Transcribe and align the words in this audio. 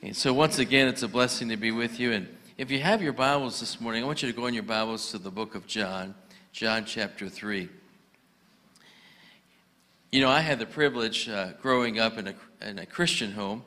And 0.00 0.16
so, 0.16 0.32
once 0.32 0.60
again, 0.60 0.86
it's 0.86 1.02
a 1.02 1.08
blessing 1.08 1.48
to 1.48 1.56
be 1.56 1.72
with 1.72 1.98
you. 1.98 2.12
And 2.12 2.28
if 2.56 2.70
you 2.70 2.78
have 2.78 3.02
your 3.02 3.12
Bibles 3.12 3.58
this 3.58 3.80
morning, 3.80 4.04
I 4.04 4.06
want 4.06 4.22
you 4.22 4.30
to 4.30 4.36
go 4.36 4.46
in 4.46 4.54
your 4.54 4.62
Bibles 4.62 5.10
to 5.10 5.18
the 5.18 5.30
book 5.30 5.56
of 5.56 5.66
John, 5.66 6.14
John 6.52 6.84
chapter 6.84 7.28
3. 7.28 7.68
You 10.12 10.20
know, 10.20 10.28
I 10.28 10.38
had 10.38 10.60
the 10.60 10.66
privilege 10.66 11.28
uh, 11.28 11.48
growing 11.60 11.98
up 11.98 12.16
in 12.16 12.28
a, 12.28 12.34
in 12.60 12.78
a 12.78 12.86
Christian 12.86 13.32
home. 13.32 13.64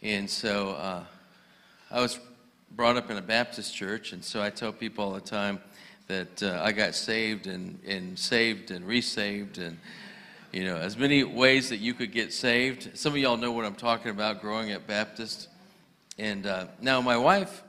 And 0.00 0.30
so 0.30 0.70
uh, 0.74 1.02
I 1.90 2.00
was 2.00 2.20
brought 2.70 2.96
up 2.96 3.10
in 3.10 3.16
a 3.16 3.22
Baptist 3.22 3.74
church. 3.74 4.12
And 4.12 4.24
so 4.24 4.40
I 4.40 4.48
tell 4.48 4.72
people 4.72 5.06
all 5.06 5.12
the 5.12 5.20
time 5.20 5.58
that 6.06 6.40
uh, 6.40 6.60
I 6.62 6.70
got 6.70 6.94
saved 6.94 7.48
and, 7.48 7.80
and 7.84 8.16
saved 8.16 8.70
and 8.70 8.86
resaved 8.86 9.58
and 9.58 9.76
you 10.52 10.64
know, 10.64 10.76
as 10.76 10.98
many 10.98 11.24
ways 11.24 11.70
that 11.70 11.78
you 11.78 11.94
could 11.94 12.12
get 12.12 12.30
saved. 12.30 12.90
Some 12.98 13.14
of 13.14 13.18
y'all 13.18 13.38
know 13.38 13.52
what 13.52 13.64
I'm 13.64 13.74
talking 13.74 14.10
about 14.10 14.42
growing 14.42 14.70
up 14.72 14.86
Baptist. 14.86 15.48
And 16.18 16.46
uh, 16.46 16.66
now 16.78 17.00
my 17.00 17.16
wife, 17.16 17.62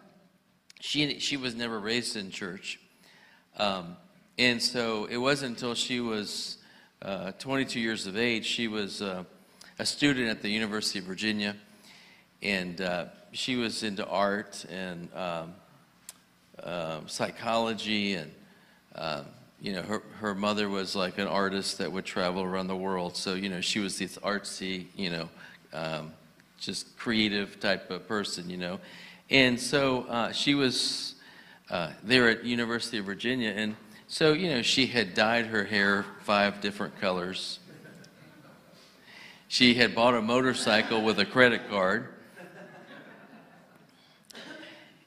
she, 0.81 1.17
she 1.19 1.37
was 1.37 1.55
never 1.55 1.79
raised 1.79 2.17
in 2.17 2.29
church. 2.29 2.81
Um, 3.57 3.95
and 4.37 4.61
so 4.61 5.05
it 5.05 5.15
wasn't 5.15 5.51
until 5.51 5.75
she 5.75 6.01
was 6.01 6.57
uh, 7.01 7.31
22 7.39 7.79
years 7.79 8.05
of 8.05 8.17
age, 8.17 8.45
she 8.45 8.67
was 8.67 9.01
uh, 9.01 9.23
a 9.79 9.85
student 9.85 10.27
at 10.27 10.41
the 10.41 10.49
University 10.49 10.99
of 10.99 11.05
Virginia. 11.05 11.55
And 12.41 12.81
uh, 12.81 13.05
she 13.31 13.55
was 13.55 13.83
into 13.83 14.05
art 14.05 14.65
and 14.69 15.07
um, 15.15 15.53
um 16.61 17.07
psychology 17.07 18.15
and 18.15 18.31
um, 18.95 19.25
you 19.63 19.71
know, 19.71 19.81
her, 19.81 20.03
her 20.19 20.35
mother 20.35 20.67
was 20.67 20.93
like 20.93 21.17
an 21.17 21.27
artist 21.27 21.77
that 21.77 21.89
would 21.89 22.03
travel 22.03 22.43
around 22.43 22.67
the 22.67 22.75
world. 22.75 23.15
So, 23.15 23.35
you 23.35 23.47
know, 23.47 23.61
she 23.61 23.79
was 23.79 23.97
this 23.97 24.17
artsy, 24.17 24.87
you 24.93 25.09
know, 25.09 25.29
um, 25.71 26.11
just 26.59 26.97
creative 26.97 27.61
type 27.61 27.89
of 27.89 28.05
person, 28.05 28.49
you 28.49 28.57
know. 28.57 28.81
And 29.29 29.57
so 29.57 30.01
uh, 30.09 30.33
she 30.33 30.53
was 30.53 31.15
uh, 31.69 31.91
there 32.03 32.27
at 32.27 32.43
University 32.43 32.97
of 32.97 33.05
Virginia. 33.05 33.53
And 33.55 33.77
so, 34.07 34.33
you 34.33 34.49
know, 34.49 34.61
she 34.61 34.85
had 34.85 35.13
dyed 35.13 35.45
her 35.45 35.63
hair 35.63 36.05
five 36.23 36.59
different 36.59 36.99
colors. 36.99 37.59
She 39.47 39.75
had 39.75 39.95
bought 39.95 40.13
a 40.13 40.21
motorcycle 40.21 41.01
with 41.01 41.19
a 41.19 41.25
credit 41.25 41.69
card. 41.69 42.09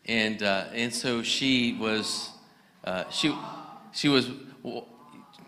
And, 0.07 0.43
uh, 0.43 0.65
and 0.73 0.95
so 0.95 1.23
she 1.23 1.75
was, 1.75 2.31
uh, 2.85 3.05
she, 3.11 3.37
she 3.93 4.09
was 4.09 4.31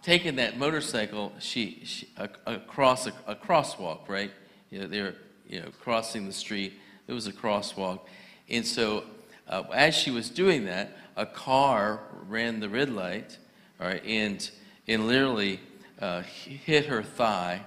taking 0.02 0.36
that 0.36 0.58
motorcycle 0.58 1.32
she, 1.38 1.82
she 1.84 2.08
across 2.46 3.06
a, 3.06 3.12
a, 3.26 3.34
crosswalk, 3.34 4.08
right? 4.08 4.30
You 4.70 4.80
know, 4.80 4.86
they're 4.86 5.14
you 5.48 5.60
know 5.60 5.68
crossing 5.80 6.26
the 6.26 6.32
street. 6.32 6.74
It 7.06 7.12
was 7.12 7.26
a 7.26 7.32
crosswalk, 7.32 8.00
and 8.48 8.66
so 8.66 9.04
uh, 9.48 9.64
as 9.72 9.94
she 9.94 10.10
was 10.10 10.28
doing 10.28 10.66
that, 10.66 10.96
a 11.16 11.26
car 11.26 12.00
ran 12.28 12.60
the 12.60 12.68
red 12.68 12.90
light, 12.90 13.38
all 13.80 13.86
right, 13.86 14.04
and 14.04 14.48
and 14.86 15.06
literally 15.06 15.60
uh, 16.00 16.22
hit 16.22 16.86
her 16.86 17.02
thigh. 17.02 17.62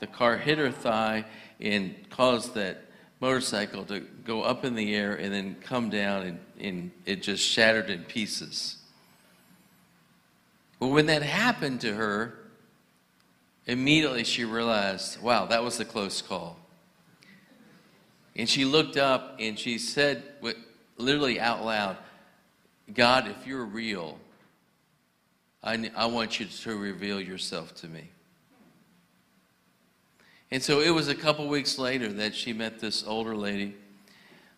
The 0.00 0.06
car 0.08 0.36
hit 0.36 0.58
her 0.58 0.72
thigh 0.72 1.24
and 1.60 1.94
caused 2.10 2.54
that 2.54 2.82
motorcycle 3.20 3.84
to 3.84 4.00
go 4.00 4.42
up 4.42 4.64
in 4.64 4.74
the 4.74 4.94
air 4.94 5.14
and 5.14 5.32
then 5.32 5.56
come 5.62 5.90
down, 5.90 6.26
and, 6.26 6.38
and 6.58 6.90
it 7.06 7.22
just 7.22 7.44
shattered 7.44 7.88
in 7.88 8.02
pieces. 8.02 8.81
But 10.82 10.88
when 10.88 11.06
that 11.06 11.22
happened 11.22 11.82
to 11.82 11.94
her, 11.94 12.34
immediately 13.66 14.24
she 14.24 14.44
realized, 14.44 15.22
wow, 15.22 15.46
that 15.46 15.62
was 15.62 15.78
a 15.78 15.84
close 15.84 16.20
call. 16.20 16.58
And 18.34 18.48
she 18.48 18.64
looked 18.64 18.96
up 18.96 19.36
and 19.38 19.56
she 19.56 19.78
said, 19.78 20.24
literally 20.96 21.38
out 21.38 21.64
loud, 21.64 21.98
God, 22.92 23.28
if 23.28 23.46
you're 23.46 23.64
real, 23.64 24.18
I, 25.62 25.88
I 25.94 26.06
want 26.06 26.40
you 26.40 26.46
to 26.46 26.76
reveal 26.76 27.20
yourself 27.20 27.76
to 27.76 27.86
me. 27.86 28.10
And 30.50 30.60
so 30.60 30.80
it 30.80 30.90
was 30.90 31.06
a 31.06 31.14
couple 31.14 31.46
weeks 31.46 31.78
later 31.78 32.12
that 32.14 32.34
she 32.34 32.52
met 32.52 32.80
this 32.80 33.04
older 33.06 33.36
lady. 33.36 33.76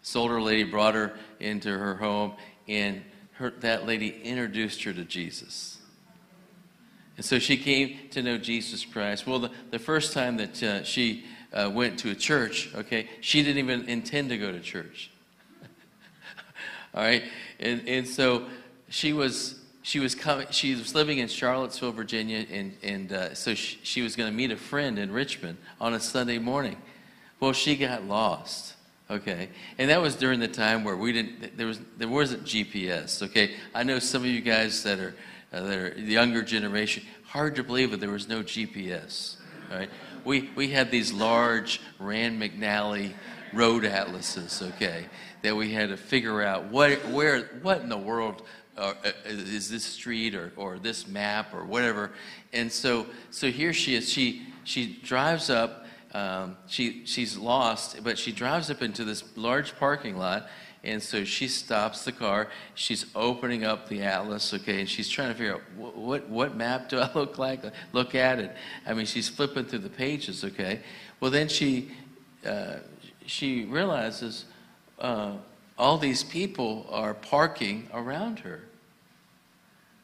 This 0.01 0.17
older 0.17 0.41
lady 0.41 0.65
brought 0.65 0.95
her 0.95 1.19
into 1.39 1.69
her 1.69 1.97
home, 1.97 2.33
and 2.67 3.03
her, 3.33 3.51
that 3.61 3.85
lady 3.85 4.23
introduced 4.23 4.85
her 4.85 4.95
to 4.95 5.05
Jesus. 5.05 5.74
And 7.17 7.25
so 7.25 7.39
she 7.39 7.57
came 7.57 7.97
to 8.11 8.23
know 8.23 8.39
Jesus 8.39 8.85
Christ. 8.85 9.27
Well, 9.27 9.39
the, 9.39 9.51
the 9.71 9.79
first 9.79 10.13
time 10.13 10.37
that 10.39 10.63
uh, 10.63 10.83
she 10.83 11.25
uh, 11.53 11.71
went 11.73 11.99
to 12.01 12.11
a 12.11 12.15
church, 12.15 12.71
okay, 12.75 13.09
she 13.21 13.43
didn't 13.43 13.59
even 13.59 13.89
intend 13.89 14.31
to 14.31 14.39
go 14.39 14.51
to 14.51 14.61
church. 14.61 15.11
All 16.95 17.03
right? 17.03 17.23
And, 17.61 17.89
and 17.89 18.07
so 18.07 18.47
she 18.89 19.13
was. 19.13 19.61
She 19.87 20.01
was 20.01 20.15
coming. 20.15 20.47
She 20.51 20.75
was 20.75 20.95
living 20.95 21.19
in 21.19 21.29
Charlottesville, 21.29 21.93
Virginia, 21.93 22.47
and 22.51 22.75
and 22.83 23.13
uh, 23.13 23.35
so 23.35 23.53
she, 23.53 23.79
she 23.83 24.01
was 24.01 24.17
going 24.17 24.31
to 24.31 24.35
meet 24.35 24.51
a 24.51 24.57
friend 24.57 24.99
in 24.99 25.13
Richmond 25.13 25.59
on 25.79 25.93
a 25.93 26.01
Sunday 26.01 26.39
morning. 26.39 26.79
Well, 27.39 27.53
she 27.53 27.77
got 27.77 28.03
lost. 28.03 28.77
Okay, 29.11 29.51
and 29.77 29.91
that 29.91 30.01
was 30.01 30.17
during 30.17 30.41
the 30.41 30.49
time 30.49 30.85
where 30.85 30.97
we 30.97 31.13
didn't. 31.13 31.59
There 31.59 31.67
was 31.67 31.81
there 31.99 32.09
wasn't 32.09 32.45
GPS. 32.45 33.23
Okay, 33.23 33.57
I 33.75 33.83
know 33.83 33.99
some 33.99 34.23
of 34.23 34.27
you 34.29 34.41
guys 34.41 34.83
that 34.85 34.99
are 34.99 35.15
uh, 35.55 35.91
the 35.95 36.03
younger 36.03 36.43
generation. 36.43 37.05
Hard 37.27 37.55
to 37.57 37.63
believe 37.63 37.93
that 37.93 38.01
there 38.01 38.11
was 38.11 38.29
no 38.29 38.43
GPS. 38.43 39.37
Right? 39.71 39.89
We, 40.25 40.51
we 40.57 40.69
had 40.69 40.91
these 40.91 41.13
large 41.13 41.81
Rand 41.99 42.41
McNally 42.41 43.13
road 43.53 43.85
atlases, 43.85 44.63
okay, 44.63 45.07
that 45.43 45.55
we 45.55 45.73
had 45.73 45.91
to 45.91 45.97
figure 45.97 46.43
out 46.43 46.65
what, 46.65 47.07
where, 47.09 47.61
what 47.63 47.81
in 47.81 47.89
the 47.89 47.97
world 47.97 48.43
uh, 48.77 48.95
uh, 49.05 49.11
is 49.27 49.71
this 49.71 49.85
street 49.85 50.35
or, 50.35 50.53
or 50.57 50.79
this 50.79 51.07
map 51.07 51.55
or 51.55 51.65
whatever. 51.65 52.11
And 52.53 52.73
so, 52.73 53.07
so 53.31 53.51
here 53.51 53.73
she 53.73 53.95
is. 53.95 54.11
She, 54.11 54.47
she 54.65 54.99
drives 55.05 55.51
up. 55.51 55.87
Um, 56.13 56.57
she, 56.67 57.07
she's 57.07 57.37
lost, 57.37 58.03
but 58.03 58.19
she 58.19 58.33
drives 58.33 58.71
up 58.71 58.83
into 58.83 59.05
this 59.05 59.25
large 59.37 59.77
parking 59.79 60.17
lot 60.17 60.49
and 60.84 61.03
so 61.03 61.25
she 61.25 61.49
stops 61.49 62.05
the 62.05 62.12
car. 62.12 62.49
She's 62.75 63.06
opening 63.15 63.65
up 63.65 63.89
the 63.89 64.03
atlas, 64.03 64.53
okay, 64.55 64.81
and 64.81 64.89
she's 64.89 65.09
trying 65.09 65.28
to 65.28 65.34
figure 65.34 65.55
out 65.55 65.62
what, 65.77 65.97
what, 65.97 66.28
what 66.28 66.56
map 66.56 66.89
do 66.89 67.00
I 67.00 67.11
look 67.15 67.39
like? 67.39 67.62
Look 67.93 68.15
at 68.15 68.39
it. 68.39 68.55
I 68.87 68.94
mean, 68.94 69.06
she's 69.06 69.28
flipping 69.28 69.65
through 69.65 69.81
the 69.81 69.91
pages, 69.91 70.44
okay. 70.44 70.81
Well, 71.21 71.31
then 71.31 71.49
she 71.49 71.91
uh, 72.47 72.77
she 73.27 73.65
realizes 73.65 74.44
uh, 74.99 75.33
all 75.78 75.99
these 75.99 76.23
people 76.23 76.87
are 76.91 77.15
parking 77.15 77.89
around 77.93 78.41
her. 78.41 78.61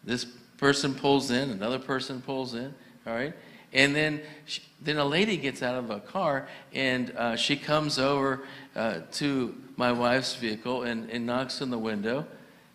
This 0.03 0.25
person 0.57 0.95
pulls 0.95 1.31
in, 1.31 1.51
another 1.51 1.79
person 1.79 2.23
pulls 2.23 2.55
in, 2.55 2.75
all 3.07 3.15
right. 3.15 3.35
And 3.73 3.95
then, 3.95 4.21
she, 4.47 4.63
then 4.81 4.99
a 4.99 5.05
lady 5.05 5.37
gets 5.37 5.63
out 5.63 5.77
of 5.77 5.91
a 5.91 6.01
car 6.01 6.49
and 6.73 7.13
uh, 7.17 7.37
she 7.37 7.57
comes 7.57 7.99
over 7.99 8.43
uh, 8.75 9.01
to 9.13 9.55
my 9.77 9.93
wife's 9.93 10.35
vehicle 10.35 10.83
and, 10.83 11.09
and 11.11 11.25
knocks 11.25 11.63
on 11.63 11.71
the 11.71 11.79
window. 11.79 12.27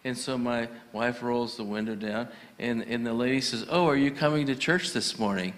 And 0.03 0.17
so 0.17 0.37
my 0.37 0.69
wife 0.93 1.21
rolls 1.21 1.57
the 1.57 1.63
window 1.63 1.95
down 1.95 2.29
and, 2.59 2.83
and 2.83 3.05
the 3.05 3.13
lady 3.13 3.41
says, 3.41 3.65
Oh, 3.69 3.87
are 3.87 3.97
you 3.97 4.11
coming 4.11 4.47
to 4.47 4.55
church 4.55 4.93
this 4.93 5.19
morning? 5.19 5.53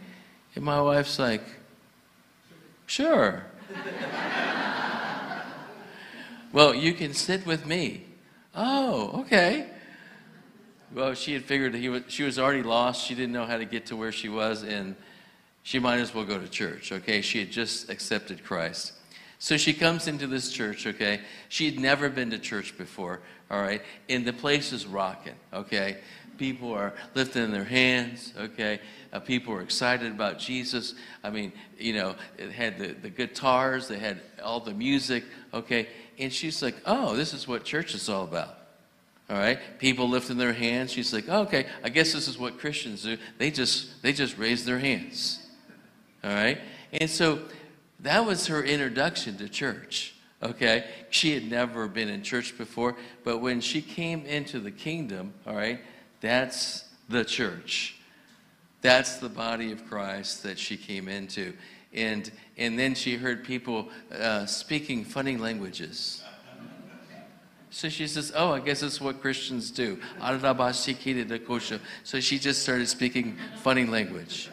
And 0.55 0.63
my 0.63 0.81
wife's 0.81 1.19
like, 1.19 1.43
Sure. 2.87 3.43
well, 6.53 6.73
you 6.73 6.93
can 6.93 7.13
sit 7.13 7.45
with 7.45 7.65
me. 7.65 8.05
Oh, 8.55 9.21
okay. 9.21 9.69
Well, 10.93 11.13
she 11.13 11.33
had 11.33 11.43
figured 11.43 11.75
he 11.75 11.89
was, 11.89 12.03
she 12.07 12.23
was 12.23 12.39
already 12.39 12.63
lost. 12.63 13.05
She 13.05 13.13
didn't 13.13 13.33
know 13.33 13.45
how 13.45 13.57
to 13.57 13.65
get 13.65 13.87
to 13.87 13.95
where 13.95 14.11
she 14.11 14.29
was, 14.29 14.63
and 14.63 14.95
she 15.67 15.79
might 15.79 15.99
as 15.99 16.15
well 16.15 16.23
go 16.23 16.39
to 16.39 16.47
church, 16.47 16.93
okay? 16.93 17.19
She 17.19 17.39
had 17.39 17.51
just 17.51 17.89
accepted 17.89 18.41
Christ. 18.41 18.93
So 19.37 19.57
she 19.57 19.73
comes 19.73 20.07
into 20.07 20.25
this 20.25 20.49
church, 20.49 20.87
okay? 20.87 21.19
She 21.49 21.65
had 21.65 21.77
never 21.77 22.07
been 22.07 22.29
to 22.29 22.39
church 22.39 22.77
before, 22.77 23.19
all 23.51 23.61
right? 23.61 23.81
And 24.07 24.23
the 24.23 24.31
place 24.31 24.71
is 24.71 24.85
rocking, 24.85 25.35
okay? 25.51 25.97
People 26.37 26.71
are 26.71 26.93
lifting 27.15 27.51
their 27.51 27.65
hands, 27.65 28.31
okay? 28.37 28.79
Uh, 29.11 29.19
people 29.19 29.53
are 29.55 29.61
excited 29.61 30.09
about 30.09 30.39
Jesus. 30.39 30.95
I 31.21 31.31
mean, 31.31 31.51
you 31.77 31.91
know, 31.91 32.15
it 32.37 32.53
had 32.53 32.79
the, 32.79 32.93
the 32.93 33.09
guitars, 33.09 33.89
they 33.89 33.99
had 33.99 34.21
all 34.41 34.61
the 34.61 34.73
music, 34.73 35.25
okay? 35.53 35.89
And 36.17 36.31
she's 36.31 36.63
like, 36.63 36.77
oh, 36.85 37.13
this 37.17 37.33
is 37.33 37.45
what 37.45 37.65
church 37.65 37.93
is 37.93 38.07
all 38.07 38.23
about. 38.23 38.57
All 39.29 39.35
right, 39.35 39.59
people 39.79 40.07
lifting 40.07 40.37
their 40.37 40.53
hands. 40.53 40.93
She's 40.93 41.11
like, 41.11 41.25
oh, 41.27 41.41
"Okay, 41.41 41.65
I 41.83 41.89
guess 41.89 42.13
this 42.13 42.29
is 42.29 42.37
what 42.37 42.59
Christians 42.59 43.03
do. 43.03 43.17
They 43.37 43.51
just 43.51 44.01
they 44.01 44.13
just 44.13 44.37
raise 44.37 44.63
their 44.63 44.79
hands." 44.79 45.46
All 46.23 46.31
right? 46.31 46.59
And 46.93 47.09
so 47.09 47.39
that 47.99 48.25
was 48.25 48.47
her 48.47 48.63
introduction 48.63 49.37
to 49.37 49.49
church. 49.49 50.15
Okay? 50.41 50.85
She 51.09 51.33
had 51.33 51.49
never 51.49 51.87
been 51.87 52.09
in 52.09 52.23
church 52.23 52.57
before, 52.57 52.95
but 53.23 53.39
when 53.39 53.61
she 53.61 53.81
came 53.81 54.25
into 54.25 54.59
the 54.59 54.71
kingdom, 54.71 55.33
all 55.45 55.55
right, 55.55 55.79
that's 56.21 56.85
the 57.09 57.25
church. 57.25 57.95
That's 58.81 59.17
the 59.17 59.29
body 59.29 59.71
of 59.71 59.87
Christ 59.87 60.43
that 60.43 60.59
she 60.59 60.77
came 60.77 61.07
into. 61.07 61.53
and, 61.93 62.29
and 62.57 62.77
then 62.77 62.93
she 62.93 63.15
heard 63.15 63.43
people 63.43 63.89
uh, 64.11 64.45
speaking 64.45 65.03
funny 65.03 65.37
languages. 65.37 66.23
So 67.69 67.89
she 67.89 68.07
says, 68.07 68.31
Oh, 68.35 68.51
I 68.53 68.59
guess 68.59 68.79
that's 68.79 69.01
what 69.01 69.21
Christians 69.21 69.71
do. 69.71 69.99
So 72.03 72.19
she 72.19 72.39
just 72.39 72.63
started 72.63 72.87
speaking 72.87 73.37
funny 73.61 73.85
language. 73.85 74.49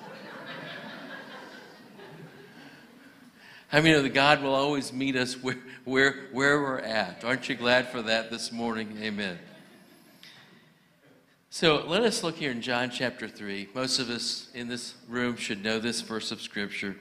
I 3.74 3.80
mean, 3.80 4.00
that 4.00 4.14
God 4.14 4.40
will 4.40 4.54
always 4.54 4.92
meet 4.92 5.16
us 5.16 5.34
where, 5.42 5.58
where, 5.84 6.28
where 6.30 6.62
we're 6.62 6.78
at. 6.78 7.24
Aren't 7.24 7.48
you 7.48 7.56
glad 7.56 7.88
for 7.88 8.02
that 8.02 8.30
this 8.30 8.52
morning? 8.52 8.96
Amen. 9.02 9.36
So 11.50 11.84
let 11.84 12.04
us 12.04 12.22
look 12.22 12.36
here 12.36 12.52
in 12.52 12.62
John 12.62 12.88
chapter 12.88 13.26
3. 13.26 13.70
Most 13.74 13.98
of 13.98 14.10
us 14.10 14.48
in 14.54 14.68
this 14.68 14.94
room 15.08 15.34
should 15.34 15.64
know 15.64 15.80
this 15.80 16.02
verse 16.02 16.30
of 16.30 16.40
Scripture. 16.40 16.94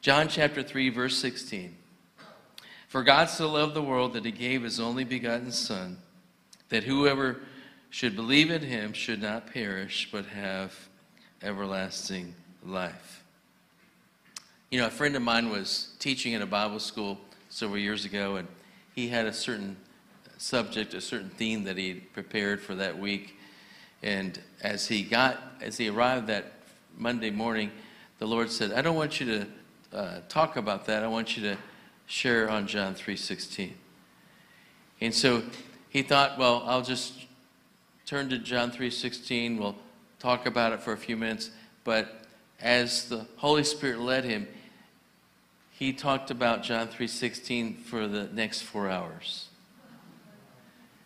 John 0.00 0.26
chapter 0.26 0.64
3, 0.64 0.88
verse 0.88 1.16
16. 1.18 1.76
For 2.88 3.04
God 3.04 3.26
so 3.26 3.48
loved 3.48 3.74
the 3.74 3.82
world 3.82 4.14
that 4.14 4.24
he 4.24 4.32
gave 4.32 4.64
his 4.64 4.80
only 4.80 5.04
begotten 5.04 5.52
Son, 5.52 5.98
that 6.70 6.82
whoever 6.82 7.36
should 7.88 8.16
believe 8.16 8.50
in 8.50 8.62
him 8.62 8.92
should 8.92 9.22
not 9.22 9.52
perish, 9.52 10.08
but 10.10 10.26
have 10.26 10.74
everlasting 11.40 12.34
life. 12.64 13.15
You 14.68 14.80
know, 14.80 14.88
a 14.88 14.90
friend 14.90 15.14
of 15.14 15.22
mine 15.22 15.50
was 15.50 15.90
teaching 16.00 16.32
in 16.32 16.42
a 16.42 16.46
Bible 16.46 16.80
school 16.80 17.20
several 17.50 17.78
years 17.78 18.04
ago, 18.04 18.34
and 18.34 18.48
he 18.96 19.06
had 19.06 19.26
a 19.26 19.32
certain 19.32 19.76
subject, 20.38 20.92
a 20.92 21.00
certain 21.00 21.30
theme 21.30 21.62
that 21.64 21.76
he 21.76 21.94
prepared 21.94 22.60
for 22.60 22.74
that 22.74 22.98
week. 22.98 23.38
And 24.02 24.40
as 24.62 24.88
he 24.88 25.04
got, 25.04 25.40
as 25.60 25.76
he 25.76 25.88
arrived 25.88 26.26
that 26.26 26.52
Monday 26.98 27.30
morning, 27.30 27.70
the 28.18 28.26
Lord 28.26 28.50
said, 28.50 28.72
"I 28.72 28.82
don't 28.82 28.96
want 28.96 29.20
you 29.20 29.26
to 29.26 29.46
uh, 29.96 30.20
talk 30.28 30.56
about 30.56 30.84
that. 30.86 31.04
I 31.04 31.06
want 31.06 31.36
you 31.36 31.44
to 31.44 31.56
share 32.06 32.50
on 32.50 32.66
John 32.66 32.96
3:16." 32.96 33.74
And 35.00 35.14
so 35.14 35.44
he 35.90 36.02
thought, 36.02 36.38
"Well, 36.38 36.64
I'll 36.66 36.82
just 36.82 37.12
turn 38.04 38.28
to 38.30 38.38
John 38.38 38.72
3:16. 38.72 39.58
We'll 39.58 39.76
talk 40.18 40.44
about 40.44 40.72
it 40.72 40.82
for 40.82 40.92
a 40.92 40.98
few 40.98 41.16
minutes." 41.16 41.50
But 41.84 42.25
as 42.60 43.08
the 43.08 43.26
Holy 43.36 43.64
Spirit 43.64 44.00
led 44.00 44.24
him, 44.24 44.48
he 45.70 45.92
talked 45.92 46.30
about 46.30 46.62
John 46.62 46.88
3:16 46.88 47.76
for 47.84 48.08
the 48.08 48.24
next 48.28 48.62
4 48.62 48.88
hours. 48.88 49.48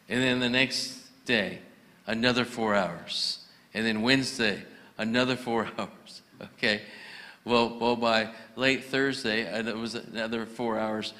And 0.08 0.20
then 0.20 0.40
the 0.40 0.48
next 0.48 0.98
day, 1.24 1.60
another 2.06 2.44
four 2.44 2.74
hours. 2.74 3.38
And 3.72 3.86
then 3.86 4.02
Wednesday, 4.02 4.64
another 4.98 5.36
four 5.36 5.68
hours. 5.78 6.22
Okay? 6.42 6.82
Well, 7.44 7.78
well 7.78 7.96
by 7.96 8.30
late 8.56 8.84
Thursday, 8.84 9.48
uh, 9.48 9.62
it 9.62 9.76
was 9.76 9.94
another 9.94 10.44
four 10.44 10.78
hours. 10.78 11.14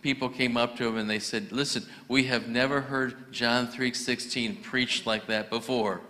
People 0.00 0.30
came 0.30 0.56
up 0.56 0.76
to 0.76 0.88
him 0.88 0.96
and 0.96 1.10
they 1.10 1.18
said, 1.18 1.52
Listen, 1.52 1.84
we 2.08 2.24
have 2.24 2.48
never 2.48 2.80
heard 2.80 3.30
John 3.30 3.68
3.16 3.68 4.62
preached 4.62 5.06
like 5.06 5.26
that 5.26 5.50
before. 5.50 6.00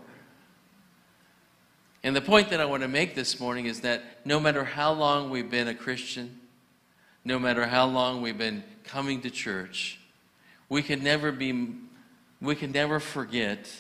And 2.03 2.17
the 2.17 2.21
point 2.21 2.51
that 2.51 2.61
I 2.61 2.65
want 2.65 2.83
to 2.83 2.89
make 2.89 3.15
this 3.15 3.39
morning 3.39 3.67
is 3.67 3.81
that 3.81 4.03
no 4.25 4.41
matter 4.41 4.65
how 4.65 4.93
long 4.93 5.31
we've 5.31 5.51
been 5.51 5.69
a 5.69 5.75
Christian, 5.75 6.41
no 7.25 7.39
matter 7.39 7.67
how 7.67 7.87
long 7.87 8.23
we've 8.23 8.39
been 8.39 8.65
coming 8.85 9.21
to 9.23 9.31
church, 9.31 10.01
we 10.69 10.83
can 10.83 11.03
never 11.03 11.31
be 11.31 11.75
we 12.41 12.55
can 12.55 12.73
never 12.73 13.01
forget 13.01 13.71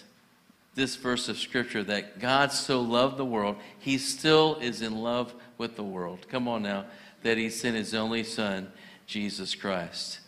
this 0.74 0.96
verse 0.96 1.28
of 1.28 1.38
scripture 1.38 1.82
that 1.84 2.20
God 2.20 2.52
so 2.52 2.80
loved 2.80 3.16
the 3.16 3.24
world, 3.24 3.56
he 3.78 3.98
still 3.98 4.56
is 4.56 4.82
in 4.82 4.98
love 4.98 5.34
with 5.58 5.76
the 5.76 5.82
world. 5.82 6.26
Come 6.28 6.46
on 6.46 6.62
now, 6.62 6.84
that 7.22 7.38
he 7.38 7.50
sent 7.50 7.76
his 7.76 7.94
only 7.94 8.22
son, 8.22 8.70
Jesus 9.06 9.54
Christ. 9.54 10.20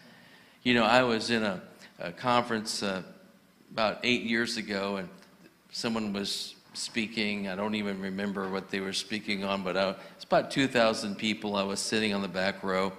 You 0.63 0.75
know, 0.75 0.85
I 0.85 1.03
was 1.03 1.31
in 1.31 1.43
a, 1.43 1.63
a 1.99 2.13
conference 2.13 2.83
uh, 2.83 3.03
about 3.71 4.01
eight 4.03 4.23
years 4.23 4.57
ago, 4.57 4.97
and 4.97 5.09
someone 5.71 6.13
was 6.13 6.55
speaking. 6.75 7.49
I 7.49 7.57
don't 7.57 7.75
even 7.75 8.01
remember 8.01 8.49
what 8.49 8.71
they 8.71 8.81
were 8.81 8.93
speaking 8.93 9.45
on, 9.45 9.63
but 9.63 9.77
I, 9.77 9.95
it's 10.17 10.25
about 10.25 10.51
2,000 10.51 11.17
people. 11.17 11.57
I 11.57 11.63
was 11.63 11.81
sitting 11.81 12.15
on 12.15 12.23
the 12.23 12.29
back 12.29 12.63
row. 12.63 12.93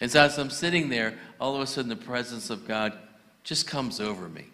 And 0.00 0.10
so 0.10 0.20
as 0.20 0.38
I'm 0.38 0.50
sitting 0.50 0.88
there, 0.88 1.14
all 1.40 1.54
of 1.54 1.62
a 1.62 1.66
sudden 1.66 1.88
the 1.88 1.96
presence 1.96 2.50
of 2.50 2.66
God 2.66 2.92
just 3.44 3.66
comes 3.66 4.00
over 4.00 4.28
me. 4.28 4.46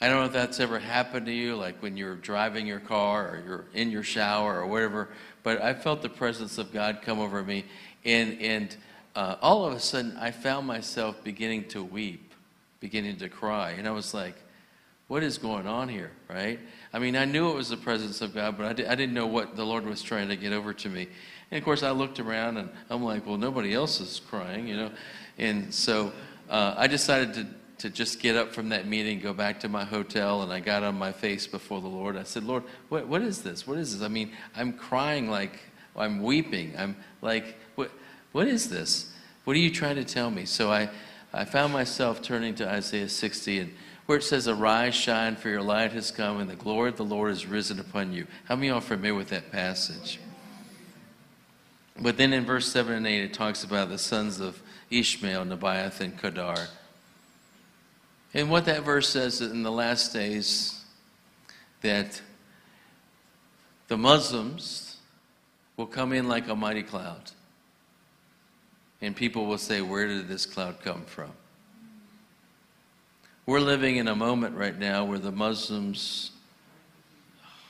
I 0.00 0.08
don't 0.08 0.20
know 0.20 0.24
if 0.24 0.32
that's 0.32 0.60
ever 0.60 0.78
happened 0.78 1.26
to 1.26 1.32
you, 1.32 1.56
like 1.56 1.82
when 1.82 1.98
you're 1.98 2.14
driving 2.14 2.66
your 2.66 2.80
car 2.80 3.28
or 3.28 3.42
you're 3.46 3.64
in 3.74 3.90
your 3.90 4.02
shower 4.02 4.58
or 4.58 4.66
whatever, 4.66 5.08
but 5.42 5.60
I 5.60 5.74
felt 5.74 6.00
the 6.00 6.08
presence 6.08 6.56
of 6.56 6.72
God 6.72 7.00
come 7.02 7.18
over 7.20 7.42
me. 7.42 7.64
And, 8.06 8.40
and 8.40 8.76
uh, 9.14 9.36
all 9.42 9.66
of 9.66 9.74
a 9.74 9.80
sudden, 9.80 10.16
I 10.18 10.30
found 10.30 10.66
myself 10.66 11.22
beginning 11.22 11.68
to 11.68 11.84
weep, 11.84 12.32
beginning 12.80 13.16
to 13.18 13.28
cry. 13.28 13.72
And 13.72 13.86
I 13.86 13.90
was 13.90 14.14
like, 14.14 14.36
what 15.10 15.24
is 15.24 15.38
going 15.38 15.66
on 15.66 15.88
here, 15.88 16.12
right? 16.28 16.60
I 16.92 17.00
mean, 17.00 17.16
I 17.16 17.24
knew 17.24 17.50
it 17.50 17.56
was 17.56 17.68
the 17.68 17.76
presence 17.76 18.20
of 18.20 18.32
God, 18.32 18.56
but 18.56 18.66
I, 18.66 18.72
di- 18.72 18.86
I 18.86 18.94
didn't 18.94 19.12
know 19.12 19.26
what 19.26 19.56
the 19.56 19.66
Lord 19.66 19.84
was 19.84 20.02
trying 20.02 20.28
to 20.28 20.36
get 20.36 20.52
over 20.52 20.72
to 20.72 20.88
me. 20.88 21.08
And 21.50 21.58
of 21.58 21.64
course, 21.64 21.82
I 21.82 21.90
looked 21.90 22.20
around 22.20 22.58
and 22.58 22.70
I'm 22.88 23.02
like, 23.02 23.26
well, 23.26 23.36
nobody 23.36 23.74
else 23.74 24.00
is 24.00 24.20
crying, 24.30 24.68
you 24.68 24.76
know? 24.76 24.92
And 25.36 25.74
so 25.74 26.12
uh, 26.48 26.74
I 26.76 26.86
decided 26.86 27.34
to 27.34 27.46
to 27.78 27.88
just 27.88 28.20
get 28.20 28.36
up 28.36 28.52
from 28.52 28.68
that 28.68 28.86
meeting, 28.86 29.18
go 29.20 29.32
back 29.32 29.58
to 29.60 29.68
my 29.68 29.84
hotel, 29.84 30.42
and 30.42 30.52
I 30.52 30.60
got 30.60 30.82
on 30.82 30.98
my 30.98 31.12
face 31.12 31.46
before 31.46 31.80
the 31.80 31.88
Lord. 31.88 32.14
I 32.14 32.24
said, 32.24 32.44
Lord, 32.44 32.64
what, 32.90 33.08
what 33.08 33.22
is 33.22 33.40
this? 33.40 33.66
What 33.66 33.78
is 33.78 33.94
this? 33.94 34.04
I 34.04 34.08
mean, 34.08 34.32
I'm 34.54 34.74
crying 34.74 35.30
like 35.30 35.58
I'm 35.96 36.22
weeping. 36.22 36.74
I'm 36.76 36.94
like, 37.22 37.56
what, 37.76 37.90
what 38.32 38.48
is 38.48 38.68
this? 38.68 39.10
What 39.44 39.56
are 39.56 39.60
you 39.60 39.70
trying 39.70 39.96
to 39.96 40.04
tell 40.04 40.30
me? 40.30 40.44
So 40.44 40.70
I, 40.70 40.90
I 41.32 41.46
found 41.46 41.72
myself 41.72 42.20
turning 42.20 42.54
to 42.56 42.68
Isaiah 42.68 43.08
60, 43.08 43.58
and 43.58 43.74
where 44.10 44.18
it 44.18 44.24
says, 44.24 44.48
Arise, 44.48 44.96
shine, 44.96 45.36
for 45.36 45.50
your 45.50 45.62
light 45.62 45.92
has 45.92 46.10
come, 46.10 46.40
and 46.40 46.50
the 46.50 46.56
glory 46.56 46.88
of 46.88 46.96
the 46.96 47.04
Lord 47.04 47.30
is 47.30 47.46
risen 47.46 47.78
upon 47.78 48.12
you. 48.12 48.26
How 48.46 48.56
many 48.56 48.68
are 48.68 48.80
familiar 48.80 49.14
with 49.14 49.28
that 49.28 49.52
passage? 49.52 50.18
But 51.96 52.16
then 52.16 52.32
in 52.32 52.44
verse 52.44 52.66
7 52.72 52.92
and 52.92 53.06
8, 53.06 53.22
it 53.22 53.32
talks 53.32 53.62
about 53.62 53.88
the 53.88 53.98
sons 53.98 54.40
of 54.40 54.60
Ishmael, 54.90 55.44
Nebaioth, 55.44 56.00
and 56.00 56.18
Kedar. 56.18 56.66
And 58.34 58.50
what 58.50 58.64
that 58.64 58.82
verse 58.82 59.08
says 59.08 59.40
in 59.42 59.62
the 59.62 59.70
last 59.70 60.12
days 60.12 60.84
that 61.82 62.20
the 63.86 63.96
Muslims 63.96 64.96
will 65.76 65.86
come 65.86 66.12
in 66.12 66.26
like 66.26 66.48
a 66.48 66.56
mighty 66.56 66.82
cloud. 66.82 67.30
And 69.00 69.14
people 69.14 69.46
will 69.46 69.56
say, 69.56 69.80
Where 69.80 70.08
did 70.08 70.26
this 70.26 70.46
cloud 70.46 70.80
come 70.82 71.04
from? 71.04 71.30
We're 73.46 73.60
living 73.60 73.96
in 73.96 74.06
a 74.06 74.14
moment 74.14 74.56
right 74.56 74.78
now 74.78 75.04
where 75.04 75.18
the 75.18 75.32
Muslims, 75.32 76.30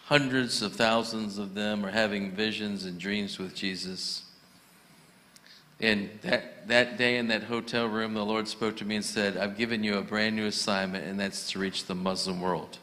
hundreds 0.04 0.62
of 0.62 0.74
thousands 0.74 1.38
of 1.38 1.54
them, 1.54 1.86
are 1.86 1.90
having 1.90 2.32
visions 2.32 2.84
and 2.84 2.98
dreams 2.98 3.38
with 3.38 3.54
Jesus. 3.54 4.24
And 5.80 6.10
that, 6.22 6.68
that 6.68 6.98
day 6.98 7.16
in 7.16 7.28
that 7.28 7.44
hotel 7.44 7.86
room, 7.86 8.12
the 8.14 8.24
Lord 8.24 8.46
spoke 8.48 8.76
to 8.78 8.84
me 8.84 8.96
and 8.96 9.04
said, 9.04 9.36
I've 9.36 9.56
given 9.56 9.82
you 9.82 9.96
a 9.96 10.02
brand 10.02 10.36
new 10.36 10.46
assignment, 10.46 11.06
and 11.06 11.18
that's 11.18 11.50
to 11.52 11.58
reach 11.58 11.86
the 11.86 11.94
Muslim 11.94 12.40
world. 12.40 12.78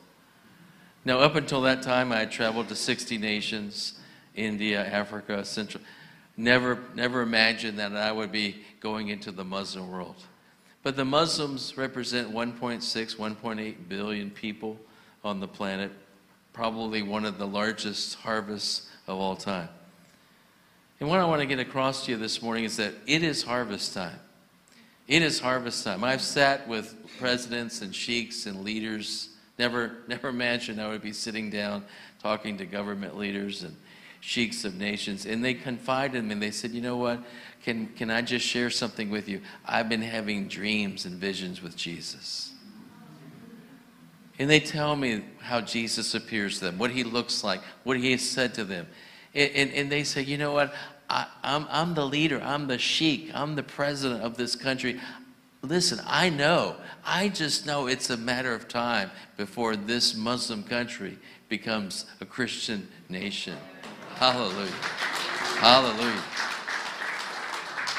Now, 1.06 1.20
up 1.20 1.36
until 1.36 1.62
that 1.62 1.84
time, 1.84 2.12
I 2.12 2.20
had 2.20 2.32
traveled 2.32 2.70
to 2.70 2.76
60 2.76 3.18
nations 3.18 4.00
India, 4.34 4.86
Africa, 4.86 5.44
Central. 5.46 5.84
Never, 6.36 6.80
never 6.96 7.22
imagined 7.22 7.80
that 7.80 7.96
I 7.96 8.12
would 8.12 8.32
be 8.32 8.64
going 8.80 9.10
into 9.10 9.32
the 9.32 9.44
Muslim 9.44 9.92
world. 9.92 10.24
But 10.84 10.96
the 10.96 11.06
Muslims 11.06 11.78
represent 11.78 12.34
1.6, 12.34 13.16
1.8 13.16 13.76
billion 13.90 14.32
people 14.32 14.80
on 15.24 15.40
the 15.40 15.48
planet, 15.48 15.92
probably 16.54 17.02
one 17.02 17.26
of 17.26 17.38
the 17.38 17.48
largest 17.48 18.16
harvests 18.16 18.88
of 19.08 19.20
all 19.20 19.36
time. 19.36 19.70
And 21.00 21.10
what 21.10 21.20
I 21.20 21.26
want 21.26 21.42
to 21.42 21.46
get 21.46 21.60
across 21.60 22.06
to 22.06 22.12
you 22.12 22.18
this 22.18 22.42
morning 22.42 22.64
is 22.64 22.78
that 22.78 22.94
it 23.06 23.24
is 23.24 23.44
harvest 23.44 23.94
time. 23.94 24.20
It 25.08 25.22
is 25.22 25.40
harvest 25.40 25.84
time. 25.84 26.04
I've 26.04 26.22
sat 26.22 26.68
with 26.68 26.96
presidents 27.20 27.82
and 27.82 27.94
sheiks 27.94 28.46
and 28.46 28.64
leaders. 28.64 29.30
Never, 29.60 29.98
never 30.08 30.30
imagined 30.30 30.82
I 30.82 30.90
would 30.90 31.02
be 31.02 31.14
sitting 31.14 31.50
down 31.50 31.86
talking 32.22 32.58
to 32.58 32.66
government 32.66 33.18
leaders 33.18 33.64
and 33.64 33.76
sheiks 34.20 34.66
of 34.66 34.76
nations. 34.76 35.26
And 35.26 35.44
they 35.44 35.54
confided 35.54 36.18
in 36.18 36.28
me 36.28 36.36
they 36.36 36.52
said, 36.52 36.72
You 36.72 36.82
know 36.82 36.98
what? 36.98 37.24
Can, 37.64 37.88
can 37.88 38.10
I 38.10 38.22
just 38.22 38.46
share 38.46 38.70
something 38.70 39.10
with 39.10 39.28
you? 39.28 39.42
I've 39.66 39.90
been 39.90 40.02
having 40.02 40.48
dreams 40.48 41.06
and 41.06 41.16
visions 41.16 41.62
with 41.62 41.76
Jesus. 41.76 42.54
And 44.40 44.50
they 44.50 44.60
tell 44.60 44.96
me 44.96 45.24
how 45.40 45.62
Jesus 45.62 46.14
appears 46.14 46.60
to 46.60 46.66
them, 46.66 46.78
what 46.78 46.92
he 46.92 47.04
looks 47.04 47.44
like, 47.44 47.62
what 47.84 47.98
he 47.98 48.12
has 48.12 48.22
said 48.22 48.54
to 48.56 48.64
them. 48.64 48.88
And, 49.34 49.52
and, 49.52 49.72
and 49.72 49.92
they 49.92 50.04
say, 50.04 50.22
you 50.22 50.38
know 50.38 50.54
what? 50.54 50.74
I, 51.10 51.28
I'm, 51.44 51.68
I'm 51.70 51.94
the 51.94 52.06
leader. 52.06 52.42
I'm 52.42 52.68
the 52.68 52.78
sheik. 52.78 53.32
I'm 53.34 53.56
the 53.56 53.64
president 53.64 54.22
of 54.22 54.38
this 54.38 54.56
country. 54.56 55.00
Listen, 55.62 56.00
I 56.06 56.30
know. 56.30 56.76
I 57.04 57.30
just 57.30 57.66
know 57.66 57.88
it's 57.88 58.10
a 58.10 58.18
matter 58.18 58.54
of 58.54 58.68
time 58.68 59.12
before 59.38 59.76
this 59.76 60.16
Muslim 60.16 60.64
country 60.64 61.18
becomes 61.50 62.06
a 62.22 62.26
Christian 62.26 62.88
nation. 63.10 63.58
Hallelujah. 64.18 64.72
Hallelujah. 65.60 66.24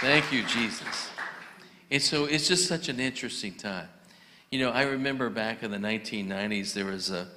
Thank 0.00 0.32
you, 0.32 0.42
Jesus. 0.42 1.10
And 1.92 2.02
so 2.02 2.24
it's 2.24 2.48
just 2.48 2.66
such 2.66 2.88
an 2.88 2.98
interesting 2.98 3.54
time. 3.54 3.88
You 4.50 4.58
know, 4.58 4.70
I 4.70 4.82
remember 4.82 5.30
back 5.30 5.62
in 5.62 5.70
the 5.70 5.78
1990s, 5.78 6.72
there 6.74 6.86
was 6.86 7.10
a 7.10 7.28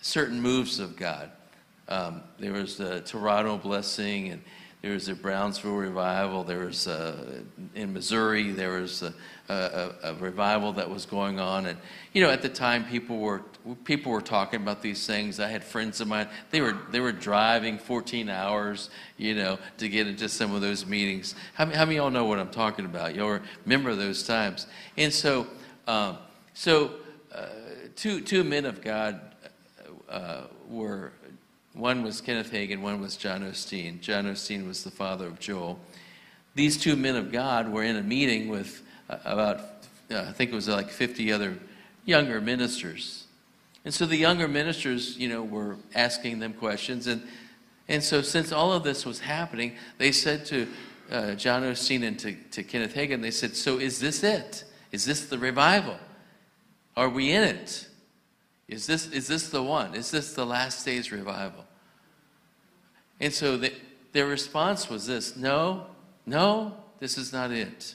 certain 0.00 0.40
moves 0.40 0.80
of 0.80 0.96
God. 0.96 1.30
Um, 1.88 2.22
there 2.38 2.54
was 2.54 2.78
the 2.78 3.02
Toronto 3.02 3.58
blessing, 3.58 4.30
and 4.30 4.42
there 4.82 4.92
was 4.92 5.06
the 5.06 5.14
Brownsville 5.14 5.74
revival. 5.74 6.44
There 6.44 6.66
was 6.66 6.86
uh, 6.86 7.40
in 7.74 7.92
Missouri, 7.92 8.52
there 8.52 8.80
was 8.80 9.02
a, 9.02 9.12
a, 9.48 9.94
a, 10.02 10.14
revival 10.14 10.72
that 10.74 10.88
was 10.88 11.06
going 11.06 11.40
on, 11.40 11.66
and 11.66 11.78
you 12.12 12.22
know, 12.22 12.30
at 12.30 12.42
the 12.42 12.48
time, 12.48 12.84
people 12.84 13.18
were 13.18 13.42
people 13.84 14.12
were 14.12 14.20
talking 14.20 14.60
about 14.60 14.82
these 14.82 15.06
things. 15.06 15.40
I 15.40 15.48
had 15.48 15.64
friends 15.64 16.00
of 16.00 16.08
mine; 16.08 16.28
they 16.50 16.60
were 16.60 16.76
they 16.90 17.00
were 17.00 17.12
driving 17.12 17.78
14 17.78 18.28
hours, 18.28 18.90
you 19.16 19.34
know, 19.34 19.58
to 19.78 19.88
get 19.88 20.06
into 20.06 20.28
some 20.28 20.54
of 20.54 20.60
those 20.60 20.86
meetings. 20.86 21.34
How, 21.54 21.66
how 21.66 21.84
many 21.84 21.96
of 21.96 22.04
y'all 22.04 22.10
know 22.10 22.26
what 22.26 22.38
I'm 22.38 22.50
talking 22.50 22.84
about? 22.84 23.14
Y'all 23.14 23.40
remember 23.64 23.94
those 23.94 24.24
times? 24.24 24.66
And 24.96 25.12
so, 25.12 25.46
um, 25.88 26.18
so 26.54 26.92
uh, 27.34 27.46
two 27.96 28.20
two 28.20 28.44
men 28.44 28.66
of 28.66 28.82
God 28.82 29.20
uh, 30.08 30.42
were 30.68 31.12
one 31.76 32.02
was 32.02 32.20
Kenneth 32.20 32.50
Hagin, 32.50 32.80
one 32.80 33.00
was 33.00 33.16
John 33.16 33.42
Osteen. 33.42 34.00
John 34.00 34.24
Osteen 34.24 34.66
was 34.66 34.82
the 34.82 34.90
father 34.90 35.26
of 35.26 35.38
Joel. 35.38 35.78
These 36.54 36.78
two 36.78 36.96
men 36.96 37.16
of 37.16 37.30
God 37.30 37.68
were 37.68 37.82
in 37.82 37.96
a 37.96 38.02
meeting 38.02 38.48
with 38.48 38.82
uh, 39.10 39.18
about, 39.24 39.60
uh, 40.10 40.20
I 40.20 40.32
think 40.32 40.50
it 40.50 40.54
was 40.54 40.68
like 40.68 40.88
50 40.88 41.30
other 41.32 41.58
younger 42.06 42.40
ministers. 42.40 43.24
And 43.84 43.92
so 43.92 44.06
the 44.06 44.16
younger 44.16 44.48
ministers, 44.48 45.18
you 45.18 45.28
know, 45.28 45.42
were 45.42 45.76
asking 45.94 46.38
them 46.38 46.54
questions. 46.54 47.06
And, 47.06 47.22
and 47.88 48.02
so 48.02 48.22
since 48.22 48.52
all 48.52 48.72
of 48.72 48.82
this 48.82 49.04
was 49.04 49.20
happening, 49.20 49.74
they 49.98 50.12
said 50.12 50.46
to 50.46 50.66
uh, 51.10 51.34
John 51.34 51.62
Osteen 51.62 52.04
and 52.04 52.18
to, 52.20 52.34
to 52.52 52.62
Kenneth 52.62 52.94
Hagin, 52.94 53.20
they 53.20 53.30
said, 53.30 53.54
So 53.54 53.78
is 53.78 54.00
this 54.00 54.24
it? 54.24 54.64
Is 54.92 55.04
this 55.04 55.26
the 55.26 55.38
revival? 55.38 55.98
Are 56.96 57.10
we 57.10 57.32
in 57.32 57.42
it? 57.42 57.86
Is 58.68 58.86
this, 58.86 59.08
is 59.10 59.28
this 59.28 59.48
the 59.50 59.62
one? 59.62 59.94
Is 59.94 60.10
this 60.10 60.34
the 60.34 60.44
last 60.44 60.84
days 60.84 61.12
revival? 61.12 61.64
And 63.20 63.32
so 63.32 63.56
the, 63.56 63.72
their 64.12 64.26
response 64.26 64.90
was 64.90 65.06
this 65.06 65.36
no, 65.36 65.86
no, 66.26 66.74
this 66.98 67.16
is 67.16 67.32
not 67.32 67.50
it. 67.50 67.94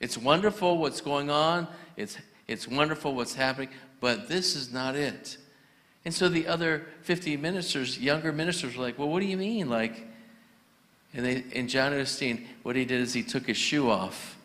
It's 0.00 0.16
wonderful 0.16 0.78
what's 0.78 1.00
going 1.00 1.30
on, 1.30 1.68
it's, 1.96 2.16
it's 2.48 2.66
wonderful 2.66 3.14
what's 3.14 3.34
happening, 3.34 3.68
but 4.00 4.28
this 4.28 4.56
is 4.56 4.72
not 4.72 4.96
it. 4.96 5.36
And 6.04 6.14
so 6.14 6.28
the 6.30 6.46
other 6.46 6.86
50 7.02 7.36
ministers, 7.36 7.98
younger 7.98 8.32
ministers, 8.32 8.76
were 8.76 8.82
like, 8.82 8.98
well, 8.98 9.08
what 9.08 9.20
do 9.20 9.26
you 9.26 9.36
mean? 9.36 9.68
Like, 9.68 10.06
and, 11.12 11.26
they, 11.26 11.44
and 11.54 11.68
John 11.68 11.92
Osteen, 11.92 12.46
what 12.62 12.76
he 12.76 12.84
did 12.86 13.00
is 13.00 13.12
he 13.12 13.22
took 13.22 13.46
his 13.46 13.56
shoe 13.56 13.90
off 13.90 14.38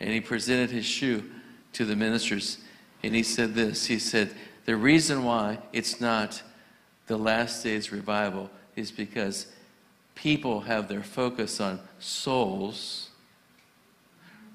and 0.00 0.10
he 0.10 0.20
presented 0.20 0.70
his 0.70 0.84
shoe 0.84 1.24
to 1.72 1.84
the 1.84 1.96
ministers. 1.96 2.58
And 3.06 3.14
he 3.14 3.22
said 3.22 3.54
this 3.54 3.86
He 3.86 3.98
said, 4.00 4.34
The 4.64 4.76
reason 4.76 5.22
why 5.22 5.58
it's 5.72 6.00
not 6.00 6.42
the 7.06 7.16
last 7.16 7.62
days 7.62 7.92
revival 7.92 8.50
is 8.74 8.90
because 8.90 9.46
people 10.16 10.62
have 10.62 10.88
their 10.88 11.04
focus 11.04 11.60
on 11.60 11.78
soles 12.00 13.10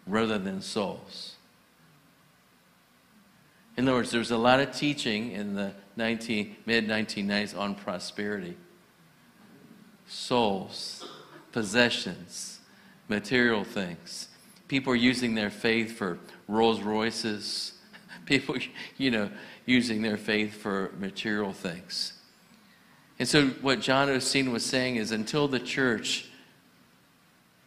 rather 0.06 0.38
than 0.38 0.62
souls. 0.62 1.36
In 3.78 3.88
other 3.88 3.98
words, 3.98 4.12
there's 4.12 4.32
a 4.32 4.38
lot 4.38 4.60
of 4.60 4.76
teaching 4.76 5.32
in 5.32 5.56
the 5.56 5.74
19, 5.96 6.58
mid 6.66 6.88
1990s 6.88 7.58
on 7.58 7.74
prosperity 7.74 8.58
souls, 10.08 11.06
possessions, 11.54 12.60
material 13.08 13.64
things. 13.64 14.28
People 14.68 14.92
are 14.92 14.98
using 14.98 15.36
their 15.36 15.50
faith 15.50 15.98
for 15.98 16.20
Rolls 16.50 16.82
Royces. 16.82 17.76
People, 18.32 18.56
you 18.98 19.12
know, 19.12 19.30
using 19.66 20.02
their 20.02 20.16
faith 20.16 20.56
for 20.56 20.94
material 20.98 21.52
things. 21.52 22.14
And 23.20 23.28
so, 23.28 23.48
what 23.62 23.82
John 23.82 24.08
Osteen 24.08 24.52
was 24.52 24.66
saying 24.66 24.96
is 24.96 25.12
until 25.12 25.50
the 25.50 25.60
church 25.60 26.28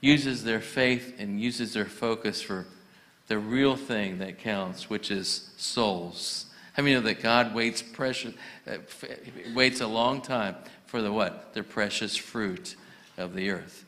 uses 0.01 0.43
their 0.43 0.61
faith 0.61 1.17
and 1.19 1.39
uses 1.41 1.75
their 1.75 1.85
focus 1.85 2.41
for 2.41 2.67
the 3.29 3.39
real 3.39 3.77
thing 3.77 4.19
that 4.19 4.39
counts, 4.39 4.89
which 4.89 5.11
is 5.11 5.51
souls. 5.59 6.47
How 6.73 6.83
many 6.83 6.95
know 6.95 7.03
that 7.03 7.23
God 7.23 7.55
waits 7.55 7.83
precious, 7.83 8.35
uh, 8.67 8.79
waits 9.55 9.83
a 9.83 9.87
long 9.87 10.23
time 10.23 10.57
for 10.87 11.03
the 11.03 11.13
what? 11.13 11.53
The 11.53 11.63
precious 11.63 12.17
fruit 12.17 12.75
of 13.19 13.35
the 13.35 13.51
earth. 13.51 13.85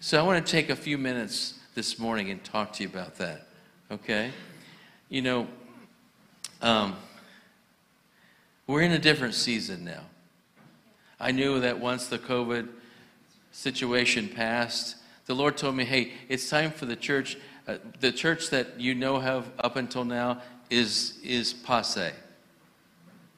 So 0.00 0.18
I 0.20 0.22
want 0.22 0.44
to 0.44 0.52
take 0.52 0.68
a 0.68 0.76
few 0.76 0.98
minutes 0.98 1.54
this 1.74 1.98
morning 1.98 2.30
and 2.30 2.44
talk 2.44 2.74
to 2.74 2.82
you 2.82 2.90
about 2.90 3.16
that. 3.16 3.46
Okay? 3.90 4.32
You 5.08 5.22
know, 5.22 5.46
um, 6.62 6.96
we're 8.66 8.82
in 8.82 8.92
a 8.92 8.98
different 8.98 9.34
season 9.34 9.84
now. 9.84 10.02
I 11.18 11.32
knew 11.32 11.60
that 11.60 11.80
once 11.80 12.06
the 12.06 12.18
COVID 12.18 12.68
situation 13.52 14.28
passed, 14.28 14.96
the 15.26 15.34
Lord 15.34 15.56
told 15.56 15.76
me, 15.76 15.84
hey, 15.84 16.12
it's 16.28 16.48
time 16.48 16.70
for 16.70 16.86
the 16.86 16.96
church. 16.96 17.36
Uh, 17.66 17.76
the 18.00 18.12
church 18.12 18.50
that 18.50 18.80
you 18.80 18.94
know 18.94 19.18
have 19.18 19.50
up 19.58 19.76
until 19.76 20.04
now 20.04 20.40
is, 20.70 21.18
is 21.22 21.52
passe. 21.52 22.12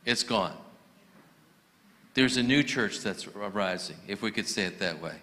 It's 0.05 0.23
gone. 0.23 0.57
There's 2.15 2.37
a 2.37 2.43
new 2.43 2.63
church 2.63 3.01
that's 3.01 3.27
arising, 3.27 3.97
if 4.07 4.23
we 4.23 4.31
could 4.31 4.47
say 4.47 4.65
it 4.65 4.79
that 4.81 5.01
way. 5.01 5.15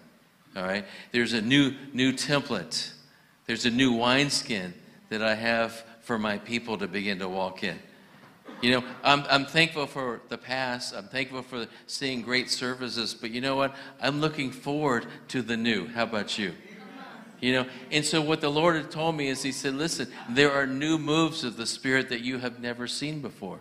All 0.56 0.64
right? 0.64 0.84
There's 1.12 1.32
a 1.32 1.40
new, 1.40 1.74
new 1.92 2.12
template. 2.12 2.92
There's 3.46 3.64
a 3.64 3.70
new 3.70 3.92
wineskin 3.92 4.74
that 5.08 5.22
I 5.22 5.34
have 5.34 5.84
for 6.02 6.18
my 6.18 6.38
people 6.38 6.78
to 6.78 6.88
begin 6.88 7.20
to 7.20 7.28
walk 7.28 7.62
in. 7.62 7.78
You 8.60 8.72
know, 8.72 8.84
I'm, 9.02 9.24
I'm 9.30 9.46
thankful 9.46 9.86
for 9.86 10.20
the 10.28 10.36
past. 10.36 10.94
I'm 10.94 11.08
thankful 11.08 11.42
for 11.42 11.66
seeing 11.86 12.22
great 12.22 12.50
services. 12.50 13.14
But 13.14 13.30
you 13.30 13.40
know 13.40 13.56
what? 13.56 13.74
I'm 14.00 14.20
looking 14.20 14.50
forward 14.50 15.06
to 15.28 15.40
the 15.40 15.56
new. 15.56 15.88
How 15.88 16.02
about 16.02 16.38
you? 16.38 16.52
You 17.40 17.54
know, 17.54 17.66
and 17.90 18.04
so 18.04 18.20
what 18.20 18.42
the 18.42 18.50
Lord 18.50 18.76
had 18.76 18.90
told 18.90 19.16
me 19.16 19.28
is 19.28 19.42
He 19.42 19.52
said, 19.52 19.74
listen, 19.74 20.08
there 20.28 20.52
are 20.52 20.66
new 20.66 20.98
moves 20.98 21.42
of 21.42 21.56
the 21.56 21.66
Spirit 21.66 22.10
that 22.10 22.20
you 22.20 22.38
have 22.38 22.60
never 22.60 22.86
seen 22.86 23.22
before. 23.22 23.60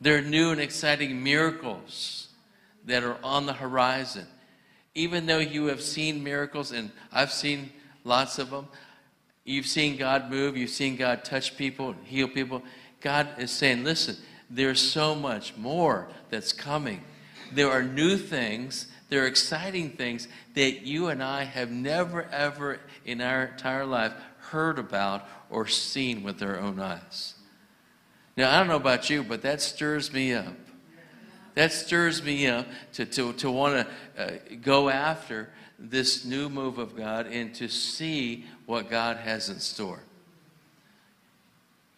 There 0.00 0.18
are 0.18 0.22
new 0.22 0.50
and 0.50 0.60
exciting 0.60 1.22
miracles 1.22 2.28
that 2.84 3.02
are 3.02 3.16
on 3.24 3.46
the 3.46 3.54
horizon. 3.54 4.26
Even 4.94 5.26
though 5.26 5.38
you 5.38 5.66
have 5.66 5.80
seen 5.80 6.22
miracles, 6.22 6.70
and 6.70 6.90
I've 7.12 7.32
seen 7.32 7.70
lots 8.04 8.38
of 8.38 8.50
them, 8.50 8.68
you've 9.44 9.66
seen 9.66 9.96
God 9.96 10.30
move, 10.30 10.56
you've 10.56 10.70
seen 10.70 10.96
God 10.96 11.24
touch 11.24 11.56
people 11.56 11.94
heal 12.04 12.28
people. 12.28 12.62
God 13.00 13.28
is 13.38 13.50
saying, 13.50 13.84
listen, 13.84 14.16
there's 14.50 14.80
so 14.80 15.14
much 15.14 15.56
more 15.56 16.08
that's 16.30 16.52
coming. 16.52 17.02
There 17.52 17.70
are 17.70 17.82
new 17.82 18.16
things, 18.16 18.86
there 19.08 19.24
are 19.24 19.26
exciting 19.26 19.90
things 19.90 20.28
that 20.54 20.82
you 20.82 21.08
and 21.08 21.22
I 21.22 21.44
have 21.44 21.70
never, 21.70 22.24
ever 22.24 22.80
in 23.04 23.20
our 23.20 23.46
entire 23.46 23.86
life 23.86 24.12
heard 24.50 24.78
about 24.78 25.26
or 25.50 25.66
seen 25.66 26.22
with 26.22 26.42
our 26.42 26.58
own 26.58 26.80
eyes. 26.80 27.34
Now, 28.36 28.54
I 28.54 28.58
don't 28.58 28.68
know 28.68 28.76
about 28.76 29.10
you, 29.10 29.22
but 29.22 29.42
that 29.42 29.60
stirs 29.60 30.12
me 30.12 30.32
up. 30.32 30.54
That 31.54 31.72
stirs 31.72 32.22
me 32.22 32.46
up 32.46 32.66
to, 32.92 33.04
to, 33.04 33.32
to 33.34 33.50
want 33.50 33.88
to 34.16 34.22
uh, 34.22 34.38
go 34.62 34.88
after 34.88 35.50
this 35.78 36.24
new 36.24 36.48
move 36.48 36.78
of 36.78 36.96
God 36.96 37.26
and 37.26 37.54
to 37.56 37.68
see 37.68 38.44
what 38.66 38.90
God 38.90 39.16
has 39.16 39.48
in 39.48 39.58
store. 39.58 40.00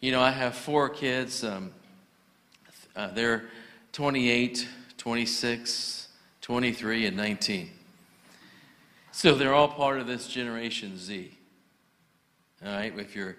You 0.00 0.12
know, 0.12 0.22
I 0.22 0.30
have 0.30 0.54
four 0.54 0.88
kids. 0.88 1.44
Um, 1.44 1.72
uh, 2.96 3.08
they're 3.08 3.44
28, 3.92 4.66
26, 4.96 6.08
23, 6.40 7.06
and 7.06 7.16
19. 7.18 7.70
So 9.12 9.34
they're 9.34 9.52
all 9.52 9.68
part 9.68 9.98
of 9.98 10.06
this 10.06 10.26
Generation 10.26 10.96
Z. 10.96 11.36
All 12.64 12.72
right, 12.72 12.98
if 12.98 13.14
you're 13.14 13.36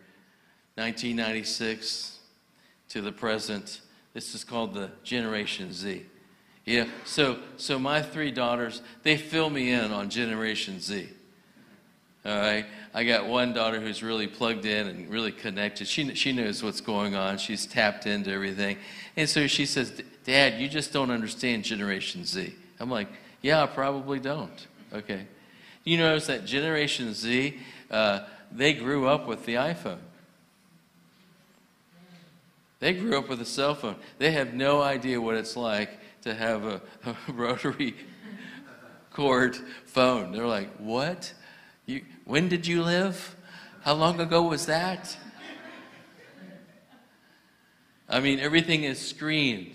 1996 0.75 2.19
to 2.89 3.01
the 3.01 3.11
present, 3.11 3.81
this 4.13 4.35
is 4.35 4.43
called 4.43 4.75
the 4.75 4.91
Generation 5.03 5.73
Z. 5.73 6.05
Yeah, 6.65 6.85
so 7.05 7.39
so 7.57 7.79
my 7.79 8.03
three 8.03 8.29
daughters, 8.29 8.83
they 9.01 9.17
fill 9.17 9.49
me 9.49 9.71
in 9.71 9.91
on 9.91 10.11
Generation 10.11 10.79
Z. 10.79 11.09
All 12.23 12.37
right. 12.37 12.65
I 12.93 13.03
got 13.03 13.27
one 13.27 13.53
daughter 13.53 13.79
who's 13.79 14.03
really 14.03 14.27
plugged 14.27 14.65
in 14.65 14.87
and 14.87 15.09
really 15.09 15.31
connected. 15.31 15.87
She, 15.87 16.13
she 16.13 16.31
knows 16.33 16.61
what's 16.61 16.81
going 16.81 17.15
on. 17.15 17.37
She's 17.37 17.65
tapped 17.65 18.05
into 18.05 18.31
everything. 18.31 18.77
And 19.17 19.27
so 19.27 19.47
she 19.47 19.65
says, 19.65 20.01
Dad, 20.23 20.61
you 20.61 20.67
just 20.67 20.93
don't 20.93 21.09
understand 21.09 21.63
Generation 21.63 22.25
Z. 22.25 22.53
I'm 22.79 22.91
like, 22.91 23.07
yeah, 23.41 23.63
I 23.63 23.67
probably 23.67 24.19
don't. 24.19 24.67
Okay. 24.93 25.25
You 25.83 25.97
notice 25.97 26.27
that 26.27 26.45
Generation 26.45 27.13
Z, 27.13 27.57
uh, 27.89 28.19
they 28.51 28.73
grew 28.73 29.07
up 29.07 29.27
with 29.27 29.45
the 29.45 29.55
iPhone. 29.55 29.97
They 32.79 32.93
grew 32.93 33.17
up 33.17 33.29
with 33.29 33.41
a 33.41 33.45
cell 33.45 33.75
phone. 33.75 33.95
They 34.17 34.31
have 34.31 34.53
no 34.53 34.81
idea 34.81 35.21
what 35.21 35.35
it's 35.35 35.55
like 35.55 35.89
to 36.23 36.33
have 36.35 36.65
a, 36.65 36.81
a 37.05 37.15
rotary 37.33 37.95
cord 39.11 39.55
phone. 39.85 40.31
They're 40.31 40.47
like, 40.47 40.75
what? 40.77 41.33
You, 41.85 42.03
when 42.25 42.47
did 42.47 42.67
you 42.67 42.83
live? 42.83 43.35
How 43.81 43.93
long 43.93 44.19
ago 44.19 44.43
was 44.43 44.67
that? 44.67 45.17
I 48.07 48.19
mean, 48.19 48.39
everything 48.39 48.83
is 48.83 48.99
screened. 48.99 49.71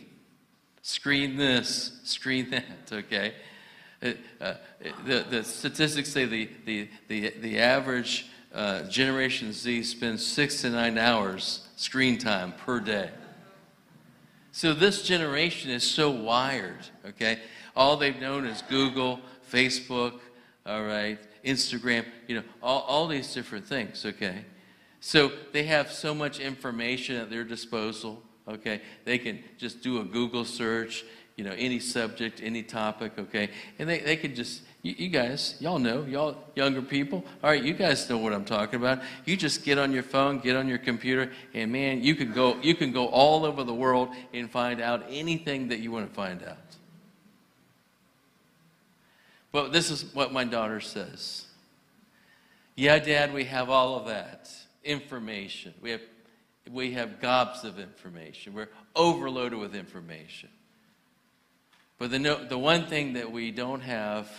Screen 0.82 1.36
this, 1.36 1.98
screen 2.04 2.50
that, 2.50 2.64
okay? 2.92 3.32
Uh, 4.02 4.12
uh, 4.40 4.54
the, 5.06 5.24
the 5.28 5.42
statistics 5.42 6.12
say 6.12 6.26
the, 6.26 6.48
the, 6.64 6.88
the, 7.08 7.30
the 7.40 7.58
average 7.58 8.26
uh, 8.54 8.82
Generation 8.84 9.52
Z 9.52 9.82
spends 9.82 10.24
six 10.24 10.60
to 10.60 10.70
nine 10.70 10.98
hours 10.98 11.66
screen 11.76 12.18
time 12.18 12.52
per 12.52 12.78
day. 12.78 13.10
So 14.52 14.72
this 14.72 15.02
generation 15.02 15.70
is 15.70 15.82
so 15.82 16.10
wired, 16.10 16.86
okay? 17.04 17.40
All 17.74 17.96
they've 17.96 18.18
known 18.18 18.46
is 18.46 18.62
Google, 18.62 19.20
Facebook, 19.52 20.20
all 20.64 20.84
right, 20.84 21.18
Instagram, 21.46 22.04
you 22.26 22.36
know, 22.36 22.42
all, 22.62 22.82
all 22.82 23.06
these 23.06 23.32
different 23.32 23.64
things, 23.66 24.04
okay? 24.04 24.44
So 25.00 25.30
they 25.52 25.64
have 25.64 25.92
so 25.92 26.14
much 26.14 26.40
information 26.40 27.16
at 27.16 27.30
their 27.30 27.44
disposal, 27.44 28.22
okay? 28.48 28.80
They 29.04 29.18
can 29.18 29.42
just 29.56 29.80
do 29.80 30.00
a 30.00 30.04
Google 30.04 30.44
search, 30.44 31.04
you 31.36 31.44
know, 31.44 31.52
any 31.52 31.78
subject, 31.78 32.40
any 32.42 32.62
topic, 32.62 33.12
okay? 33.18 33.50
And 33.78 33.88
they, 33.88 34.00
they 34.00 34.16
can 34.16 34.34
just, 34.34 34.62
you, 34.82 34.94
you, 34.96 35.08
guys, 35.08 35.56
y'all 35.60 35.78
know, 35.78 36.04
y'all 36.04 36.36
younger 36.54 36.82
people, 36.82 37.24
all 37.44 37.50
right, 37.50 37.62
you 37.62 37.74
guys 37.74 38.08
know 38.08 38.18
what 38.18 38.32
I'm 38.32 38.44
talking 38.44 38.80
about. 38.80 39.00
You 39.24 39.36
just 39.36 39.64
get 39.64 39.78
on 39.78 39.92
your 39.92 40.02
phone, 40.02 40.38
get 40.38 40.56
on 40.56 40.66
your 40.66 40.78
computer, 40.78 41.30
and 41.54 41.70
man, 41.70 42.02
you 42.02 42.14
can 42.14 42.32
go, 42.32 42.56
you 42.62 42.74
can 42.74 42.90
go 42.90 43.06
all 43.08 43.44
over 43.44 43.62
the 43.64 43.74
world 43.74 44.08
and 44.32 44.50
find 44.50 44.80
out 44.80 45.04
anything 45.08 45.68
that 45.68 45.80
you 45.80 45.92
want 45.92 46.08
to 46.08 46.14
find 46.14 46.42
out. 46.42 46.76
But 49.52 49.72
this 49.72 49.90
is 49.90 50.14
what 50.14 50.32
my 50.32 50.44
daughter 50.44 50.80
says. 50.80 51.46
Yeah, 52.74 52.98
Dad, 52.98 53.32
we 53.32 53.44
have 53.44 53.70
all 53.70 53.96
of 53.96 54.06
that 54.06 54.50
information. 54.84 55.72
We 55.80 55.90
have, 55.92 56.02
we 56.70 56.92
have 56.92 57.20
gobs 57.20 57.64
of 57.64 57.78
information. 57.78 58.52
We're 58.52 58.68
overloaded 58.94 59.58
with 59.58 59.74
information. 59.74 60.50
But 61.98 62.10
the, 62.10 62.18
no, 62.18 62.44
the 62.44 62.58
one 62.58 62.86
thing 62.86 63.14
that 63.14 63.32
we 63.32 63.50
don't 63.50 63.80
have 63.80 64.30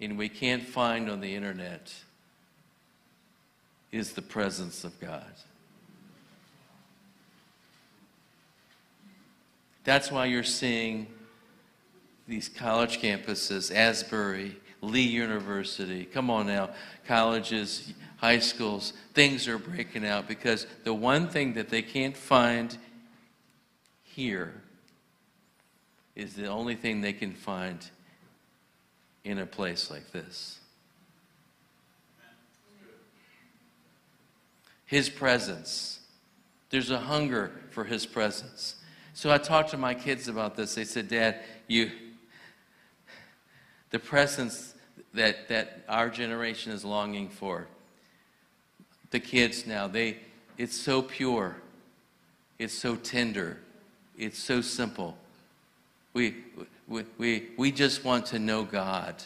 and 0.00 0.18
we 0.18 0.28
can't 0.28 0.62
find 0.62 1.08
on 1.08 1.20
the 1.20 1.34
internet 1.34 1.94
is 3.92 4.12
the 4.12 4.22
presence 4.22 4.82
of 4.82 4.98
God. 5.00 5.32
That's 9.84 10.10
why 10.10 10.26
you're 10.26 10.42
seeing 10.42 11.06
these 12.26 12.48
college 12.48 13.00
campuses, 13.00 13.74
Asbury, 13.74 14.56
Lee 14.80 15.02
University, 15.02 16.04
come 16.04 16.30
on 16.30 16.46
now, 16.46 16.70
colleges, 17.06 17.92
high 18.16 18.38
schools, 18.38 18.92
things 19.12 19.48
are 19.48 19.58
breaking 19.58 20.06
out 20.06 20.26
because 20.28 20.66
the 20.84 20.94
one 20.94 21.28
thing 21.28 21.54
that 21.54 21.68
they 21.68 21.82
can't 21.82 22.16
find 22.16 22.76
here 24.02 24.62
is 26.14 26.34
the 26.34 26.46
only 26.46 26.74
thing 26.74 27.00
they 27.00 27.12
can 27.12 27.32
find 27.32 27.90
in 29.24 29.38
a 29.38 29.46
place 29.46 29.90
like 29.90 30.12
this. 30.12 30.60
His 34.86 35.08
presence. 35.08 36.00
There's 36.70 36.90
a 36.90 36.98
hunger 37.00 37.50
for 37.70 37.84
His 37.84 38.06
presence. 38.06 38.76
So 39.12 39.32
I 39.32 39.38
talked 39.38 39.70
to 39.70 39.76
my 39.76 39.94
kids 39.94 40.28
about 40.28 40.56
this. 40.56 40.74
They 40.74 40.84
said, 40.84 41.08
Dad, 41.08 41.40
you, 41.66 41.90
the 43.94 44.00
presence 44.00 44.74
that, 45.12 45.46
that 45.46 45.84
our 45.88 46.10
generation 46.10 46.72
is 46.72 46.84
longing 46.84 47.28
for, 47.28 47.68
the 49.12 49.20
kids 49.20 49.68
now, 49.68 49.86
they, 49.86 50.16
it's 50.58 50.74
so 50.76 51.00
pure, 51.00 51.54
it's 52.58 52.74
so 52.74 52.96
tender, 52.96 53.56
it's 54.18 54.40
so 54.40 54.60
simple. 54.60 55.16
We, 56.12 56.34
we, 56.88 57.04
we, 57.18 57.48
we 57.56 57.70
just 57.70 58.04
want 58.04 58.26
to 58.26 58.40
know 58.40 58.64
God. 58.64 59.22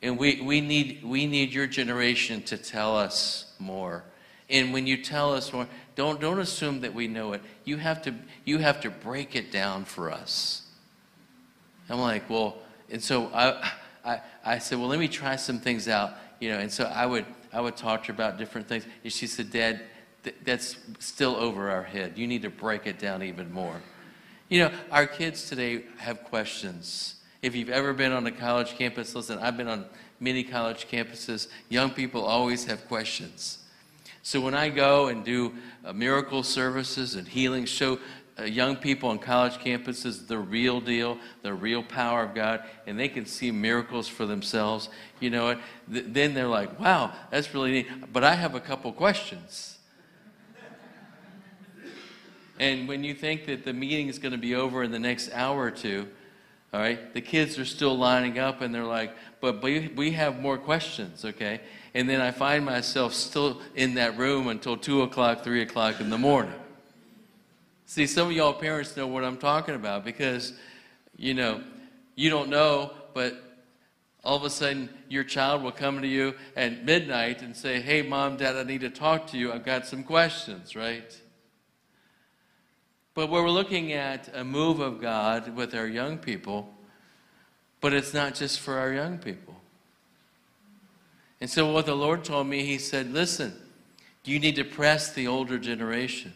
And 0.00 0.16
we, 0.16 0.40
we, 0.40 0.62
need, 0.62 1.04
we 1.04 1.26
need 1.26 1.52
your 1.52 1.66
generation 1.66 2.40
to 2.44 2.56
tell 2.56 2.96
us 2.96 3.52
more. 3.58 4.04
And 4.48 4.72
when 4.72 4.86
you 4.86 4.96
tell 4.96 5.34
us 5.34 5.52
more, 5.52 5.68
don't, 5.96 6.18
don't 6.18 6.38
assume 6.38 6.80
that 6.80 6.94
we 6.94 7.08
know 7.08 7.34
it. 7.34 7.42
You 7.66 7.76
have, 7.76 8.00
to, 8.04 8.14
you 8.46 8.56
have 8.56 8.80
to 8.80 8.90
break 8.90 9.36
it 9.36 9.52
down 9.52 9.84
for 9.84 10.10
us. 10.10 10.62
I'm 11.90 12.00
like, 12.00 12.30
well, 12.30 12.56
and 12.94 13.02
so 13.02 13.28
I, 13.34 13.72
I, 14.04 14.20
I 14.44 14.58
said, 14.58 14.78
well, 14.78 14.86
let 14.86 15.00
me 15.00 15.08
try 15.08 15.34
some 15.34 15.58
things 15.58 15.88
out. 15.88 16.12
You 16.38 16.50
know, 16.50 16.60
and 16.60 16.70
so 16.70 16.84
I 16.84 17.06
would, 17.06 17.26
I 17.52 17.60
would 17.60 17.76
talk 17.76 18.02
to 18.02 18.06
her 18.06 18.12
about 18.12 18.38
different 18.38 18.68
things. 18.68 18.86
And 19.02 19.12
she 19.12 19.26
said, 19.26 19.50
Dad, 19.50 19.80
th- 20.22 20.36
that's 20.44 20.76
still 21.00 21.34
over 21.34 21.72
our 21.72 21.82
head. 21.82 22.12
You 22.14 22.28
need 22.28 22.42
to 22.42 22.50
break 22.50 22.86
it 22.86 23.00
down 23.00 23.24
even 23.24 23.52
more. 23.52 23.82
You 24.48 24.60
know, 24.60 24.72
our 24.92 25.08
kids 25.08 25.48
today 25.48 25.86
have 25.96 26.22
questions. 26.22 27.16
If 27.42 27.56
you've 27.56 27.68
ever 27.68 27.92
been 27.92 28.12
on 28.12 28.24
a 28.28 28.30
college 28.30 28.76
campus, 28.78 29.12
listen, 29.16 29.40
I've 29.40 29.56
been 29.56 29.66
on 29.66 29.86
many 30.20 30.44
college 30.44 30.86
campuses. 30.86 31.48
Young 31.68 31.90
people 31.90 32.24
always 32.24 32.64
have 32.66 32.86
questions. 32.86 33.58
So 34.22 34.40
when 34.40 34.54
I 34.54 34.68
go 34.68 35.08
and 35.08 35.24
do 35.24 35.52
uh, 35.84 35.92
miracle 35.92 36.44
services 36.44 37.16
and 37.16 37.26
healing, 37.26 37.64
show 37.64 37.98
Uh, 38.36 38.42
young 38.42 38.74
people 38.74 39.10
on 39.10 39.18
college 39.18 39.54
campuses 39.54 40.26
the 40.26 40.38
real 40.38 40.80
deal, 40.80 41.18
the 41.42 41.54
real 41.54 41.84
power 41.84 42.24
of 42.24 42.34
God, 42.34 42.64
and 42.86 42.98
they 42.98 43.08
can 43.08 43.26
see 43.26 43.52
miracles 43.52 44.08
for 44.08 44.26
themselves, 44.26 44.88
you 45.20 45.30
know? 45.30 45.56
Th- 45.92 46.04
then 46.08 46.34
they're 46.34 46.48
like, 46.48 46.80
wow, 46.80 47.12
that's 47.30 47.54
really 47.54 47.70
neat. 47.70 48.12
But 48.12 48.24
I 48.24 48.34
have 48.34 48.56
a 48.56 48.60
couple 48.60 48.92
questions. 48.92 49.78
And 52.58 52.88
when 52.88 53.04
you 53.04 53.14
think 53.14 53.46
that 53.46 53.64
the 53.64 53.72
meeting 53.72 54.08
is 54.08 54.18
going 54.18 54.32
to 54.32 54.38
be 54.38 54.54
over 54.54 54.82
in 54.82 54.90
the 54.90 54.98
next 54.98 55.30
hour 55.32 55.62
or 55.62 55.70
two, 55.70 56.08
all 56.72 56.80
right, 56.80 57.14
the 57.14 57.20
kids 57.20 57.56
are 57.58 57.64
still 57.64 57.96
lining 57.96 58.40
up 58.40 58.60
and 58.60 58.74
they're 58.74 58.84
like, 58.84 59.14
but 59.40 59.62
we 59.62 60.10
have 60.12 60.40
more 60.40 60.58
questions, 60.58 61.24
okay? 61.24 61.60
And 61.94 62.08
then 62.08 62.20
I 62.20 62.32
find 62.32 62.64
myself 62.64 63.14
still 63.14 63.60
in 63.76 63.94
that 63.94 64.18
room 64.18 64.48
until 64.48 64.76
2 64.76 65.02
o'clock, 65.02 65.44
3 65.44 65.62
o'clock 65.62 66.00
in 66.00 66.10
the 66.10 66.18
morning. 66.18 66.54
See, 67.94 68.08
some 68.08 68.26
of 68.26 68.32
y'all 68.32 68.52
parents 68.52 68.96
know 68.96 69.06
what 69.06 69.22
I'm 69.22 69.36
talking 69.36 69.76
about 69.76 70.04
because, 70.04 70.52
you 71.16 71.32
know, 71.32 71.62
you 72.16 72.28
don't 72.28 72.48
know, 72.48 72.90
but 73.14 73.40
all 74.24 74.36
of 74.36 74.42
a 74.42 74.50
sudden 74.50 74.88
your 75.08 75.22
child 75.22 75.62
will 75.62 75.70
come 75.70 76.02
to 76.02 76.08
you 76.08 76.34
at 76.56 76.84
midnight 76.84 77.40
and 77.40 77.56
say, 77.56 77.80
Hey, 77.80 78.02
mom, 78.02 78.36
dad, 78.36 78.56
I 78.56 78.64
need 78.64 78.80
to 78.80 78.90
talk 78.90 79.28
to 79.28 79.38
you. 79.38 79.52
I've 79.52 79.64
got 79.64 79.86
some 79.86 80.02
questions, 80.02 80.74
right? 80.74 81.16
But 83.14 83.30
we're 83.30 83.48
looking 83.48 83.92
at 83.92 84.28
a 84.34 84.42
move 84.42 84.80
of 84.80 85.00
God 85.00 85.54
with 85.54 85.72
our 85.72 85.86
young 85.86 86.18
people, 86.18 86.74
but 87.80 87.94
it's 87.94 88.12
not 88.12 88.34
just 88.34 88.58
for 88.58 88.76
our 88.76 88.92
young 88.92 89.18
people. 89.18 89.54
And 91.40 91.48
so, 91.48 91.70
what 91.70 91.86
the 91.86 91.94
Lord 91.94 92.24
told 92.24 92.48
me, 92.48 92.64
He 92.64 92.78
said, 92.78 93.12
Listen, 93.12 93.54
you 94.24 94.40
need 94.40 94.56
to 94.56 94.64
press 94.64 95.12
the 95.12 95.28
older 95.28 95.60
generation. 95.60 96.32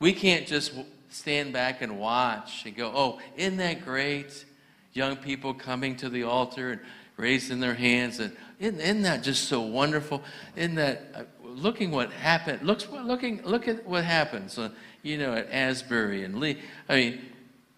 We 0.00 0.12
can't 0.12 0.46
just 0.46 0.72
stand 1.10 1.52
back 1.52 1.82
and 1.82 1.98
watch 1.98 2.64
and 2.64 2.76
go, 2.76 2.92
Oh, 2.94 3.20
isn't 3.36 3.56
that 3.58 3.84
great? 3.84 4.44
Young 4.92 5.16
people 5.16 5.54
coming 5.54 5.96
to 5.96 6.08
the 6.08 6.24
altar 6.24 6.72
and 6.72 6.80
raising 7.16 7.60
their 7.60 7.74
hands. 7.74 8.20
And 8.20 8.36
isn't, 8.58 8.80
isn't 8.80 9.02
that 9.02 9.22
just 9.22 9.48
so 9.48 9.60
wonderful? 9.60 10.22
Isn't 10.56 10.76
that, 10.76 11.02
uh, 11.14 11.22
looking 11.42 11.90
what 11.90 12.12
happened, 12.12 12.62
looks, 12.62 12.88
looking, 12.88 13.42
look 13.42 13.68
at 13.68 13.86
what 13.86 14.04
happens 14.04 14.58
you 15.02 15.18
know, 15.18 15.34
at 15.34 15.50
Asbury 15.50 16.24
and 16.24 16.38
Lee. 16.38 16.58
I 16.88 16.96
mean, 16.96 17.20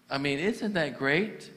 I 0.09 0.17
mean, 0.17 0.39
isn't 0.39 0.73
that 0.73 0.97
great? 0.97 1.49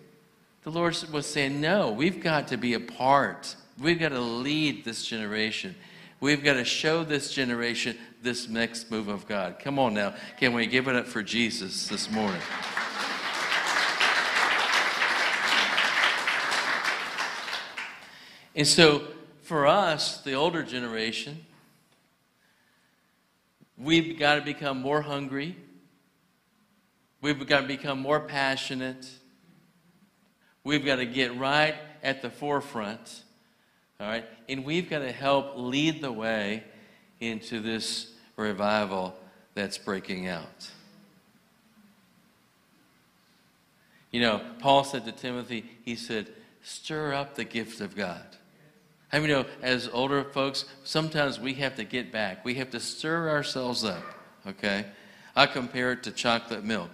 The 0.63 0.71
Lord 0.71 0.97
was 1.13 1.27
saying, 1.27 1.61
no, 1.61 1.91
we've 1.91 2.23
got 2.23 2.49
to 2.49 2.57
be 2.57 2.75
a 2.75 2.81
part. 2.81 3.57
We've 3.79 3.99
got 3.99 4.11
to 4.11 4.21
lead 4.21 4.85
this 4.85 5.05
generation. 5.05 5.75
We've 6.21 6.43
got 6.43 6.55
to 6.55 6.65
show 6.65 7.05
this 7.05 7.33
generation 7.33 7.99
this 8.25 8.49
next 8.49 8.91
move 8.91 9.09
of 9.09 9.29
God. 9.29 9.59
Come 9.61 9.79
on 9.79 9.95
now. 9.95 10.15
Can 10.39 10.53
we 10.55 10.67
give 10.67 10.89
it 10.89 10.97
up 10.97 11.07
for 11.07 11.23
Jesus 11.23 11.87
this 11.87 12.11
morning? 12.11 12.41
And 18.57 18.67
so, 18.67 19.09
for 19.43 19.67
us, 19.67 20.21
the 20.23 20.33
older 20.33 20.63
generation, 20.63 21.45
We've 23.77 24.19
got 24.19 24.37
to 24.37 24.41
become 24.41 24.81
more 24.81 25.03
hungry. 25.03 25.57
We've 27.21 27.47
got 27.47 27.63
to 27.63 27.67
become 27.67 27.99
more 27.99 28.21
passionate. 28.21 29.09
We've 30.63 30.85
got 30.85 30.97
to 30.97 31.07
get 31.07 31.37
right 31.37 31.75
at 32.03 32.23
the 32.23 32.31
forefront. 32.31 33.23
All 33.99 34.07
right? 34.07 34.25
And 34.49 34.65
we've 34.65 34.89
got 34.89 35.01
to 35.01 35.11
help 35.11 35.55
lead 35.57 36.03
the 36.03 36.13
way 36.13 36.63
into 37.21 37.61
this 37.61 38.13
revival 38.37 39.15
that's 39.55 39.79
breaking 39.79 40.29
out. 40.29 40.71
You 44.11 44.21
know, 44.21 44.41
Paul 44.61 44.85
said 44.85 45.05
to 45.07 45.13
Timothy, 45.13 45.65
he 45.85 45.97
said, 45.97 46.29
stir 46.63 47.13
up 47.15 47.35
the 47.35 47.45
gift 47.45 47.81
of 47.81 47.97
God. 47.97 48.25
I 49.13 49.19
mean, 49.19 49.29
you 49.29 49.35
know, 49.37 49.47
as 49.63 49.89
older 49.93 50.25
folks, 50.25 50.65
sometimes 50.83 51.39
we 51.39 51.55
have 51.55 51.77
to 51.77 51.85
get 51.85 52.11
back. 52.11 52.45
We 52.45 52.55
have 52.55 52.71
to 52.71 52.81
stir 52.81 53.29
ourselves 53.29 53.85
up, 53.85 54.03
okay? 54.47 54.87
I 55.37 55.47
compare 55.47 55.93
it 55.93 56.03
to 56.05 56.11
chocolate 56.11 56.65
milk. 56.65 56.91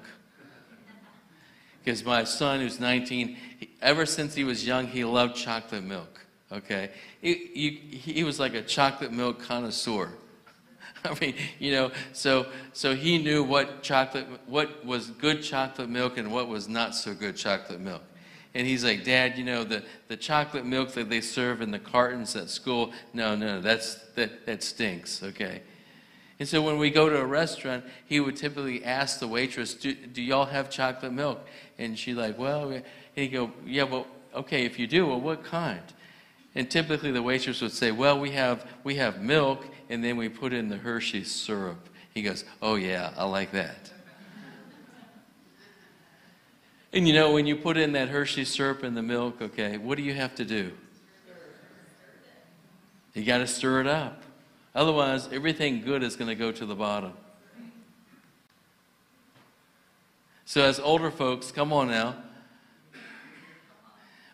Because 1.83 2.05
my 2.05 2.24
son, 2.24 2.61
who's 2.61 2.79
19, 2.79 3.37
ever 3.81 4.05
since 4.05 4.35
he 4.35 4.44
was 4.44 4.66
young, 4.66 4.87
he 4.87 5.05
loved 5.05 5.37
chocolate 5.37 5.85
milk, 5.85 6.26
okay? 6.53 6.90
He, 7.22 7.35
he, 7.55 8.12
he 8.12 8.24
was 8.24 8.38
like 8.38 8.55
a 8.55 8.62
chocolate 8.62 9.12
milk 9.12 9.42
connoisseur. 9.42 10.11
I 11.05 11.16
mean, 11.20 11.35
you 11.59 11.72
know, 11.72 11.90
so 12.12 12.46
so 12.72 12.94
he 12.94 13.18
knew 13.18 13.42
what 13.42 13.83
chocolate, 13.83 14.26
what 14.46 14.85
was 14.85 15.09
good 15.11 15.42
chocolate 15.42 15.88
milk 15.88 16.18
and 16.18 16.33
what 16.33 16.48
was 16.48 16.68
not 16.68 16.94
so 16.94 17.14
good 17.14 17.37
chocolate 17.37 17.81
milk. 17.81 18.03
And 18.55 18.66
he's 18.66 18.85
like, 18.85 19.05
Dad, 19.05 19.38
you 19.38 19.44
know, 19.44 19.62
the, 19.62 19.85
the 20.09 20.16
chocolate 20.16 20.66
milk 20.66 20.92
that 20.94 21.09
they 21.09 21.20
serve 21.20 21.62
in 21.62 21.70
the 21.70 21.79
cartons 21.79 22.35
at 22.35 22.50
school, 22.50 22.92
no, 23.12 23.37
no, 23.37 23.61
that's, 23.61 23.94
that, 24.16 24.44
that 24.46 24.62
stinks, 24.62 25.22
okay? 25.22 25.62
And 26.40 26.48
so 26.48 26.61
when 26.61 26.79
we 26.79 26.90
go 26.90 27.09
to 27.09 27.20
a 27.20 27.24
restaurant, 27.24 27.85
he 28.07 28.18
would 28.18 28.37
typically 28.37 28.85
ask 28.85 29.20
the 29.20 29.29
waitress, 29.29 29.74
do, 29.74 29.94
do 29.94 30.20
y'all 30.20 30.46
have 30.46 30.68
chocolate 30.68 31.12
milk? 31.12 31.46
And 31.79 31.96
she's 31.96 32.16
like, 32.16 32.38
well, 32.38 32.70
and 32.70 32.83
he'd 33.14 33.29
go, 33.29 33.53
yeah, 33.64 33.85
well, 33.85 34.07
okay, 34.35 34.64
if 34.64 34.79
you 34.79 34.87
do, 34.87 35.07
well, 35.07 35.20
what 35.20 35.44
kind? 35.44 35.83
And 36.55 36.68
typically 36.68 37.12
the 37.12 37.22
waitress 37.22 37.61
would 37.61 37.72
say, 37.72 37.92
well, 37.92 38.18
we 38.18 38.33
have, 38.33 38.66
we 38.83 38.96
have 38.96 39.20
milk, 39.20 39.64
and 39.90 40.03
then 40.05 40.16
we 40.16 40.29
put 40.29 40.53
in 40.53 40.68
the 40.68 40.76
Hershey 40.76 41.24
syrup. 41.24 41.88
He 42.14 42.22
goes, 42.22 42.44
oh, 42.62 42.76
yeah, 42.76 43.12
I 43.16 43.24
like 43.24 43.50
that. 43.53 43.90
And 46.92 47.07
you 47.07 47.12
know, 47.12 47.33
when 47.33 47.46
you 47.46 47.57
put 47.57 47.76
in 47.76 47.92
that 47.92 48.09
Hershey 48.09 48.44
syrup 48.44 48.85
in 48.85 48.94
the 48.94 49.03
milk, 49.03 49.42
okay, 49.42 49.79
what 49.79 49.98
do 49.98 50.05
you 50.05 50.14
have 50.14 50.35
to 50.37 50.44
do? 50.44 50.72
You 53.14 53.24
got 53.24 53.38
to 53.38 53.46
stir 53.48 53.81
it 53.81 53.87
up. 53.88 54.22
Otherwise, 54.74 55.29
everything 55.33 55.83
good 55.83 56.05
is 56.05 56.14
going 56.14 56.29
to 56.29 56.37
go 56.37 56.53
to 56.53 56.64
the 56.64 56.76
bottom. 56.76 57.12
So, 60.44 60.62
as 60.62 60.79
older 60.79 61.11
folks, 61.11 61.50
come 61.50 61.72
on 61.72 61.88
now. 61.88 62.16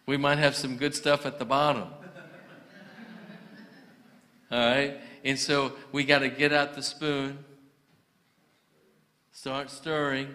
We 0.04 0.18
might 0.18 0.38
have 0.38 0.54
some 0.54 0.76
good 0.76 0.94
stuff 0.94 1.24
at 1.24 1.38
the 1.38 1.46
bottom. 1.46 1.88
All 4.50 4.58
right? 4.58 5.00
And 5.26 5.36
so 5.36 5.72
we 5.90 6.04
got 6.04 6.20
to 6.20 6.28
get 6.28 6.52
out 6.52 6.74
the 6.74 6.82
spoon, 6.82 7.44
start 9.32 9.70
stirring, 9.70 10.32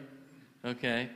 okay? 0.65 1.09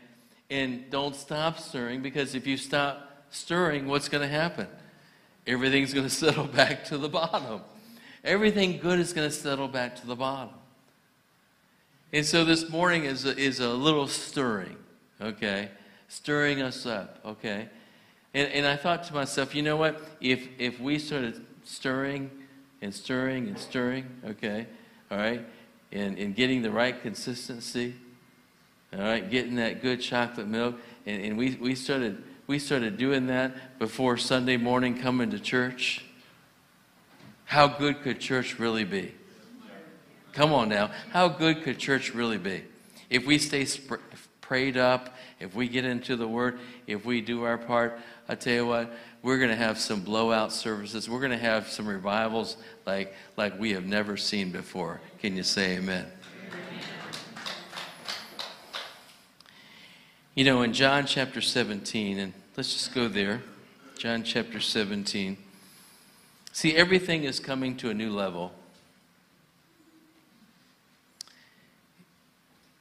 And 0.49 0.89
don't 0.89 1.13
stop 1.13 1.59
stirring 1.59 2.01
because 2.01 2.35
if 2.35 2.47
you 2.47 2.55
stop 2.55 3.25
stirring, 3.31 3.85
what's 3.87 4.07
going 4.07 4.21
to 4.21 4.33
happen? 4.33 4.69
Everything's 5.45 5.93
going 5.93 6.05
to 6.07 6.09
settle 6.09 6.45
back 6.45 6.85
to 6.85 6.97
the 6.97 7.09
bottom. 7.09 7.63
Everything 8.23 8.77
good 8.77 8.97
is 8.97 9.11
going 9.11 9.27
to 9.27 9.35
settle 9.35 9.67
back 9.67 9.95
to 9.95 10.07
the 10.07 10.15
bottom. 10.15 10.53
And 12.13 12.25
so 12.25 12.45
this 12.45 12.69
morning 12.69 13.03
is 13.03 13.25
a, 13.25 13.37
is 13.37 13.59
a 13.59 13.73
little 13.73 14.07
stirring, 14.07 14.77
okay? 15.19 15.67
Stirring 16.07 16.61
us 16.61 16.85
up, 16.85 17.19
okay? 17.25 17.67
And, 18.33 18.49
and 18.53 18.65
I 18.65 18.77
thought 18.77 19.03
to 19.07 19.13
myself, 19.13 19.53
you 19.53 19.63
know 19.63 19.75
what? 19.75 20.01
If, 20.21 20.47
if 20.57 20.79
we 20.79 20.97
started 20.97 21.45
stirring 21.65 22.31
and 22.81 22.93
stirring 22.93 23.47
and 23.47 23.57
stirring, 23.57 24.05
okay, 24.25 24.67
all 25.09 25.17
right, 25.17 25.45
and, 25.91 26.17
and 26.17 26.35
getting 26.35 26.61
the 26.61 26.71
right 26.71 27.01
consistency, 27.01 27.95
all 28.93 28.99
right, 28.99 29.29
getting 29.29 29.55
that 29.55 29.81
good 29.81 30.01
chocolate 30.01 30.47
milk. 30.47 30.75
And, 31.05 31.23
and 31.23 31.37
we, 31.37 31.55
we, 31.55 31.75
started, 31.75 32.23
we 32.47 32.59
started 32.59 32.97
doing 32.97 33.27
that 33.27 33.79
before 33.79 34.17
Sunday 34.17 34.57
morning 34.57 34.99
coming 34.99 35.31
to 35.31 35.39
church. 35.39 36.05
How 37.45 37.67
good 37.67 38.01
could 38.01 38.19
church 38.19 38.59
really 38.59 38.85
be? 38.85 39.13
Come 40.33 40.51
on 40.51 40.69
now. 40.69 40.91
How 41.11 41.29
good 41.29 41.63
could 41.63 41.79
church 41.79 42.13
really 42.13 42.37
be? 42.37 42.63
If 43.09 43.25
we 43.25 43.37
stay 43.37 43.63
sp- 43.63 44.03
prayed 44.41 44.77
up, 44.77 45.15
if 45.39 45.55
we 45.55 45.67
get 45.67 45.85
into 45.85 46.15
the 46.15 46.27
Word, 46.27 46.59
if 46.87 47.05
we 47.05 47.21
do 47.21 47.43
our 47.43 47.57
part, 47.57 47.99
I 48.27 48.35
tell 48.35 48.53
you 48.53 48.65
what, 48.65 48.93
we're 49.25 49.39
going 49.39 49.49
to 49.49 49.55
have 49.55 49.79
some 49.79 50.01
blowout 50.01 50.53
services. 50.53 51.09
We're 51.09 51.19
going 51.19 51.31
to 51.31 51.37
have 51.39 51.67
some 51.67 51.87
revivals 51.87 52.57
like, 52.85 53.15
like 53.35 53.59
we 53.59 53.71
have 53.71 53.83
never 53.83 54.17
seen 54.17 54.51
before. 54.51 55.01
Can 55.19 55.35
you 55.35 55.41
say 55.41 55.77
amen? 55.77 56.05
You 60.35 60.45
know, 60.45 60.61
in 60.61 60.73
John 60.73 61.07
chapter 61.07 61.41
17, 61.41 62.19
and 62.19 62.33
let's 62.55 62.71
just 62.71 62.93
go 62.93 63.07
there. 63.07 63.41
John 63.97 64.21
chapter 64.21 64.59
17. 64.59 65.37
See, 66.51 66.75
everything 66.75 67.23
is 67.23 67.39
coming 67.39 67.75
to 67.77 67.89
a 67.89 67.95
new 67.95 68.11
level. 68.11 68.51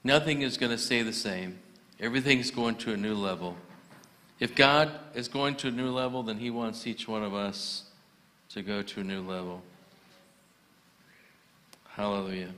Nothing 0.03 0.43
is 0.43 0.59
going 0.59 0.73
to 0.73 0.79
stay 0.79 1.01
the 1.01 1.15
same. 1.15 1.59
Everything's 1.99 2.51
going 2.51 2.75
to 2.77 2.93
a 2.93 2.99
new 2.99 3.15
level. 3.15 3.57
If 4.41 4.55
God 4.55 4.91
is 5.15 5.29
going 5.29 5.55
to 5.57 5.69
a 5.69 5.71
new 5.71 5.91
level, 5.91 6.23
then 6.23 6.39
He 6.39 6.51
wants 6.51 6.87
each 6.87 7.07
one 7.07 7.23
of 7.23 7.35
us 7.35 7.85
to 8.51 8.63
go 8.63 8.83
to 8.83 9.01
a 9.01 9.05
new 9.05 9.23
level. 9.23 9.63
Hallelujah. 11.91 12.51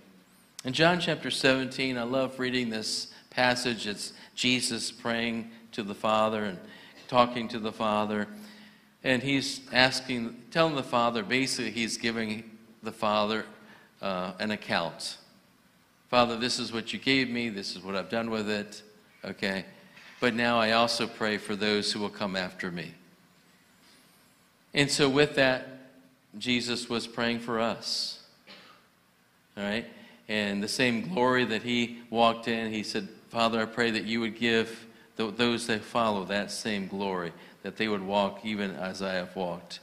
In 0.65 0.73
John 0.73 0.99
chapter 0.99 1.31
17, 1.31 1.99
I 1.99 2.03
love 2.03 2.39
reading 2.39 2.71
this 2.71 3.09
passage. 3.31 3.87
It's 3.87 4.15
Jesus 4.35 4.91
praying 4.91 5.51
to 5.73 5.83
the 5.83 5.95
Father 5.95 6.45
and 6.45 6.59
talking 7.09 7.47
to 7.49 7.59
the 7.59 7.73
Father. 7.73 8.27
And 9.05 9.23
he's 9.23 9.61
asking, 9.73 10.43
telling 10.51 10.75
the 10.75 10.83
Father, 10.83 11.23
basically, 11.23 11.71
he's 11.71 11.99
giving 11.99 12.51
the 12.83 12.93
Father 12.93 13.45
uh, 14.01 14.33
an 14.41 14.51
account. 14.51 15.19
Father, 16.09 16.37
this 16.37 16.59
is 16.59 16.73
what 16.73 16.93
you 16.93 16.99
gave 16.99 17.29
me. 17.29 17.51
This 17.51 17.77
is 17.77 17.83
what 17.83 17.95
I've 17.95 18.11
done 18.11 18.31
with 18.31 18.49
it. 18.49 18.83
Okay? 19.25 19.67
But 20.21 20.35
now 20.35 20.59
I 20.59 20.73
also 20.73 21.07
pray 21.07 21.39
for 21.39 21.55
those 21.55 21.93
who 21.93 22.01
will 22.01 22.09
come 22.09 22.37
after 22.37 22.71
me. 22.71 22.95
And 24.73 24.91
so, 24.91 25.09
with 25.09 25.37
that, 25.37 25.69
Jesus 26.39 26.89
was 26.89 27.07
praying 27.07 27.41
for 27.41 27.61
us. 27.61 28.21
All 29.57 29.65
right? 29.65 29.87
And 30.29 30.63
the 30.63 30.69
same 30.69 31.09
glory 31.09 31.45
that 31.45 31.63
he 31.63 31.99
walked 32.11 32.49
in, 32.49 32.73
he 32.73 32.83
said, 32.83 33.09
Father, 33.29 33.61
I 33.61 33.65
pray 33.65 33.91
that 33.93 34.05
you 34.05 34.21
would 34.21 34.39
give 34.39 34.87
those 35.17 35.67
that 35.67 35.83
follow 35.83 36.25
that 36.25 36.51
same 36.51 36.89
glory, 36.89 37.33
that 37.63 37.77
they 37.77 37.89
would 37.89 38.03
walk 38.03 38.45
even 38.45 38.73
as 38.73 39.03
I 39.03 39.15
have 39.15 39.35
walked. 39.35 39.81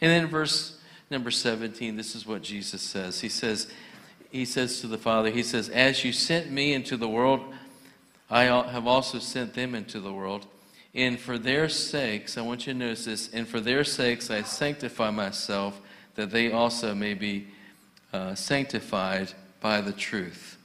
And 0.00 0.10
then 0.10 0.26
verse 0.26 0.78
number 1.10 1.30
17, 1.30 1.96
this 1.96 2.14
is 2.14 2.26
what 2.26 2.42
Jesus 2.42 2.82
says. 2.82 3.20
He 3.20 3.28
says, 3.28 3.68
he 4.30 4.44
says 4.44 4.80
to 4.80 4.86
the 4.86 4.98
Father, 4.98 5.30
He 5.30 5.42
says, 5.42 5.68
As 5.68 6.04
you 6.04 6.12
sent 6.12 6.50
me 6.50 6.74
into 6.74 6.96
the 6.96 7.08
world, 7.08 7.40
I 8.30 8.44
have 8.44 8.86
also 8.86 9.18
sent 9.18 9.54
them 9.54 9.74
into 9.74 10.00
the 10.00 10.12
world. 10.12 10.46
And 10.94 11.18
for 11.18 11.38
their 11.38 11.68
sakes, 11.68 12.36
I 12.36 12.42
want 12.42 12.66
you 12.66 12.72
to 12.72 12.78
notice 12.78 13.04
this, 13.04 13.30
and 13.32 13.46
for 13.46 13.60
their 13.60 13.84
sakes 13.84 14.30
I 14.30 14.42
sanctify 14.42 15.10
myself, 15.10 15.80
that 16.14 16.30
they 16.30 16.50
also 16.50 16.94
may 16.94 17.14
be 17.14 17.46
uh, 18.12 18.34
sanctified 18.34 19.32
by 19.60 19.80
the 19.80 19.92
truth. 19.92 20.56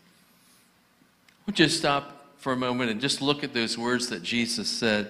We'll 1.45 1.53
just 1.53 1.77
stop 1.77 2.37
for 2.37 2.53
a 2.53 2.57
moment 2.57 2.89
and 2.89 2.99
just 2.99 3.21
look 3.21 3.43
at 3.43 3.53
those 3.53 3.77
words 3.77 4.09
that 4.09 4.23
Jesus 4.23 4.69
said. 4.69 5.09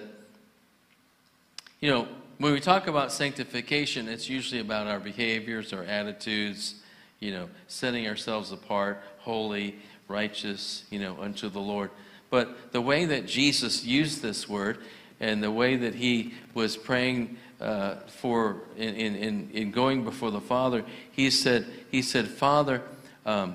You 1.80 1.90
know, 1.90 2.08
when 2.38 2.52
we 2.52 2.60
talk 2.60 2.86
about 2.86 3.12
sanctification, 3.12 4.08
it's 4.08 4.28
usually 4.28 4.60
about 4.60 4.86
our 4.86 4.98
behaviors, 4.98 5.72
our 5.72 5.84
attitudes, 5.84 6.74
you 7.20 7.30
know, 7.30 7.48
setting 7.68 8.06
ourselves 8.08 8.52
apart, 8.52 9.02
holy, 9.18 9.76
righteous, 10.08 10.84
you 10.90 10.98
know, 10.98 11.16
unto 11.20 11.48
the 11.48 11.60
Lord. 11.60 11.90
But 12.34 12.72
the 12.72 12.80
way 12.80 13.04
that 13.04 13.26
Jesus 13.28 13.84
used 13.84 14.20
this 14.20 14.48
word 14.48 14.78
and 15.20 15.40
the 15.40 15.52
way 15.52 15.76
that 15.76 15.94
he 15.94 16.34
was 16.52 16.76
praying 16.76 17.36
uh, 17.60 17.94
for 18.08 18.62
in, 18.76 18.96
in, 18.96 19.50
in 19.52 19.70
going 19.70 20.02
before 20.02 20.32
the 20.32 20.40
Father, 20.40 20.84
he 21.12 21.30
said, 21.30 21.64
he 21.92 22.02
said, 22.02 22.26
Father, 22.26 22.82
um, 23.24 23.54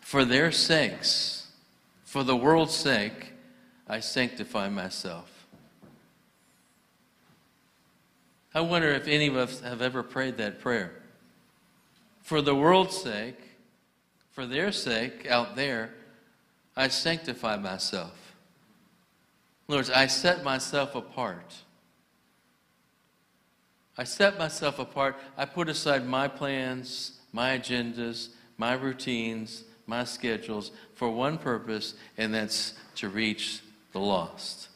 for 0.00 0.24
their 0.24 0.50
sakes, 0.50 1.46
for 2.06 2.24
the 2.24 2.34
world's 2.34 2.74
sake, 2.74 3.34
I 3.86 4.00
sanctify 4.00 4.70
myself. 4.70 5.46
I 8.54 8.62
wonder 8.62 8.88
if 8.92 9.06
any 9.06 9.26
of 9.26 9.36
us 9.36 9.60
have 9.60 9.82
ever 9.82 10.02
prayed 10.02 10.38
that 10.38 10.58
prayer. 10.58 10.94
For 12.22 12.40
the 12.40 12.54
world's 12.54 12.96
sake, 12.96 13.36
for 14.30 14.46
their 14.46 14.72
sake 14.72 15.26
out 15.26 15.54
there, 15.54 15.90
I 16.76 16.88
sanctify 16.88 17.56
myself. 17.56 18.34
Lord, 19.68 19.90
I 19.90 20.06
set 20.06 20.42
myself 20.42 20.94
apart. 20.94 21.54
I 23.96 24.04
set 24.04 24.38
myself 24.38 24.78
apart. 24.78 25.16
I 25.36 25.44
put 25.44 25.68
aside 25.68 26.06
my 26.06 26.28
plans, 26.28 27.20
my 27.32 27.58
agendas, 27.58 28.28
my 28.56 28.72
routines, 28.72 29.64
my 29.86 30.04
schedules 30.04 30.72
for 30.94 31.10
one 31.10 31.38
purpose, 31.38 31.94
and 32.16 32.32
that's 32.32 32.74
to 32.96 33.08
reach 33.08 33.60
the 33.92 34.00
lost. 34.00 34.68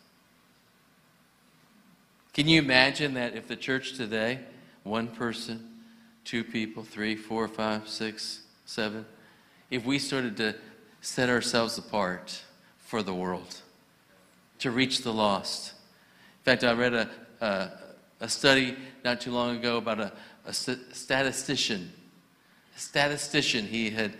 Can 2.34 2.48
you 2.48 2.60
imagine 2.60 3.14
that 3.14 3.34
if 3.34 3.48
the 3.48 3.56
church 3.56 3.94
today, 3.94 4.40
one 4.82 5.08
person, 5.08 5.80
two 6.24 6.44
people, 6.44 6.82
three, 6.82 7.16
four, 7.16 7.48
five, 7.48 7.88
six, 7.88 8.42
seven, 8.66 9.06
if 9.70 9.86
we 9.86 9.98
started 9.98 10.36
to 10.36 10.54
set 11.06 11.28
ourselves 11.28 11.78
apart 11.78 12.42
for 12.78 13.00
the 13.00 13.14
world, 13.14 13.62
to 14.58 14.72
reach 14.72 15.02
the 15.02 15.12
lost? 15.12 15.72
In 16.40 16.44
fact, 16.44 16.64
I 16.64 16.72
read 16.72 16.94
a, 16.94 17.08
a, 17.40 17.70
a 18.20 18.28
study 18.28 18.76
not 19.04 19.20
too 19.20 19.30
long 19.30 19.56
ago 19.56 19.76
about 19.76 20.00
a, 20.00 20.12
a 20.44 20.52
statistician. 20.52 21.92
A 22.76 22.80
statistician, 22.80 23.66
he 23.66 23.90
had 23.90 24.14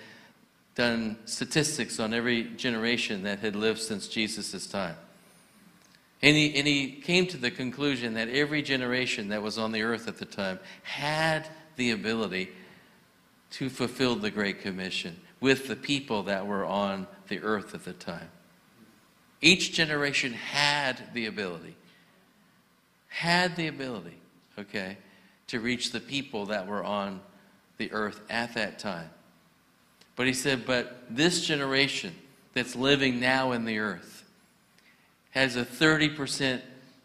done 0.77 1.17
statistics 1.25 1.99
on 1.99 2.15
every 2.15 2.45
generation 2.45 3.25
that 3.25 3.41
had 3.41 3.57
lived 3.57 3.81
since 3.81 4.07
Jesus' 4.07 4.69
time. 4.69 4.95
And 6.23 6.37
he, 6.37 6.55
and 6.57 6.69
he 6.69 6.93
came 6.93 7.27
to 7.27 7.37
the 7.37 7.51
conclusion 7.51 8.15
that 8.15 8.29
every 8.29 8.63
generation 8.63 9.29
that 9.31 9.43
was 9.43 9.59
on 9.59 9.73
the 9.73 9.83
earth 9.83 10.07
at 10.07 10.19
the 10.19 10.25
time 10.25 10.61
had 10.85 11.49
the 11.75 11.91
ability 11.91 12.51
to 13.51 13.69
fulfill 13.71 14.15
the 14.15 14.31
Great 14.31 14.61
Commission 14.61 15.17
with 15.41 15.69
the 15.69 15.77
people 15.77 16.25
that 16.25 16.47
were 16.47 16.65
on 16.65 17.07
the 17.29 17.41
earth 17.41 17.75
at 17.75 17.85
the 17.85 17.93
time. 17.93 18.29
Each 19.41 19.73
generation 19.73 20.33
had 20.33 21.13
the 21.13 21.27
ability, 21.27 21.77
had 23.09 23.57
the 23.57 23.67
ability, 23.67 24.19
okay, 24.59 24.97
to 25.49 25.61
reach 25.61 25.93
the 25.93 26.01
people 26.01 26.47
that 26.47 26.67
were 26.67 26.83
on 26.83 27.21
the 27.77 27.93
earth 27.93 28.21
at 28.31 28.55
that 28.55 28.79
time. 28.79 29.11
But 30.17 30.27
he 30.27 30.33
said, 30.33 30.65
but 30.67 31.03
this 31.11 31.45
generation 31.45 32.15
that's 32.55 32.75
living 32.75 33.21
now 33.21 33.53
in 33.53 33.67
the 33.67 33.79
earth, 33.79 34.25
has 35.31 35.57
a 35.57 35.65
30% 35.65 36.63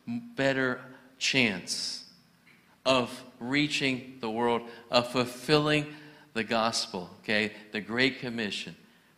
better 0.07 0.79
chance 1.19 2.05
of 2.85 3.23
reaching 3.39 4.17
the 4.21 4.29
world, 4.29 4.61
of 4.89 5.11
fulfilling 5.11 5.85
the 6.33 6.43
gospel, 6.43 7.09
okay? 7.21 7.51
The 7.71 7.81
Great 7.81 8.19
Commission, 8.19 8.75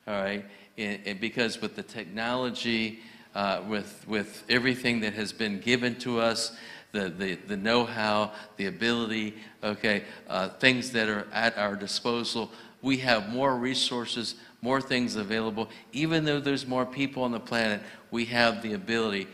all 0.08 0.22
right? 0.22 0.46
And, 0.78 1.00
and 1.06 1.20
because 1.20 1.62
with 1.62 1.76
the 1.76 1.84
technology, 1.84 3.00
uh, 3.36 3.62
with, 3.68 4.06
with 4.08 4.44
everything 4.50 5.02
that 5.02 5.14
has 5.14 5.32
been 5.34 5.60
given 5.60 5.96
to 6.00 6.20
us, 6.20 6.56
the, 6.92 7.10
the, 7.10 7.36
the 7.36 7.58
know 7.58 7.86
how, 7.86 8.32
the 8.58 8.68
ability, 8.68 9.36
okay, 9.64 10.04
uh, 10.30 10.50
things 10.50 10.92
that 10.92 11.10
are 11.10 11.28
at 11.32 11.58
our 11.58 11.76
disposal, 11.76 12.52
we 12.82 12.98
have 12.98 13.30
more 13.30 13.56
resources, 13.56 14.36
more 14.62 14.80
things 14.80 15.16
available. 15.16 15.70
Even 15.92 16.26
though 16.26 16.40
there's 16.40 16.68
more 16.68 16.86
people 16.86 17.24
on 17.24 17.32
the 17.32 17.40
planet, 17.40 17.82
we 18.12 18.26
have 18.26 18.62
the 18.62 18.74
ability 18.74 19.28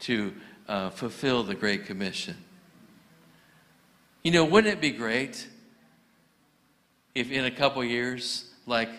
to 0.00 0.32
uh, 0.68 0.90
fulfill 0.90 1.42
the 1.42 1.54
Great 1.54 1.84
Commission. 1.84 2.36
You 4.22 4.30
know, 4.30 4.44
wouldn't 4.44 4.72
it 4.72 4.80
be 4.80 4.90
great 4.90 5.46
if 7.14 7.30
in 7.30 7.44
a 7.44 7.50
couple 7.50 7.84
years, 7.84 8.50
like 8.66 8.90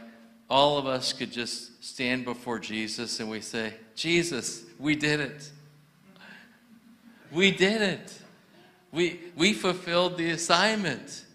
all 0.49 0.77
of 0.77 0.85
us 0.85 1.13
could 1.13 1.31
just 1.31 1.83
stand 1.83 2.25
before 2.25 2.59
Jesus 2.59 3.19
and 3.19 3.29
we 3.29 3.41
say, 3.41 3.73
Jesus, 3.95 4.63
we 4.79 4.95
did 4.95 5.19
it. 5.19 5.49
We 7.31 7.51
did 7.51 7.81
it. 7.81 8.19
We, 8.91 9.19
we 9.35 9.53
fulfilled 9.53 10.17
the 10.17 10.29
assignment. 10.29 11.25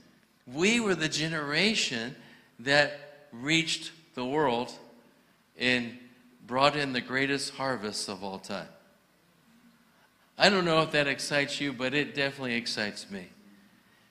We 0.46 0.78
were 0.78 0.94
the 0.94 1.08
generation 1.08 2.14
that 2.60 3.26
reached 3.32 3.90
the 4.14 4.24
world 4.24 4.72
and 5.58 5.98
brought 6.46 6.76
in 6.76 6.92
the 6.92 7.00
greatest 7.00 7.54
harvest 7.54 8.08
of 8.08 8.22
all 8.22 8.38
time. 8.38 8.68
I 10.38 10.50
don't 10.50 10.64
know 10.64 10.82
if 10.82 10.92
that 10.92 11.08
excites 11.08 11.60
you, 11.60 11.72
but 11.72 11.94
it 11.94 12.14
definitely 12.14 12.54
excites 12.54 13.10
me. 13.10 13.26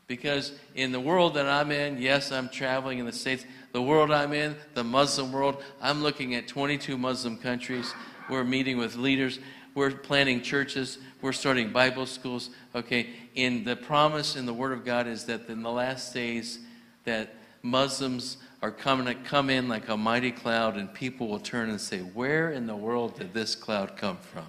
Because 0.07 0.53
in 0.73 0.93
the 0.93 0.99
world 0.99 1.33
that 1.33 1.47
I'm 1.47 1.69
in, 1.69 2.01
yes, 2.01 2.31
I'm 2.31 2.47
traveling 2.47 2.99
in 2.99 3.05
the 3.05 3.11
States. 3.11 3.45
The 3.73 3.81
world 3.81 4.09
I'm 4.09 4.31
in, 4.31 4.55
the 4.73 4.83
Muslim 4.83 5.33
world, 5.33 5.61
I'm 5.81 6.01
looking 6.01 6.33
at 6.35 6.47
22 6.47 6.97
Muslim 6.97 7.37
countries. 7.37 7.93
We're 8.29 8.45
meeting 8.45 8.77
with 8.77 8.95
leaders. 8.95 9.39
We're 9.75 9.91
planning 9.91 10.41
churches. 10.41 10.97
We're 11.21 11.33
starting 11.33 11.71
Bible 11.71 12.05
schools. 12.05 12.49
Okay, 12.73 13.09
and 13.35 13.65
the 13.65 13.75
promise 13.75 14.37
in 14.37 14.45
the 14.45 14.53
Word 14.53 14.71
of 14.71 14.85
God 14.85 15.07
is 15.07 15.25
that 15.25 15.49
in 15.49 15.61
the 15.61 15.71
last 15.71 16.13
days, 16.13 16.59
that 17.03 17.35
Muslims 17.61 18.37
are 18.61 18.71
coming 18.71 19.05
to 19.05 19.13
come 19.13 19.49
in 19.49 19.67
like 19.67 19.89
a 19.89 19.97
mighty 19.97 20.31
cloud, 20.31 20.77
and 20.77 20.93
people 20.93 21.27
will 21.27 21.39
turn 21.39 21.69
and 21.69 21.81
say, 21.81 21.99
Where 21.99 22.51
in 22.51 22.65
the 22.65 22.75
world 22.75 23.19
did 23.19 23.33
this 23.33 23.55
cloud 23.55 23.97
come 23.97 24.17
from? 24.17 24.45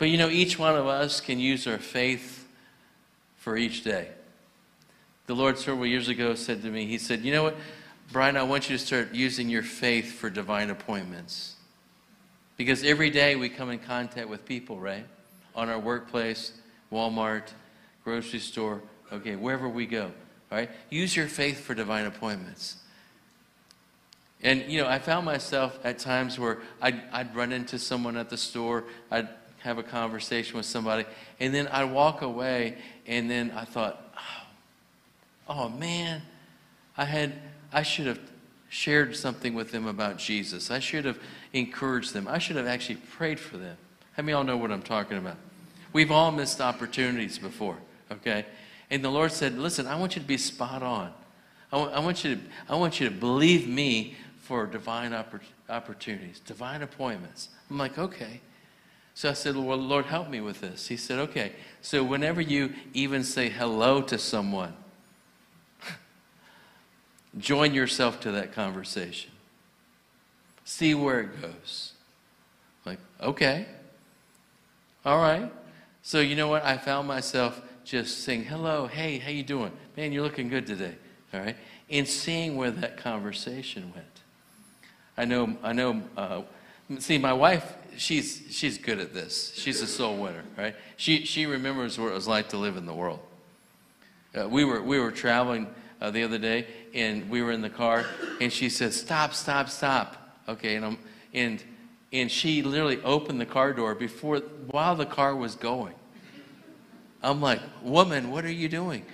But 0.00 0.08
you 0.08 0.16
know, 0.16 0.30
each 0.30 0.58
one 0.58 0.76
of 0.76 0.86
us 0.86 1.20
can 1.20 1.38
use 1.38 1.66
our 1.66 1.76
faith 1.76 2.48
for 3.36 3.58
each 3.58 3.84
day. 3.84 4.08
The 5.26 5.34
Lord 5.34 5.58
several 5.58 5.84
years 5.84 6.08
ago 6.08 6.34
said 6.34 6.62
to 6.62 6.70
me, 6.70 6.86
He 6.86 6.96
said, 6.96 7.20
You 7.20 7.32
know 7.32 7.42
what, 7.42 7.56
Brian, 8.10 8.38
I 8.38 8.42
want 8.44 8.70
you 8.70 8.78
to 8.78 8.82
start 8.82 9.12
using 9.12 9.50
your 9.50 9.62
faith 9.62 10.14
for 10.14 10.30
divine 10.30 10.70
appointments. 10.70 11.54
Because 12.56 12.82
every 12.82 13.10
day 13.10 13.36
we 13.36 13.50
come 13.50 13.70
in 13.70 13.78
contact 13.78 14.30
with 14.30 14.46
people, 14.46 14.80
right? 14.80 15.04
On 15.54 15.68
our 15.68 15.78
workplace, 15.78 16.52
Walmart, 16.90 17.52
grocery 18.02 18.40
store, 18.40 18.80
Okay, 19.12 19.36
wherever 19.36 19.68
we 19.68 19.84
go. 19.84 20.12
Right? 20.50 20.70
Use 20.88 21.14
your 21.14 21.26
faith 21.26 21.60
for 21.60 21.74
divine 21.74 22.06
appointments. 22.06 22.76
And, 24.42 24.62
you 24.62 24.80
know, 24.80 24.88
I 24.88 24.98
found 24.98 25.26
myself 25.26 25.78
at 25.84 25.98
times 25.98 26.38
where 26.38 26.58
I'd, 26.80 27.02
I'd 27.12 27.36
run 27.36 27.52
into 27.52 27.78
someone 27.78 28.16
at 28.16 28.30
the 28.30 28.38
store, 28.38 28.84
I'd 29.10 29.28
have 29.60 29.78
a 29.78 29.82
conversation 29.82 30.56
with 30.56 30.66
somebody, 30.66 31.04
and 31.38 31.54
then 31.54 31.68
I'd 31.68 31.90
walk 31.90 32.22
away, 32.22 32.78
and 33.06 33.30
then 33.30 33.50
I 33.52 33.64
thought, 33.64 34.14
oh, 34.16 34.46
oh 35.48 35.68
man, 35.68 36.22
I 36.96 37.04
had, 37.04 37.34
I 37.72 37.82
should 37.82 38.06
have 38.06 38.20
shared 38.68 39.16
something 39.16 39.54
with 39.54 39.72
them 39.72 39.86
about 39.86 40.16
Jesus. 40.16 40.70
I 40.70 40.78
should 40.78 41.04
have 41.04 41.18
encouraged 41.52 42.14
them. 42.14 42.26
I 42.28 42.38
should 42.38 42.56
have 42.56 42.66
actually 42.66 42.96
prayed 42.96 43.38
for 43.38 43.56
them. 43.56 43.76
How 44.12 44.22
many 44.22 44.32
of 44.32 44.38
y'all 44.38 44.44
know 44.44 44.56
what 44.56 44.70
I'm 44.70 44.82
talking 44.82 45.18
about? 45.18 45.36
We've 45.92 46.10
all 46.10 46.30
missed 46.30 46.60
opportunities 46.60 47.38
before, 47.38 47.76
okay? 48.10 48.46
And 48.90 49.04
the 49.04 49.10
Lord 49.10 49.32
said, 49.32 49.58
Listen, 49.58 49.86
I 49.86 49.96
want 49.96 50.16
you 50.16 50.22
to 50.22 50.28
be 50.28 50.36
spot 50.36 50.82
on. 50.82 51.12
I 51.72 51.76
want, 51.76 52.02
want, 52.02 52.24
you, 52.24 52.36
to, 52.36 52.42
I 52.68 52.76
want 52.76 53.00
you 53.00 53.08
to 53.08 53.14
believe 53.14 53.68
me 53.68 54.16
for 54.42 54.66
divine 54.66 55.12
oppor- 55.12 55.40
opportunities, 55.68 56.40
divine 56.40 56.82
appointments. 56.82 57.48
I'm 57.68 57.78
like, 57.78 57.98
Okay. 57.98 58.40
So 59.14 59.30
I 59.30 59.32
said, 59.32 59.56
Well, 59.56 59.76
Lord, 59.76 60.06
help 60.06 60.28
me 60.28 60.40
with 60.40 60.60
this. 60.60 60.88
He 60.88 60.96
said, 60.96 61.18
Okay. 61.18 61.52
So 61.82 62.04
whenever 62.04 62.40
you 62.40 62.72
even 62.94 63.24
say 63.24 63.48
hello 63.48 64.02
to 64.02 64.18
someone, 64.18 64.74
join 67.38 67.74
yourself 67.74 68.20
to 68.20 68.32
that 68.32 68.52
conversation. 68.52 69.30
See 70.64 70.94
where 70.94 71.20
it 71.20 71.42
goes. 71.42 71.92
Like, 72.84 72.98
okay. 73.20 73.66
All 75.04 75.18
right. 75.18 75.50
So 76.02 76.20
you 76.20 76.36
know 76.36 76.48
what? 76.48 76.64
I 76.64 76.76
found 76.78 77.08
myself 77.08 77.60
just 77.84 78.24
saying, 78.24 78.44
hello, 78.44 78.86
hey, 78.86 79.18
how 79.18 79.30
you 79.30 79.42
doing? 79.42 79.72
Man, 79.96 80.12
you're 80.12 80.22
looking 80.22 80.48
good 80.48 80.66
today. 80.66 80.94
All 81.34 81.40
right? 81.40 81.56
And 81.88 82.06
seeing 82.06 82.56
where 82.56 82.70
that 82.70 82.96
conversation 82.96 83.92
went. 83.94 84.06
I 85.16 85.24
know, 85.24 85.56
I 85.62 85.72
know, 85.72 86.02
uh, 86.16 86.42
see, 86.98 87.18
my 87.18 87.32
wife, 87.32 87.74
she's, 87.96 88.42
she's 88.50 88.78
good 88.78 88.98
at 88.98 89.12
this. 89.14 89.52
She's 89.54 89.80
a 89.80 89.86
soul 89.86 90.16
winner, 90.16 90.42
right? 90.56 90.74
She, 90.96 91.24
she 91.24 91.46
remembers 91.46 91.98
what 91.98 92.08
it 92.08 92.14
was 92.14 92.28
like 92.28 92.48
to 92.50 92.56
live 92.56 92.76
in 92.76 92.86
the 92.86 92.94
world. 92.94 93.20
Uh, 94.34 94.48
we, 94.48 94.64
were, 94.64 94.82
we 94.82 94.98
were 94.98 95.10
traveling 95.10 95.66
uh, 96.00 96.10
the 96.10 96.22
other 96.22 96.38
day, 96.38 96.66
and 96.94 97.28
we 97.28 97.42
were 97.42 97.52
in 97.52 97.60
the 97.60 97.70
car, 97.70 98.06
and 98.40 98.52
she 98.52 98.68
said, 98.68 98.92
stop, 98.92 99.34
stop, 99.34 99.68
stop. 99.68 100.16
Okay, 100.48 100.76
and, 100.76 100.84
I'm, 100.84 100.98
and, 101.34 101.62
and 102.12 102.30
she 102.30 102.62
literally 102.62 103.00
opened 103.02 103.40
the 103.40 103.46
car 103.46 103.72
door 103.72 103.94
before, 103.94 104.38
while 104.70 104.96
the 104.96 105.06
car 105.06 105.34
was 105.34 105.54
going. 105.54 105.94
I'm 107.22 107.40
like, 107.40 107.60
woman, 107.82 108.30
what 108.30 108.44
are 108.44 108.52
you 108.52 108.68
doing? 108.68 109.04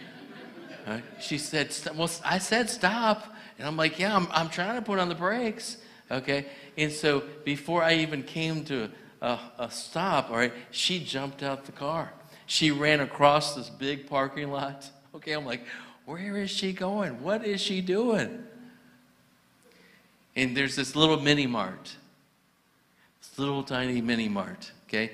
She 1.21 1.39
said, 1.39 1.75
well, 1.97 2.11
I 2.25 2.39
said 2.39 2.71
stop. 2.71 3.35
And 3.59 3.67
I'm 3.67 3.77
like, 3.77 3.99
yeah, 3.99 4.15
I'm, 4.15 4.29
I'm 4.31 4.49
trying 4.49 4.77
to 4.77 4.83
put 4.83 4.99
on 4.99 5.09
the 5.09 5.15
brakes. 5.15 5.79
Okay. 6.11 6.47
And 6.77 6.93
so 6.93 7.23
before 7.45 7.83
I 7.83 7.95
even 7.95 8.23
came 8.23 8.65
to 8.67 8.91
a, 9.23 9.39
a 9.59 9.71
stop, 9.71 10.31
all 10.31 10.37
right, 10.37 10.53
she 10.71 11.01
jumped 11.01 11.43
out 11.43 11.65
the 11.65 11.73
car. 11.73 12.13
She 12.47 12.71
ran 12.71 13.01
across 13.01 13.55
this 13.55 13.71
big 13.71 14.09
parking 14.09 14.51
lot. 14.51 14.91
Okay. 15.17 15.33
I'm 15.33 15.47
like, 15.47 15.63
where 16.05 16.37
is 16.37 16.51
she 16.51 16.75
going? 16.75 17.23
What 17.23 17.43
is 17.43 17.59
she 17.59 17.81
doing? 17.81 18.45
And 20.37 20.55
there's 20.55 20.77
this 20.77 20.95
little 20.95 21.19
mini 21.19 21.47
mart, 21.47 21.97
this 23.23 23.39
little 23.39 23.63
tiny 23.63 24.03
mini 24.03 24.29
mart. 24.29 24.73
Okay. 24.87 25.11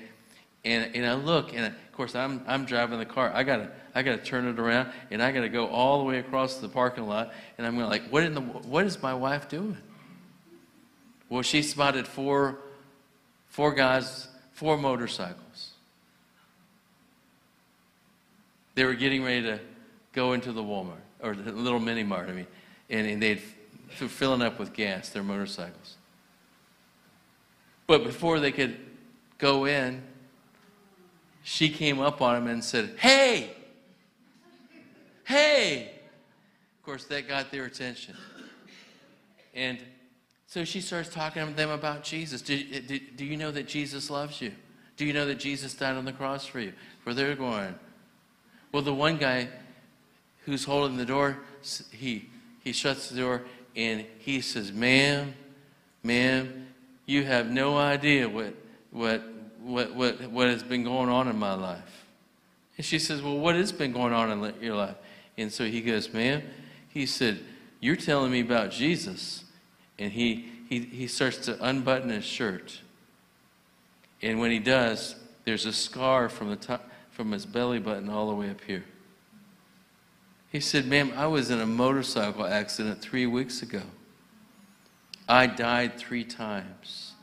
And, 0.65 0.93
and 0.93 1.05
I 1.05 1.13
look, 1.13 1.53
and 1.55 1.65
of 1.65 1.91
course, 1.93 2.15
I'm, 2.15 2.43
I'm 2.47 2.65
driving 2.65 2.99
the 2.99 3.05
car. 3.05 3.31
I 3.33 3.43
gotta, 3.43 3.71
I 3.95 4.03
gotta 4.03 4.17
turn 4.17 4.45
it 4.45 4.59
around, 4.59 4.91
and 5.09 5.23
I 5.23 5.31
gotta 5.31 5.47
go 5.47 5.67
all 5.67 5.99
the 5.99 6.03
way 6.03 6.19
across 6.19 6.57
the 6.57 6.67
parking 6.67 7.07
lot. 7.07 7.33
And 7.57 7.65
I'm 7.65 7.79
like, 7.79 8.03
what 8.09 8.23
in 8.23 8.33
the, 8.33 8.41
what 8.41 8.85
is 8.85 9.01
my 9.01 9.13
wife 9.13 9.47
doing? 9.47 9.77
Well, 11.29 11.41
she 11.41 11.61
spotted 11.61 12.07
four, 12.07 12.59
four 13.47 13.73
guys 13.73 14.27
four 14.53 14.77
motorcycles. 14.77 15.71
They 18.75 18.85
were 18.85 18.93
getting 18.93 19.23
ready 19.23 19.41
to 19.43 19.59
go 20.13 20.33
into 20.33 20.51
the 20.51 20.63
Walmart, 20.63 21.01
or 21.19 21.35
the 21.35 21.51
little 21.51 21.79
mini 21.79 22.03
mart, 22.03 22.29
I 22.29 22.33
mean, 22.33 22.47
and, 22.89 23.05
and 23.05 23.21
they'd 23.21 23.41
f- 23.89 24.09
filling 24.09 24.41
up 24.41 24.59
with 24.59 24.73
gas, 24.73 25.09
their 25.09 25.23
motorcycles. 25.23 25.97
But 27.87 28.03
before 28.03 28.39
they 28.39 28.51
could 28.51 28.77
go 29.37 29.65
in, 29.65 30.01
she 31.43 31.69
came 31.69 31.99
up 31.99 32.21
on 32.21 32.37
him 32.37 32.47
and 32.47 32.63
said, 32.63 32.95
Hey! 32.97 33.51
Hey! 35.25 35.91
Of 36.79 36.85
course, 36.85 37.05
that 37.05 37.27
got 37.27 37.51
their 37.51 37.65
attention. 37.65 38.15
And 39.53 39.79
so 40.53 40.63
she 40.63 40.81
starts 40.81 41.09
talking 41.09 41.47
to 41.47 41.51
them 41.51 41.71
about 41.71 42.03
Jesus. 42.03 42.39
Do, 42.39 42.63
do, 42.63 42.99
do, 42.99 43.25
you 43.25 43.37
know 43.37 43.49
that 43.49 43.67
Jesus 43.67 44.11
loves 44.11 44.39
you? 44.39 44.51
Do 44.97 45.03
you 45.03 45.11
know 45.11 45.25
that 45.25 45.39
Jesus 45.39 45.73
died 45.73 45.95
on 45.95 46.05
the 46.05 46.13
cross 46.13 46.45
for 46.45 46.59
you? 46.59 46.73
Where 47.01 47.15
they're 47.15 47.33
going. 47.33 47.73
Well, 48.71 48.83
the 48.83 48.93
one 48.93 49.17
guy 49.17 49.47
who's 50.45 50.63
holding 50.63 50.95
the 50.95 51.07
door, 51.07 51.39
he, 51.89 52.29
he 52.63 52.71
shuts 52.71 53.09
the 53.09 53.19
door 53.19 53.41
and 53.75 54.05
he 54.19 54.41
says, 54.41 54.71
Ma'am, 54.71 55.33
ma'am, 56.03 56.67
you 57.07 57.23
have 57.23 57.49
no 57.49 57.75
idea 57.75 58.29
what, 58.29 58.53
what, 58.91 59.23
what, 59.59 59.95
what, 59.95 60.21
what 60.29 60.49
has 60.49 60.61
been 60.61 60.83
going 60.83 61.09
on 61.09 61.27
in 61.29 61.39
my 61.39 61.55
life. 61.55 62.05
And 62.77 62.85
she 62.85 62.99
says, 62.99 63.23
Well, 63.23 63.39
what 63.39 63.55
has 63.55 63.71
been 63.71 63.91
going 63.91 64.13
on 64.13 64.29
in 64.29 64.53
your 64.61 64.75
life? 64.75 64.97
And 65.35 65.51
so 65.51 65.65
he 65.65 65.81
goes, 65.81 66.13
Ma'am, 66.13 66.43
he 66.89 67.07
said, 67.07 67.39
You're 67.79 67.95
telling 67.95 68.31
me 68.31 68.41
about 68.41 68.69
Jesus. 68.69 69.45
And 69.99 70.11
he, 70.11 70.49
he, 70.69 70.79
he 70.79 71.07
starts 71.07 71.37
to 71.45 71.57
unbutton 71.63 72.09
his 72.09 72.25
shirt. 72.25 72.81
And 74.21 74.39
when 74.39 74.51
he 74.51 74.59
does, 74.59 75.15
there's 75.45 75.65
a 75.65 75.73
scar 75.73 76.29
from, 76.29 76.49
the 76.49 76.55
top, 76.55 76.89
from 77.11 77.31
his 77.31 77.45
belly 77.45 77.79
button 77.79 78.09
all 78.09 78.29
the 78.29 78.35
way 78.35 78.49
up 78.49 78.61
here. 78.61 78.85
He 80.51 80.59
said, 80.59 80.85
Ma'am, 80.85 81.11
I 81.15 81.27
was 81.27 81.49
in 81.49 81.59
a 81.59 81.65
motorcycle 81.65 82.45
accident 82.45 83.01
three 83.01 83.25
weeks 83.25 83.61
ago. 83.61 83.81
I 85.27 85.47
died 85.47 85.97
three 85.97 86.23
times, 86.23 87.13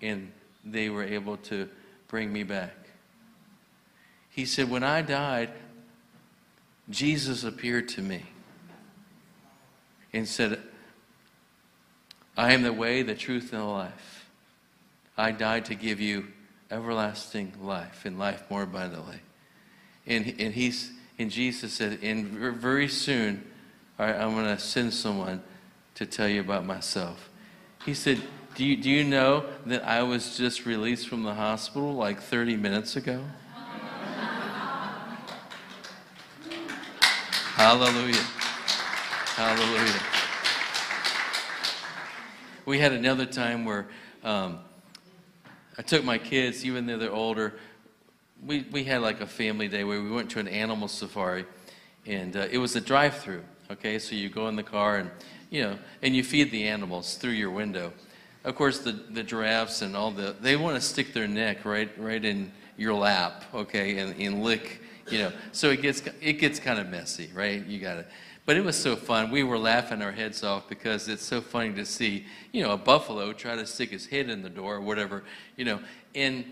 and 0.00 0.32
they 0.64 0.88
were 0.88 1.04
able 1.04 1.36
to 1.38 1.68
bring 2.08 2.32
me 2.32 2.42
back. 2.42 2.74
He 4.30 4.46
said, 4.46 4.70
When 4.70 4.82
I 4.82 5.02
died, 5.02 5.50
Jesus 6.88 7.44
appeared 7.44 7.88
to 7.90 8.02
me 8.02 8.24
and 10.12 10.26
said, 10.26 10.60
I 12.36 12.52
am 12.52 12.62
the 12.62 12.72
way, 12.72 13.02
the 13.02 13.14
truth, 13.14 13.52
and 13.52 13.62
the 13.62 13.66
life. 13.66 14.26
I 15.16 15.32
died 15.32 15.66
to 15.66 15.74
give 15.74 16.00
you 16.00 16.28
everlasting 16.70 17.52
life 17.60 18.04
and 18.04 18.18
life 18.18 18.44
more 18.48 18.62
abundantly. 18.62 19.20
And, 20.06 20.34
and, 20.38 20.54
he's, 20.54 20.92
and 21.18 21.30
Jesus 21.30 21.74
said, 21.74 21.98
and 22.02 22.28
very 22.28 22.88
soon, 22.88 23.44
I'm 23.98 24.34
going 24.34 24.46
to 24.46 24.58
send 24.58 24.94
someone 24.94 25.42
to 25.96 26.06
tell 26.06 26.28
you 26.28 26.40
about 26.40 26.64
myself. 26.64 27.28
He 27.84 27.92
said, 27.92 28.22
do 28.54 28.64
you, 28.64 28.76
do 28.76 28.88
you 28.90 29.04
know 29.04 29.44
that 29.66 29.84
I 29.84 30.02
was 30.02 30.36
just 30.36 30.66
released 30.66 31.08
from 31.08 31.22
the 31.22 31.34
hospital 31.34 31.92
like 31.92 32.20
30 32.20 32.56
minutes 32.56 32.96
ago? 32.96 33.22
Hallelujah. 37.54 38.24
Hallelujah. 39.36 40.09
We 42.66 42.78
had 42.78 42.92
another 42.92 43.26
time 43.26 43.64
where 43.64 43.86
um, 44.22 44.58
I 45.78 45.82
took 45.82 46.04
my 46.04 46.18
kids, 46.18 46.64
even 46.64 46.86
though 46.86 46.98
they're 46.98 47.12
older. 47.12 47.54
We, 48.44 48.66
we 48.70 48.84
had 48.84 49.02
like 49.02 49.20
a 49.20 49.26
family 49.26 49.68
day 49.68 49.84
where 49.84 50.02
we 50.02 50.10
went 50.10 50.30
to 50.32 50.40
an 50.40 50.48
animal 50.48 50.88
safari, 50.88 51.44
and 52.06 52.36
uh, 52.36 52.48
it 52.50 52.58
was 52.58 52.76
a 52.76 52.80
drive 52.80 53.18
through. 53.18 53.42
Okay, 53.70 53.98
so 53.98 54.14
you 54.14 54.28
go 54.28 54.48
in 54.48 54.56
the 54.56 54.62
car 54.62 54.96
and 54.96 55.10
you 55.50 55.62
know, 55.62 55.78
and 56.02 56.14
you 56.14 56.22
feed 56.22 56.50
the 56.50 56.68
animals 56.68 57.16
through 57.16 57.32
your 57.32 57.50
window. 57.50 57.92
Of 58.44 58.54
course, 58.54 58.78
the, 58.78 58.92
the 58.92 59.22
giraffes 59.22 59.82
and 59.82 59.96
all 59.96 60.10
the, 60.10 60.34
they 60.40 60.56
want 60.56 60.76
to 60.76 60.80
stick 60.80 61.12
their 61.12 61.28
neck 61.28 61.64
right, 61.64 61.90
right 61.98 62.24
in 62.24 62.52
your 62.78 62.94
lap, 62.94 63.44
okay, 63.52 63.98
and, 63.98 64.18
and 64.18 64.42
lick, 64.42 64.80
you 65.10 65.18
know. 65.18 65.32
So 65.52 65.70
it 65.70 65.82
gets, 65.82 66.02
it 66.22 66.34
gets 66.34 66.58
kind 66.58 66.78
of 66.78 66.88
messy, 66.88 67.30
right? 67.34 67.64
You 67.66 67.80
got 67.80 67.94
to. 67.94 68.06
But 68.46 68.56
it 68.56 68.64
was 68.64 68.76
so 68.76 68.96
fun. 68.96 69.30
We 69.30 69.42
were 69.42 69.58
laughing 69.58 70.02
our 70.02 70.12
heads 70.12 70.42
off 70.42 70.68
because 70.68 71.08
it's 71.08 71.24
so 71.24 71.40
funny 71.40 71.72
to 71.74 71.84
see, 71.84 72.26
you 72.52 72.62
know, 72.62 72.72
a 72.72 72.76
buffalo 72.76 73.32
try 73.32 73.54
to 73.54 73.66
stick 73.66 73.90
his 73.90 74.06
head 74.06 74.28
in 74.28 74.42
the 74.42 74.48
door 74.48 74.76
or 74.76 74.80
whatever, 74.80 75.22
you 75.56 75.64
know. 75.64 75.78
And 76.14 76.44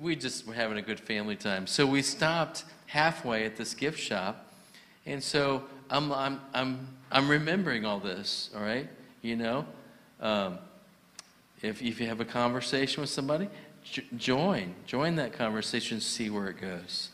we 0.00 0.16
just 0.16 0.46
were 0.46 0.54
having 0.54 0.78
a 0.78 0.82
good 0.82 1.00
family 1.00 1.36
time. 1.36 1.66
So 1.66 1.84
we 1.86 2.00
stopped 2.00 2.64
halfway 2.86 3.44
at 3.44 3.56
this 3.56 3.74
gift 3.74 3.98
shop. 3.98 4.54
And 5.04 5.22
so 5.22 5.64
I'm, 5.90 6.12
I'm, 6.12 6.40
I'm, 6.54 6.88
I'm 7.10 7.28
remembering 7.28 7.84
all 7.84 7.98
this, 7.98 8.50
all 8.56 8.62
right? 8.62 8.88
You 9.20 9.36
know? 9.36 9.66
Um, 10.20 10.58
if, 11.60 11.82
if 11.82 12.00
you 12.00 12.06
have 12.06 12.20
a 12.20 12.24
conversation 12.24 13.00
with 13.00 13.10
somebody, 13.10 13.48
join. 14.16 14.74
Join 14.86 15.16
that 15.16 15.32
conversation, 15.32 16.00
see 16.00 16.30
where 16.30 16.48
it 16.48 16.60
goes. 16.60 17.10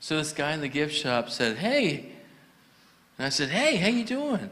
So 0.00 0.16
this 0.18 0.32
guy 0.32 0.52
in 0.52 0.60
the 0.60 0.68
gift 0.68 0.94
shop 0.94 1.30
said, 1.30 1.56
hey. 1.56 2.10
And 3.18 3.26
I 3.26 3.28
said, 3.28 3.48
hey, 3.48 3.76
how 3.76 3.88
you 3.88 4.04
doing? 4.04 4.50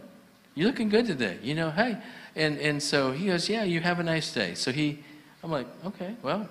You 0.55 0.67
looking 0.67 0.89
good 0.89 1.07
today. 1.07 1.39
You 1.43 1.55
know, 1.55 1.71
hey. 1.71 1.99
And, 2.37 2.59
and 2.59 2.83
so 2.83 3.13
he 3.13 3.27
goes, 3.27 3.49
yeah, 3.49 3.65
you 3.65 3.81
have 3.81 3.99
a 4.01 4.03
nice 4.03 4.33
day. 4.33 4.55
So 4.55 4.73
he, 4.73 5.03
I'm 5.43 5.51
like, 5.51 5.67
okay, 5.87 6.17
well. 6.23 6.49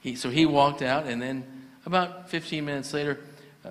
He, 0.00 0.16
so 0.16 0.30
he 0.30 0.46
walked 0.46 0.82
out, 0.82 1.06
and 1.06 1.22
then 1.22 1.44
about 1.86 2.28
15 2.28 2.64
minutes 2.64 2.92
later, 2.92 3.20
uh, 3.64 3.70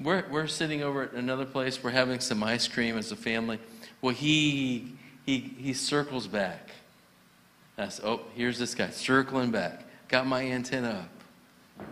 we're, 0.00 0.24
we're 0.30 0.46
sitting 0.46 0.82
over 0.82 1.02
at 1.02 1.12
another 1.12 1.44
place. 1.44 1.82
We're 1.82 1.90
having 1.90 2.20
some 2.20 2.42
ice 2.42 2.66
cream 2.66 2.96
as 2.96 3.12
a 3.12 3.16
family. 3.16 3.58
Well, 4.00 4.14
he, 4.14 4.94
he, 5.26 5.40
he 5.40 5.74
circles 5.74 6.26
back 6.26 6.70
I 7.78 7.88
said, 7.88 8.04
oh, 8.04 8.20
here's 8.34 8.58
this 8.58 8.74
guy 8.74 8.90
circling 8.90 9.52
back. 9.52 9.84
Got 10.08 10.26
my 10.26 10.42
antenna 10.42 11.06
up. 11.06 11.86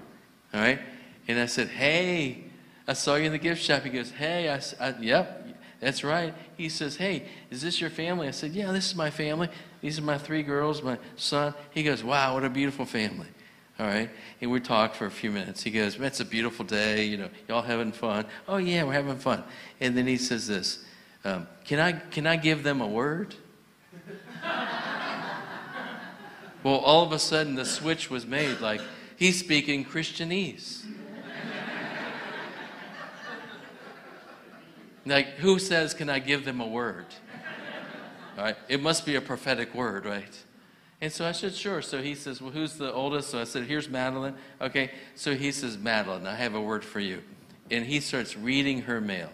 All 0.53 0.61
right? 0.61 0.81
And 1.29 1.39
I 1.39 1.47
said, 1.47 1.69
hey, 1.69 2.45
I 2.89 2.93
saw 2.93 3.17
you 3.17 3.25
in 3.25 3.33
the 3.33 3.39
gift 3.39 3.63
shop. 3.63 3.83
He 3.83 3.91
goes, 3.91 4.11
hey, 4.11 4.51
I, 4.51 4.61
I, 4.81 4.95
yep, 5.01 5.47
that's 5.81 6.05
right. 6.05 6.35
He 6.57 6.69
says, 6.69 6.97
hey, 6.97 7.27
is 7.51 7.63
this 7.63 7.81
your 7.81 7.91
family? 7.91 8.29
I 8.29 8.31
said, 8.31 8.53
yeah, 8.53 8.73
this 8.73 8.87
is 8.87 8.95
my 8.95 9.11
family. 9.11 9.49
These 9.81 9.99
are 9.99 10.03
my 10.03 10.19
three 10.19 10.43
girls, 10.43 10.83
my 10.83 10.99
son. 11.17 11.55
He 11.71 11.83
goes, 11.83 12.03
wow, 12.05 12.35
what 12.35 12.45
a 12.45 12.51
beautiful 12.51 12.85
family. 12.85 13.29
All 13.79 13.87
right. 13.87 14.09
And 14.41 14.51
we 14.51 14.61
talked 14.61 14.97
for 14.97 15.07
a 15.07 15.11
few 15.11 15.31
minutes. 15.31 15.63
He 15.63 15.71
goes, 15.71 16.01
it's 16.01 16.21
a 16.21 16.25
beautiful 16.25 16.65
day. 16.65 17.05
You 17.05 17.19
know, 17.19 17.29
y'all 17.49 17.63
having 17.63 17.93
fun? 17.93 18.25
Oh, 18.49 18.57
yeah, 18.57 18.85
we're 18.85 18.95
having 18.95 19.19
fun. 19.19 19.45
And 19.81 19.97
then 19.97 20.07
he 20.07 20.17
says 20.17 20.47
this, 20.47 20.85
um, 21.25 21.47
can, 21.65 21.79
I, 21.79 21.93
can 21.93 22.27
I 22.27 22.37
give 22.37 22.63
them 22.63 22.81
a 22.81 22.87
word? 22.87 23.35
Well, 26.67 26.79
all 26.79 27.05
of 27.05 27.13
a 27.13 27.19
sudden 27.21 27.55
the 27.55 27.65
switch 27.65 28.11
was 28.11 28.27
made 28.27 28.59
like 28.59 28.81
he's 29.15 29.39
speaking 29.39 29.85
Christianese. 29.85 30.85
Like, 35.07 35.27
who 35.37 35.59
says, 35.59 35.95
Can 35.95 36.11
I 36.11 36.19
give 36.19 36.45
them 36.45 36.61
a 36.61 36.67
word? 36.67 37.07
All 38.37 38.45
right? 38.45 38.57
It 38.69 38.83
must 38.83 39.07
be 39.07 39.15
a 39.15 39.21
prophetic 39.21 39.75
word, 39.75 40.05
right? 40.05 40.43
And 41.01 41.13
so 41.13 41.27
I 41.27 41.33
said, 41.33 41.55
Sure. 41.55 41.83
So 41.83 42.03
he 42.03 42.15
says, 42.15 42.41
Well, 42.41 42.51
who's 42.51 42.75
the 42.75 42.93
oldest? 42.93 43.31
So 43.31 43.41
I 43.41 43.45
said, 43.45 43.65
Here's 43.65 43.89
Madeline. 43.89 44.35
Okay. 44.61 44.91
So 45.15 45.35
he 45.35 45.53
says, 45.53 45.79
Madeline, 45.79 46.27
I 46.27 46.35
have 46.35 46.55
a 46.55 46.61
word 46.61 46.85
for 46.85 47.01
you. 47.01 47.23
And 47.71 47.85
he 47.85 48.01
starts 48.01 48.37
reading 48.37 48.83
her 48.83 49.01
mail. 49.01 49.31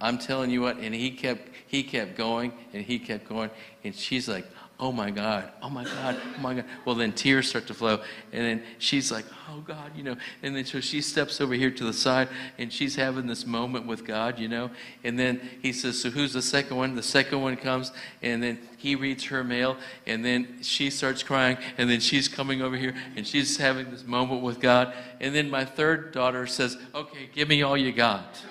I'm 0.00 0.18
telling 0.18 0.50
you 0.50 0.60
what, 0.60 0.78
and 0.78 0.94
he 0.94 1.10
kept 1.10 1.48
he 1.66 1.82
kept 1.82 2.16
going 2.16 2.52
and 2.72 2.84
he 2.84 2.98
kept 2.98 3.28
going, 3.28 3.50
and 3.84 3.94
she's 3.94 4.28
like, 4.28 4.46
oh 4.80 4.90
my 4.90 5.10
God, 5.10 5.50
oh 5.62 5.70
my 5.70 5.84
God, 5.84 6.20
oh 6.36 6.40
my 6.40 6.54
God. 6.54 6.64
Well, 6.84 6.94
then 6.94 7.12
tears 7.12 7.48
start 7.48 7.66
to 7.68 7.74
flow. 7.74 8.00
And 8.32 8.44
then 8.44 8.62
she's 8.78 9.12
like, 9.12 9.24
oh 9.48 9.60
God, 9.60 9.92
you 9.96 10.02
know. 10.02 10.16
And 10.42 10.54
then 10.56 10.64
so 10.64 10.80
she 10.80 11.00
steps 11.00 11.40
over 11.40 11.54
here 11.54 11.70
to 11.70 11.84
the 11.84 11.92
side 11.92 12.28
and 12.58 12.72
she's 12.72 12.96
having 12.96 13.26
this 13.26 13.46
moment 13.46 13.86
with 13.86 14.04
God, 14.04 14.38
you 14.38 14.48
know. 14.48 14.70
And 15.04 15.18
then 15.18 15.40
he 15.62 15.72
says, 15.72 16.00
so 16.00 16.10
who's 16.10 16.32
the 16.32 16.42
second 16.42 16.76
one? 16.76 16.96
The 16.96 17.02
second 17.02 17.40
one 17.40 17.56
comes 17.56 17.92
and 18.20 18.42
then 18.42 18.58
he 18.76 18.96
reads 18.96 19.24
her 19.24 19.44
mail 19.44 19.76
and 20.06 20.24
then 20.24 20.58
she 20.62 20.90
starts 20.90 21.22
crying 21.22 21.56
and 21.78 21.88
then 21.88 22.00
she's 22.00 22.26
coming 22.26 22.60
over 22.60 22.76
here 22.76 22.94
and 23.16 23.26
she's 23.26 23.56
having 23.56 23.90
this 23.90 24.04
moment 24.04 24.42
with 24.42 24.60
God. 24.60 24.92
And 25.20 25.34
then 25.34 25.50
my 25.50 25.64
third 25.64 26.12
daughter 26.12 26.46
says, 26.46 26.76
okay, 26.94 27.28
give 27.32 27.48
me 27.48 27.62
all 27.62 27.76
you 27.76 27.92
got. 27.92 28.42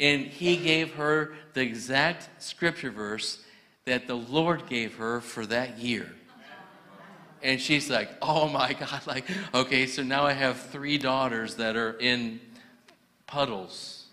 And 0.00 0.26
he 0.26 0.56
gave 0.56 0.94
her 0.94 1.34
the 1.52 1.60
exact 1.60 2.42
scripture 2.42 2.90
verse 2.90 3.44
that 3.84 4.06
the 4.06 4.14
Lord 4.14 4.66
gave 4.66 4.96
her 4.96 5.20
for 5.20 5.44
that 5.46 5.78
year. 5.78 6.10
And 7.42 7.60
she's 7.60 7.88
like, 7.88 8.10
oh 8.20 8.48
my 8.48 8.72
God, 8.72 9.02
like, 9.06 9.24
okay, 9.54 9.86
so 9.86 10.02
now 10.02 10.26
I 10.26 10.32
have 10.32 10.58
three 10.58 10.98
daughters 10.98 11.56
that 11.56 11.76
are 11.76 11.92
in 11.98 12.40
puddles. 13.26 14.06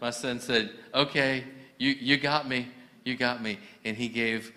My 0.00 0.10
son 0.10 0.40
said, 0.40 0.70
okay, 0.92 1.44
you, 1.78 1.90
you 1.90 2.16
got 2.16 2.48
me, 2.48 2.68
you 3.04 3.16
got 3.16 3.40
me. 3.40 3.58
And 3.84 3.96
he 3.96 4.08
gave 4.08 4.52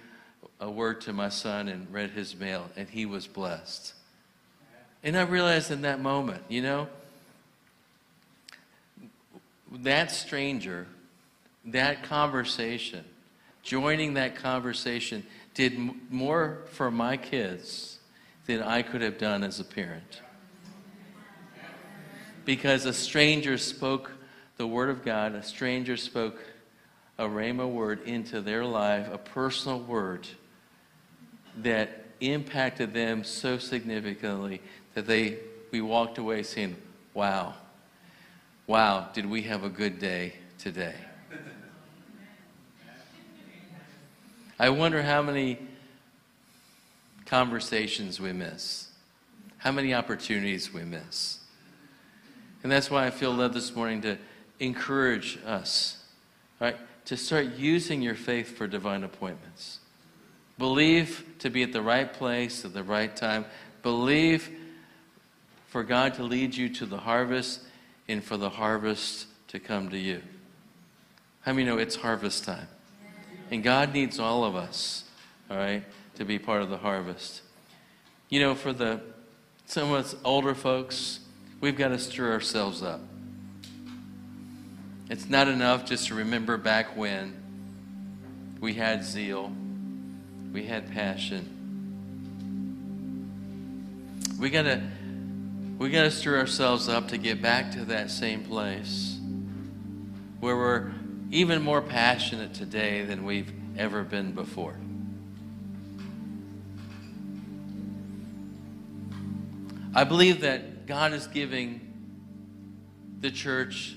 a 0.60 0.70
word 0.70 1.02
to 1.02 1.14
my 1.14 1.30
son 1.30 1.68
and 1.68 1.92
read 1.94 2.12
his 2.12 2.36
mail, 2.36 2.70
and 2.76 2.90
he 2.90 3.06
was 3.06 3.28
blessed. 3.28 3.94
And 5.04 5.16
I 5.16 5.22
realized 5.22 5.70
in 5.70 5.82
that 5.82 6.02
moment, 6.02 6.44
you 6.50 6.64
know, 6.64 6.88
that 9.84 10.12
stranger, 10.12 10.88
that 11.66 12.04
conversation, 12.04 13.04
joining 13.64 14.14
that 14.16 14.36
conversation 14.36 15.26
did 15.54 15.74
m- 15.74 16.02
more 16.10 16.60
for 16.72 16.92
my 16.92 17.18
kids 17.18 18.00
than 18.46 18.62
I 18.62 18.82
could 18.82 19.02
have 19.02 19.18
done 19.18 19.44
as 19.44 19.60
a 19.60 19.64
parent. 19.64 20.22
Because 22.46 22.86
a 22.86 22.94
stranger 22.94 23.58
spoke 23.58 24.12
the 24.58 24.68
word 24.68 24.90
of 24.90 25.04
God, 25.04 25.34
a 25.34 25.44
stranger 25.44 25.98
spoke 25.98 26.40
a 27.18 27.26
rhema 27.26 27.70
word 27.70 28.04
into 28.04 28.42
their 28.42 28.64
life, 28.66 29.10
a 29.12 29.18
personal 29.18 29.80
word 29.80 30.28
that 31.58 32.06
impacted 32.20 32.94
them 32.94 33.24
so 33.24 33.58
significantly 33.58 34.62
that 34.94 35.08
they 35.08 35.40
we 35.72 35.82
walked 35.82 36.18
away 36.18 36.44
saying, 36.44 36.76
"Wow. 37.14 37.56
Wow, 38.68 39.10
did 39.14 39.26
we 39.28 39.44
have 39.44 39.64
a 39.64 39.70
good 39.70 40.00
day 40.00 40.36
today?" 40.58 40.96
I 44.58 44.70
wonder 44.70 45.04
how 45.04 45.22
many 45.22 45.60
conversations 47.26 48.20
we 48.20 48.32
miss, 48.32 48.88
how 49.58 49.72
many 49.72 49.94
opportunities 49.94 50.74
we 50.74 50.84
miss. 50.84 51.40
And 52.64 52.72
that's 52.72 52.90
why 52.90 53.06
I 53.06 53.12
feel 53.12 53.34
led 53.34 53.54
this 53.54 53.76
morning 53.76 54.02
to 54.02 54.18
encourage 54.60 55.38
us, 55.46 56.04
right, 56.60 56.78
to 57.06 57.18
start 57.18 57.56
using 57.58 58.02
your 58.02 58.16
faith 58.16 58.58
for 58.58 58.66
divine 58.66 59.04
appointments. 59.04 59.80
Believe 60.58 61.26
to 61.40 61.50
be 61.50 61.62
at 61.64 61.74
the 61.74 61.82
right 61.82 62.12
place 62.12 62.64
at 62.64 62.74
the 62.74 62.84
right 62.84 63.14
time. 63.14 63.46
Believe 63.84 64.50
for 65.68 65.84
God 65.84 66.14
to 66.14 66.24
lead 66.24 66.56
you 66.56 66.70
to 66.70 66.86
the 66.86 67.00
harvest 67.00 67.60
and 68.08 68.24
for 68.24 68.38
the 68.38 68.50
harvest 68.50 69.28
to 69.50 69.60
come 69.60 69.90
to 69.90 69.98
you. 69.98 70.22
How 71.42 71.54
many 71.54 71.66
know 71.66 71.78
it's 71.78 71.96
harvest 71.96 72.44
time? 72.44 72.68
And 73.52 73.64
God 73.64 73.94
needs 73.94 74.20
all 74.20 74.44
of 74.44 74.56
us, 74.56 75.04
all 75.50 75.58
right, 75.58 75.84
to 76.16 76.26
be 76.26 76.40
part 76.40 76.62
of 76.62 76.70
the 76.70 76.78
harvest. 76.78 77.42
You 78.30 78.40
know, 78.40 78.56
for 78.56 78.74
the 78.74 79.02
some 79.68 79.92
of 79.92 80.06
us 80.06 80.16
older 80.24 80.54
folks, 80.54 81.20
we've 81.60 81.78
got 81.78 81.90
to 81.90 82.00
stir 82.00 82.32
ourselves 82.32 82.84
up. 82.84 83.02
It's 85.10 85.30
not 85.30 85.48
enough 85.48 85.86
just 85.86 86.08
to 86.08 86.16
remember 86.16 86.58
back 86.58 86.96
when 86.98 87.36
we 88.60 88.74
had 88.74 89.04
zeal, 89.04 89.52
we 90.52 90.66
had 90.66 90.92
passion. 90.92 91.52
We 94.40 94.50
got 94.50 94.64
to 94.64 94.82
we 95.78 95.90
got 95.90 96.04
to 96.04 96.12
stir 96.12 96.38
ourselves 96.38 96.88
up 96.88 97.10
to 97.10 97.18
get 97.18 97.42
back 97.42 97.72
to 97.72 97.86
that 97.86 98.10
same 98.10 98.44
place 98.44 99.20
where 100.40 100.56
we're 100.56 100.92
even 101.32 101.62
more 101.62 101.82
passionate 101.82 102.54
today 102.54 103.04
than 103.04 103.26
we've 103.26 103.52
ever 103.78 104.04
been 104.04 104.32
before. 104.32 104.78
I 109.94 110.04
believe 110.04 110.42
that 110.42 110.86
God 110.86 111.14
is 111.14 111.28
giving 111.28 111.94
the 113.20 113.32
church 113.32 113.96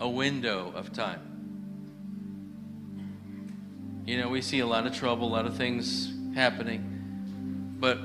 a 0.00 0.08
window 0.08 0.72
of 0.74 0.92
time. 0.92 1.20
You 4.04 4.20
know, 4.20 4.28
we 4.28 4.40
see 4.40 4.60
a 4.60 4.66
lot 4.66 4.86
of 4.86 4.94
trouble, 4.94 5.26
a 5.26 5.32
lot 5.32 5.46
of 5.46 5.56
things 5.56 6.12
happening, 6.34 7.76
but 7.80 7.98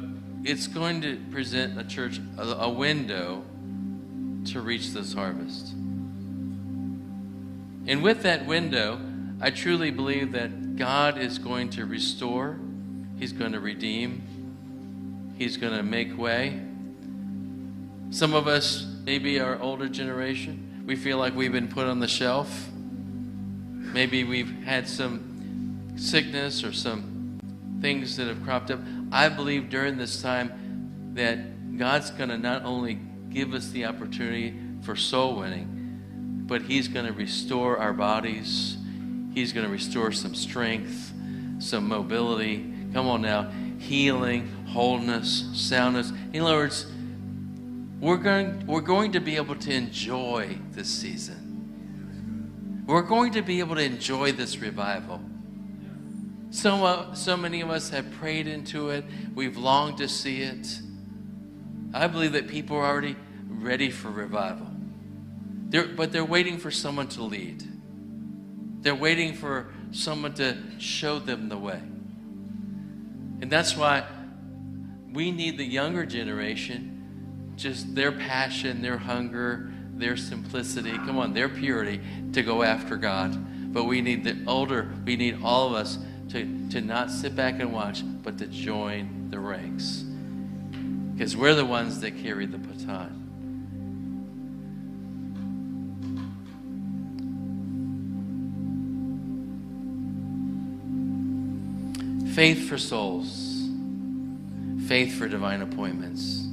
it's 0.43 0.67
going 0.67 1.01
to 1.01 1.17
present 1.31 1.79
a 1.79 1.83
church 1.83 2.19
a, 2.37 2.69
window 2.69 3.43
to 4.45 4.61
reach 4.61 4.91
this 4.91 5.13
harvest. 5.13 5.73
And 7.87 8.01
with 8.03 8.23
that 8.23 8.45
window, 8.45 8.99
I 9.39 9.51
truly 9.51 9.91
believe 9.91 10.31
that 10.31 10.75
God 10.75 11.17
is 11.17 11.37
going 11.37 11.69
to 11.71 11.85
restore, 11.85 12.59
He's 13.17 13.33
going 13.33 13.51
to 13.51 13.59
redeem, 13.59 15.33
He's 15.37 15.57
going 15.57 15.73
to 15.75 15.83
make 15.83 16.17
way. 16.17 16.59
Some 18.09 18.33
of 18.33 18.47
us, 18.47 18.85
maybe 19.05 19.39
our 19.39 19.59
older 19.59 19.87
generation, 19.87 20.83
we 20.85 20.95
feel 20.95 21.17
like 21.17 21.35
we've 21.35 21.51
been 21.51 21.67
put 21.67 21.85
on 21.85 21.99
the 21.99 22.07
shelf. 22.07 22.67
Maybe 22.73 24.23
we've 24.23 24.63
had 24.63 24.87
some 24.87 25.93
sickness 25.97 26.63
or 26.63 26.73
some 26.73 27.39
things 27.81 28.17
that 28.17 28.27
have 28.27 28.43
cropped 28.43 28.71
up. 28.71 28.79
I 29.12 29.30
believe 29.30 29.70
during 29.70 29.97
this 29.97 30.22
time 30.22 31.12
that 31.16 31.78
God's 31.78 32.12
going 32.12 32.30
to 32.30 32.38
not 32.38 32.64
only 32.64 32.99
give 33.30 33.53
us 33.53 33.70
the 33.72 33.86
opportunity 33.86 34.57
for 34.82 34.95
soul 34.95 35.36
winning, 35.38 36.43
but 36.47 36.62
He's 36.62 36.88
going 36.88 37.05
to 37.05 37.14
restore 37.14 37.78
our 37.78 37.93
bodies. 37.93 38.78
He's 39.34 39.53
going 39.53 39.66
to 39.66 39.72
restore 39.72 40.12
some 40.12 40.36
strength, 40.36 41.14
some 41.59 41.88
mobility. 41.88 42.74
Come 42.93 43.07
on 43.07 43.22
now. 43.22 43.49
Healing, 43.80 44.47
wholeness, 44.68 45.49
soundness. 45.53 46.12
In 46.34 46.41
other 46.43 46.55
words, 46.55 46.86
we're 47.99 48.18
going, 48.18 48.66
we're 48.66 48.82
going 48.82 49.12
to 49.14 49.20
be 49.20 49.36
able 49.36 49.55
to 49.55 49.74
enjoy 49.74 50.57
this 50.72 50.89
season. 50.89 52.84
We're 52.88 53.03
going 53.03 53.34
to 53.34 53.41
be 53.41 53.59
able 53.59 53.76
to 53.76 53.84
enjoy 53.84 54.32
this 54.32 54.57
revival. 54.57 55.22
So, 56.51 56.85
uh, 56.85 57.13
so 57.13 57.37
many 57.37 57.61
of 57.61 57.69
us 57.69 57.89
have 57.91 58.11
prayed 58.11 58.45
into 58.45 58.89
it. 58.89 59.05
We've 59.33 59.55
longed 59.55 59.99
to 59.99 60.09
see 60.09 60.41
it. 60.41 60.79
I 61.93 62.07
believe 62.07 62.33
that 62.33 62.49
people 62.49 62.75
are 62.75 62.85
already 62.85 63.15
ready 63.47 63.89
for 63.89 64.09
revival. 64.09 64.67
They're, 65.69 65.87
but 65.87 66.11
they're 66.11 66.25
waiting 66.25 66.57
for 66.57 66.69
someone 66.69 67.07
to 67.09 67.23
lead. 67.23 67.63
They're 68.81 68.93
waiting 68.93 69.33
for 69.33 69.67
someone 69.91 70.33
to 70.35 70.57
show 70.77 71.19
them 71.19 71.47
the 71.47 71.57
way. 71.57 71.81
And 73.41 73.49
that's 73.49 73.77
why 73.77 74.03
we 75.13 75.31
need 75.31 75.57
the 75.57 75.65
younger 75.65 76.05
generation, 76.05 77.53
just 77.55 77.95
their 77.95 78.11
passion, 78.11 78.81
their 78.81 78.97
hunger, 78.97 79.71
their 79.93 80.17
simplicity, 80.17 80.91
come 80.91 81.17
on, 81.17 81.33
their 81.33 81.47
purity 81.47 82.01
to 82.33 82.43
go 82.43 82.61
after 82.61 82.97
God. 82.97 83.73
But 83.73 83.85
we 83.85 84.01
need 84.01 84.25
the 84.25 84.37
older, 84.47 84.91
we 85.05 85.15
need 85.15 85.39
all 85.43 85.67
of 85.67 85.75
us 85.75 85.97
to, 86.32 86.69
to 86.69 86.82
not 86.82 87.11
sit 87.11 87.36
back 87.36 87.59
and 87.59 87.73
watch, 87.73 88.03
but 88.23 88.38
to 88.38 88.47
join 88.47 89.27
the 89.29 89.39
ranks. 89.39 90.05
Because 91.13 91.36
we're 91.36 91.55
the 91.55 91.65
ones 91.65 91.99
that 92.01 92.17
carry 92.23 92.45
the 92.45 92.57
baton. 92.57 93.17
Faith 102.34 102.69
for 102.69 102.77
souls, 102.77 103.67
faith 104.88 105.17
for 105.17 105.27
divine 105.27 105.61
appointments. 105.61 106.47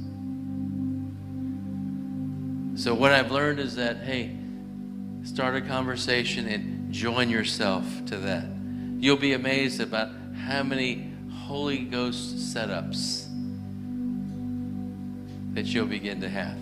So, 2.81 2.93
what 2.93 3.13
I've 3.13 3.31
learned 3.31 3.59
is 3.59 3.75
that, 3.75 3.97
hey, 3.97 4.35
start 5.23 5.55
a 5.55 5.61
conversation 5.61 6.47
and 6.47 6.91
join 6.93 7.29
yourself 7.29 7.85
to 8.07 8.17
that. 8.17 8.58
You'll 8.99 9.17
be 9.17 9.33
amazed 9.33 9.79
about 9.79 10.09
how 10.45 10.61
many 10.61 11.13
Holy 11.31 11.79
Ghost 11.79 12.35
setups 12.35 13.25
that 15.53 15.65
you'll 15.65 15.87
begin 15.87 16.21
to 16.21 16.29
have. 16.29 16.57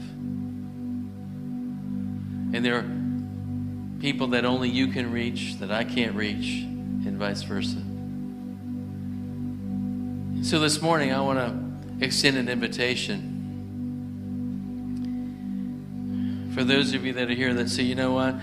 And 2.54 2.64
there 2.64 2.76
are 2.76 2.86
people 4.00 4.28
that 4.28 4.46
only 4.46 4.70
you 4.70 4.88
can 4.88 5.12
reach, 5.12 5.58
that 5.60 5.72
I 5.72 5.84
can't 5.84 6.16
reach, 6.16 6.62
and 6.62 7.18
vice 7.18 7.42
versa. 7.42 7.82
So 10.48 10.60
this 10.60 10.80
morning, 10.82 11.12
I 11.12 11.20
want 11.22 11.40
to 11.40 12.06
extend 12.06 12.38
an 12.38 12.48
invitation 12.48 13.34
for 16.54 16.64
those 16.64 16.94
of 16.94 17.04
you 17.06 17.14
that 17.14 17.30
are 17.30 17.34
here 17.34 17.54
that 17.56 17.70
say, 17.70 17.84
you 17.84 17.96
know 17.96 18.14
what, 18.14 18.36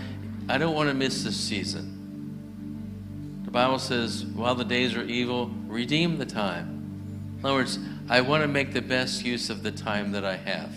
I 0.48 0.58
don't 0.58 0.74
want 0.74 0.88
to 0.88 0.94
miss 0.94 1.24
this 1.24 1.36
season. 1.36 1.93
Bible 3.54 3.78
says, 3.78 4.26
while 4.26 4.56
the 4.56 4.64
days 4.64 4.96
are 4.96 5.04
evil, 5.04 5.48
redeem 5.68 6.18
the 6.18 6.26
time. 6.26 7.36
In 7.38 7.44
other 7.44 7.54
words, 7.54 7.78
I 8.08 8.20
want 8.20 8.42
to 8.42 8.48
make 8.48 8.72
the 8.72 8.82
best 8.82 9.24
use 9.24 9.48
of 9.48 9.62
the 9.62 9.70
time 9.70 10.10
that 10.10 10.24
I 10.24 10.34
have. 10.34 10.74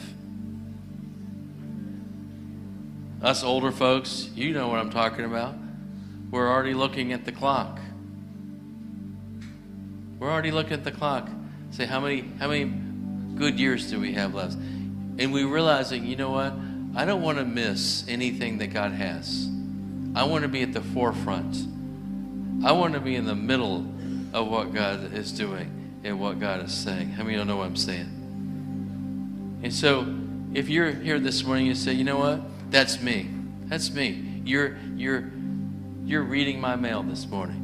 Us 3.23 3.43
older 3.43 3.71
folks, 3.71 4.29
you 4.35 4.53
know 4.53 4.67
what 4.67 4.79
I'm 4.79 4.91
talking 4.91 5.25
about. 5.25 5.55
We're 6.29 6.47
already 6.47 6.75
looking 6.75 7.13
at 7.13 7.25
the 7.25 7.31
clock. 7.31 7.79
We're 10.19 10.29
already 10.29 10.51
looking 10.51 10.73
at 10.73 10.83
the 10.83 10.91
clock. 10.91 11.27
Say 11.71 11.87
how 11.87 11.99
many 11.99 12.29
how 12.37 12.47
many 12.47 12.65
good 13.39 13.59
years 13.59 13.89
do 13.89 13.99
we 13.99 14.13
have 14.13 14.35
left? 14.35 14.53
And 14.53 15.33
we 15.33 15.45
realizing, 15.45 16.05
you 16.05 16.15
know 16.15 16.29
what? 16.29 16.53
I 16.95 17.05
don't 17.05 17.23
want 17.23 17.39
to 17.39 17.43
miss 17.43 18.07
anything 18.07 18.59
that 18.59 18.67
God 18.67 18.91
has. 18.91 19.49
I 20.13 20.25
want 20.25 20.43
to 20.43 20.47
be 20.47 20.61
at 20.61 20.73
the 20.73 20.81
forefront. 20.81 21.57
I 22.63 22.71
want 22.71 22.93
to 22.93 22.99
be 22.99 23.15
in 23.15 23.25
the 23.25 23.35
middle 23.35 23.85
of 24.33 24.47
what 24.47 24.73
God 24.73 25.13
is 25.13 25.31
doing 25.31 25.99
and 26.03 26.19
what 26.19 26.39
God 26.39 26.63
is 26.63 26.73
saying. 26.73 27.09
How 27.09 27.23
many 27.23 27.37
you 27.37 27.45
know 27.45 27.57
what 27.57 27.65
I'm 27.65 27.75
saying? 27.75 29.59
And 29.63 29.73
so, 29.73 30.07
if 30.53 30.69
you're 30.69 30.91
here 30.91 31.19
this 31.19 31.43
morning 31.43 31.67
and 31.67 31.77
say, 31.77 31.93
you 31.93 32.03
know 32.03 32.17
what? 32.17 32.41
That's 32.71 33.01
me. 33.01 33.29
That's 33.65 33.91
me. 33.91 34.41
You're 34.45 34.77
you're 34.95 35.29
you're 36.05 36.23
reading 36.23 36.61
my 36.61 36.75
mail 36.75 37.03
this 37.03 37.27
morning. 37.27 37.63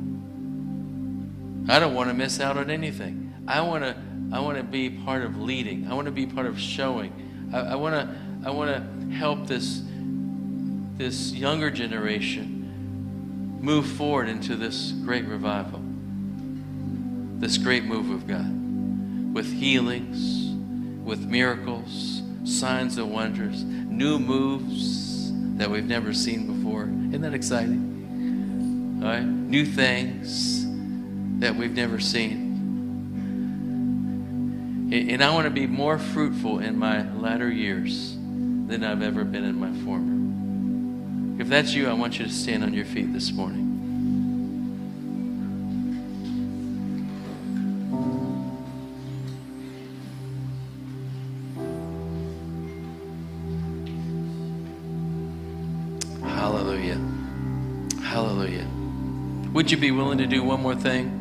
I 1.69 1.79
don't 1.79 1.93
want 1.93 2.09
to 2.09 2.13
miss 2.13 2.39
out 2.39 2.57
on 2.57 2.69
anything. 2.69 3.33
I 3.47 3.61
want 3.61 3.83
to 3.83 3.95
I 4.31 4.39
want 4.39 4.57
to 4.57 4.63
be 4.63 4.89
part 4.89 5.23
of 5.23 5.39
leading. 5.39 5.87
I 5.89 5.93
want 5.93 6.05
to 6.05 6.11
be 6.11 6.25
part 6.25 6.45
of 6.45 6.59
showing. 6.59 7.49
I, 7.53 7.59
I 7.59 7.75
want 7.75 7.95
to 7.95 8.15
I 8.47 8.51
want 8.51 8.71
to 8.71 9.15
help 9.15 9.47
this 9.47 9.81
this 10.97 11.31
younger 11.31 11.71
generation 11.71 12.52
move 13.64 13.88
forward 13.88 14.28
into 14.28 14.57
this 14.57 14.91
great 14.91 15.24
revival, 15.26 15.80
this 17.39 17.57
great 17.57 17.86
move 17.86 18.09
of 18.09 18.28
God, 18.28 19.34
with 19.34 19.49
healings, 19.53 20.51
with 21.05 21.22
miracles, 21.22 22.22
signs 22.43 22.97
and 22.97 23.09
wonders, 23.09 23.64
new 23.64 24.20
moves 24.20 25.32
that 25.57 25.72
we've 25.72 25.86
never 25.86 26.14
seen 26.14 26.45
before. 26.45 26.84
Isn't 26.84 27.22
that 27.22 27.34
exciting? 27.34 28.99
All 29.01 29.07
right? 29.07 29.24
New 29.24 29.66
things 29.66 30.66
that 31.39 31.55
we've 31.55 31.74
never 31.74 32.01
seen. 32.01 32.51
And 34.91 35.24
I 35.24 35.34
want 35.34 35.45
to 35.45 35.51
be 35.51 35.68
more 35.68 35.97
fruitful 35.97 36.59
in 36.59 36.78
my 36.78 37.09
latter 37.14 37.49
years 37.49 38.14
than 38.14 38.84
I've 38.84 39.01
ever 39.01 39.24
been 39.24 39.45
in 39.45 39.57
my 39.57 39.72
former. 39.86 40.12
If 41.39 41.49
that's 41.49 41.73
you, 41.73 41.89
I 41.89 41.93
want 41.93 42.19
you 42.19 42.25
to 42.25 42.31
stand 42.31 42.63
on 42.63 42.73
your 42.73 42.86
feet 42.86 43.11
this 43.11 43.31
morning. 43.31 43.73
Hallelujah. 56.21 56.99
Hallelujah. 58.03 58.67
Would 59.53 59.71
you 59.71 59.77
be 59.77 59.91
willing 59.91 60.19
to 60.19 60.27
do 60.27 60.43
one 60.43 60.61
more 60.61 60.75
thing? 60.75 61.19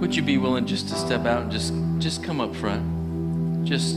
Would 0.00 0.14
you 0.14 0.22
be 0.22 0.38
willing 0.38 0.66
just 0.66 0.88
to 0.88 0.94
step 0.94 1.24
out 1.24 1.42
and 1.42 1.52
just 1.52 1.72
just 1.98 2.22
come 2.22 2.40
up 2.40 2.54
front? 2.54 3.64
Just 3.64 3.96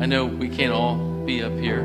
I 0.00 0.06
know 0.06 0.24
we 0.26 0.48
can't 0.48 0.72
all 0.72 0.96
be 1.24 1.42
up 1.42 1.52
here, 1.54 1.82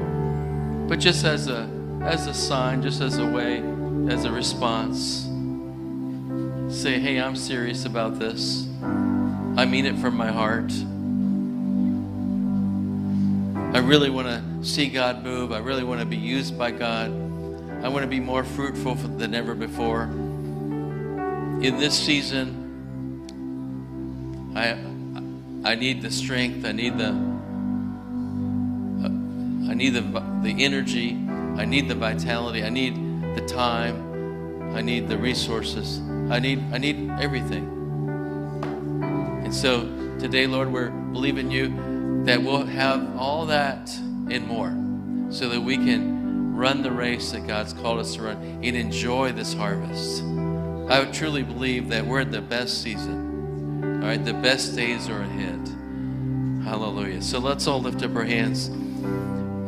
but 0.88 1.00
just 1.00 1.26
as 1.26 1.48
a 1.48 1.70
as 2.02 2.28
a 2.28 2.34
sign, 2.34 2.84
just 2.84 3.02
as 3.02 3.18
a 3.18 3.26
way, 3.26 3.64
as 4.10 4.26
a 4.26 4.32
response, 4.32 5.28
say, 6.70 7.00
"Hey, 7.00 7.20
I'm 7.20 7.36
serious 7.36 7.86
about 7.86 8.20
this. 8.20 8.68
I 9.58 9.66
mean 9.66 9.86
it 9.86 9.98
from 9.98 10.16
my 10.16 10.32
heart. 10.32 10.72
I 13.74 13.80
really 13.80 14.10
want 14.10 14.28
to 14.28 14.42
see 14.64 14.88
God 14.90 15.24
move. 15.24 15.52
I 15.52 15.58
really 15.60 15.84
want 15.84 16.00
to 16.02 16.06
be 16.06 16.18
used 16.18 16.58
by 16.58 16.72
God. 16.72 17.12
I 17.84 17.90
want 17.90 18.04
to 18.04 18.08
be 18.08 18.20
more 18.20 18.44
fruitful 18.44 18.96
than 18.96 19.34
ever 19.34 19.56
before. 19.56 20.04
In 21.62 21.78
this 21.80 21.94
season, 21.98 22.62
I 24.56 24.78
I 25.70 25.76
need 25.76 26.02
the 26.02 26.12
strength. 26.12 26.66
I 26.66 26.72
need 26.72 26.98
the 26.98 27.25
I 29.70 29.74
need 29.74 29.92
the 29.92 30.02
the 30.42 30.64
energy. 30.64 31.12
I 31.58 31.66
need 31.66 31.88
the 31.88 31.96
vitality. 31.96 32.64
I 32.64 32.70
need 32.70 32.96
the 33.36 33.46
time. 33.46 34.76
I 34.76 34.82
need 34.82 35.08
the 35.08 35.18
resources. 35.18 36.00
I 36.30 36.40
need 36.40 36.64
I 36.72 36.78
need 36.78 37.10
everything. 37.20 37.72
And 39.44 39.54
so 39.54 39.84
today, 40.20 40.48
Lord, 40.48 40.72
we're 40.72 40.90
believing 40.90 41.52
you 41.52 42.24
that 42.26 42.42
we'll 42.42 42.66
have 42.66 43.18
all 43.18 43.46
that 43.48 43.96
and 44.30 44.48
more 44.48 44.76
so 45.30 45.50
that 45.50 45.62
we 45.62 45.76
can 45.78 46.56
run 46.56 46.82
the 46.82 46.92
race 46.92 47.32
that 47.32 47.46
God's 47.46 47.74
called 47.74 48.00
us 48.00 48.16
to 48.16 48.24
run 48.24 48.38
and 48.64 48.76
enjoy 48.76 49.32
this 49.32 49.54
harvest. 49.54 50.24
I 50.90 51.06
truly 51.12 51.44
believe 51.44 51.90
that 51.90 52.06
we're 52.06 52.22
in 52.22 52.32
the 52.32 52.42
best 52.42 52.82
season 52.82 53.26
all 54.06 54.12
right, 54.12 54.24
the 54.24 54.36
best 54.36 54.76
days 54.76 55.10
are 55.10 55.22
ahead. 55.22 55.68
Hallelujah. 56.64 57.24
So 57.24 57.40
let's 57.40 57.66
all 57.66 57.82
lift 57.82 58.04
up 58.04 58.16
our 58.16 58.24
hands. 58.24 58.70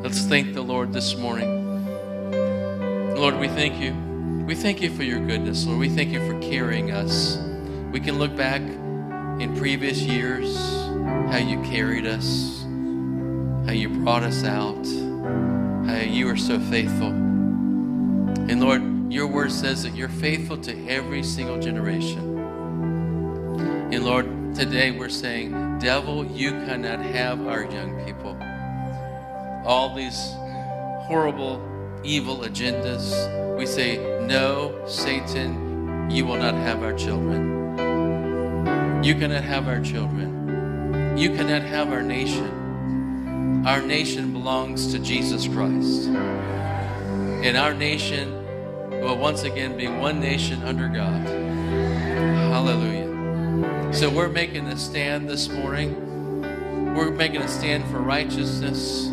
Let's 0.08 0.22
thank 0.22 0.54
the 0.54 0.62
Lord 0.62 0.94
this 0.94 1.18
morning. 1.18 1.84
Lord, 3.14 3.38
we 3.38 3.50
thank 3.50 3.78
you. 3.82 3.94
We 4.46 4.56
thank 4.56 4.82
you 4.82 4.90
for 4.90 5.04
your 5.04 5.20
goodness, 5.20 5.66
Lord. 5.66 5.80
We 5.80 5.90
thank 5.90 6.12
you 6.14 6.26
for 6.26 6.40
carrying 6.40 6.92
us. 6.92 7.38
We 7.92 8.00
can 8.00 8.18
look 8.18 8.34
back 8.34 8.62
in 8.62 9.54
previous 9.58 10.00
years 10.00 10.56
how 11.30 11.40
you 11.40 11.62
carried 11.64 12.08
us, 12.08 12.62
how 13.66 13.74
you 13.74 13.90
brought 13.90 14.24
us 14.24 14.46
out, 14.46 14.86
how 15.86 16.00
you 16.00 16.30
are 16.30 16.38
so 16.38 16.58
faithful. 16.58 17.10
And 17.10 18.62
Lord, 18.62 19.12
your 19.12 19.28
word 19.28 19.52
says 19.52 19.84
that 19.84 19.94
you're 19.94 20.08
faithful 20.08 20.56
to 20.60 20.88
every 20.88 21.22
single 21.22 21.60
generation. 21.60 22.38
And 23.92 24.06
Lord, 24.06 24.56
today 24.56 24.92
we're 24.92 25.10
saying, 25.10 25.80
Devil, 25.80 26.26
you 26.28 26.52
cannot 26.52 27.02
have 27.02 27.46
our 27.46 27.66
young 27.66 28.06
people. 28.06 28.38
All 29.68 29.94
these 29.94 30.32
horrible, 31.08 31.62
evil 32.02 32.38
agendas. 32.38 33.58
We 33.58 33.66
say, 33.66 33.98
No, 34.26 34.88
Satan, 34.88 36.10
you 36.10 36.26
will 36.26 36.38
not 36.38 36.54
have 36.54 36.84
our 36.84 36.94
children. 36.94 37.76
You 39.04 39.14
cannot 39.16 39.44
have 39.44 39.68
our 39.68 39.82
children. 39.82 41.18
You 41.18 41.36
cannot 41.36 41.64
have 41.64 41.92
our 41.92 42.02
nation. 42.02 43.66
Our 43.68 43.82
nation 43.82 44.32
belongs 44.32 44.94
to 44.94 45.00
Jesus 45.00 45.50
Christ. 45.50 46.08
And 46.08 47.58
our 47.58 47.74
nation 47.74 48.32
will 49.02 49.18
once 49.18 49.44
again 49.44 49.76
be 49.76 49.88
one 49.88 50.22
nation 50.22 50.64
under 50.64 50.88
God. 50.88 51.28
Hallelujah. 52.54 53.94
So 53.94 54.10
we're 54.10 54.30
making 54.30 54.68
a 54.68 54.78
stand 54.78 55.30
this 55.30 55.50
morning. 55.50 56.96
We're 56.96 57.12
making 57.12 57.42
a 57.42 57.48
stand 57.50 57.84
for 57.92 58.00
righteousness. 58.00 59.08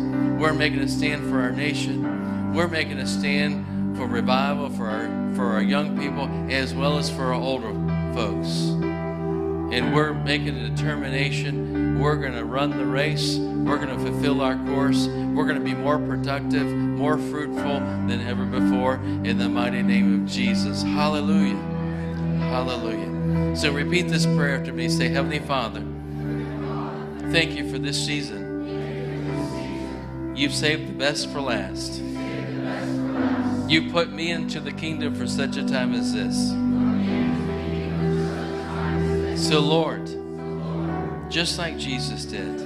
We're 0.45 0.53
making 0.53 0.81
a 0.81 0.87
stand 0.87 1.27
for 1.27 1.41
our 1.41 1.51
nation. 1.51 2.53
We're 2.53 2.67
making 2.67 2.99
a 2.99 3.07
stand 3.07 3.97
for 3.97 4.05
revival 4.05 4.69
for 4.69 4.87
our 4.87 5.35
for 5.35 5.45
our 5.47 5.61
young 5.63 5.97
people 5.97 6.29
as 6.51 6.71
well 6.71 6.99
as 6.99 7.09
for 7.09 7.23
our 7.23 7.33
older 7.33 7.73
folks. 8.13 8.49
And 9.73 9.91
we're 9.95 10.13
making 10.13 10.55
a 10.55 10.69
determination. 10.69 11.99
We're 11.99 12.17
going 12.17 12.33
to 12.33 12.45
run 12.45 12.77
the 12.77 12.85
race. 12.85 13.37
We're 13.37 13.83
going 13.83 13.97
to 13.97 13.97
fulfill 13.97 14.41
our 14.41 14.55
course. 14.67 15.07
We're 15.07 15.47
going 15.47 15.57
to 15.57 15.65
be 15.65 15.73
more 15.73 15.97
productive, 15.97 16.67
more 16.67 17.17
fruitful 17.17 17.79
than 18.07 18.21
ever 18.21 18.45
before 18.45 18.97
in 19.23 19.39
the 19.39 19.49
mighty 19.49 19.81
name 19.81 20.21
of 20.21 20.29
Jesus. 20.29 20.83
Hallelujah. 20.83 21.57
Hallelujah. 22.51 23.55
So 23.55 23.73
repeat 23.73 24.09
this 24.09 24.27
prayer 24.27 24.59
after 24.59 24.71
me. 24.71 24.89
Say, 24.89 25.07
Heavenly 25.07 25.39
Father, 25.39 25.83
thank 27.31 27.55
you 27.55 27.67
for 27.71 27.79
this 27.79 28.05
season. 28.05 28.44
You've 30.35 30.53
saved 30.53 30.89
the 30.89 30.93
best 30.93 31.31
for 31.31 31.39
last. 31.39 32.01
You 33.69 33.89
put 33.91 34.11
me 34.11 34.31
into 34.31 34.59
the 34.59 34.71
kingdom 34.71 35.15
for 35.15 35.25
such 35.27 35.55
a 35.57 35.65
time 35.65 35.93
as 35.93 36.13
this. 36.13 36.49
So, 39.47 39.59
Lord, 39.59 40.05
just 41.31 41.57
like 41.57 41.77
Jesus 41.77 42.25
did, 42.25 42.59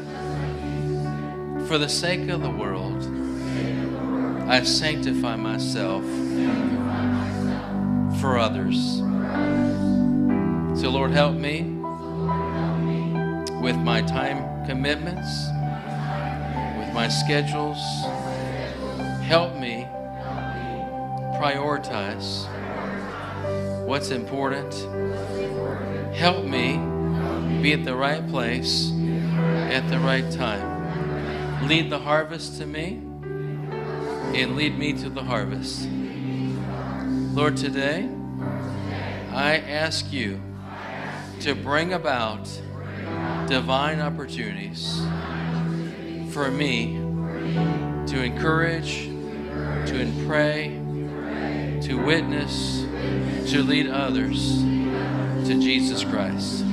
for 1.67 1.78
the 1.78 1.88
sake 1.88 2.30
of 2.30 2.41
the 2.41 2.49
world, 2.49 3.03
I 4.49 4.63
sanctify 4.63 5.36
myself 5.36 6.03
for 8.20 8.39
others. 8.39 8.97
So, 10.82 10.89
Lord, 10.89 11.11
help 11.11 11.36
me 11.36 11.61
with 13.61 13.78
my 13.78 14.01
time 14.01 14.65
commitments, 14.65 15.30
my 16.94 17.08
schedules. 17.08 17.80
Help 19.24 19.56
me 19.56 19.88
prioritize 21.40 22.48
what's 23.86 24.10
important. 24.10 24.74
Help 26.16 26.46
me 26.46 26.78
be 27.62 27.74
at 27.74 27.86
the 27.86 27.96
right 27.96 28.28
place 28.30 28.92
at 29.72 29.88
the 29.90 30.00
right 30.00 30.30
time. 30.32 31.68
Lead 31.68 31.90
the 31.90 32.00
harvest 32.00 32.58
to 32.60 32.66
me 32.66 33.02
and 34.34 34.56
lead 34.56 34.78
me 34.78 34.94
to 34.94 35.10
the 35.10 35.24
harvest. 35.24 35.88
Lord, 37.34 37.58
today 37.58 38.10
I 39.32 39.58
ask 39.58 40.12
you 40.12 40.42
to 41.42 41.54
bring 41.56 41.94
about 41.94 42.50
divine 43.48 44.00
opportunities 44.00 45.02
for 46.30 46.51
me 46.51 46.93
to 48.07 48.23
encourage, 48.23 49.05
to 49.88 50.25
pray, 50.27 50.80
to 51.82 51.95
witness, 51.95 52.86
to 53.51 53.63
lead 53.63 53.88
others 53.88 54.59
to 55.47 55.59
Jesus 55.59 56.03
Christ. 56.03 56.63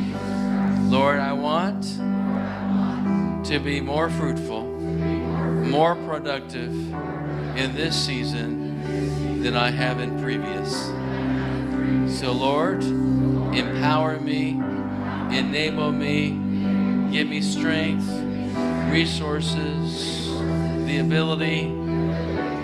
Lord, 0.91 1.19
I 1.19 1.33
want 1.33 1.85
to 3.47 3.59
be 3.59 3.81
more 3.81 4.11
fruitful, 4.11 4.65
more 4.65 5.95
productive 5.95 6.73
in 7.57 7.75
this 7.75 7.97
season 7.97 9.43
than 9.43 9.57
I 9.57 9.71
have 9.71 10.01
in 10.01 10.21
previous. 10.21 10.87
So, 12.19 12.33
Lord, 12.33 12.83
empower 12.83 14.19
me, 14.21 14.51
enable 15.31 15.93
me, 15.93 16.31
give 17.11 17.29
me 17.29 17.41
strength, 17.41 18.26
resources, 18.91 20.29
the 20.87 20.99
ability, 20.99 21.69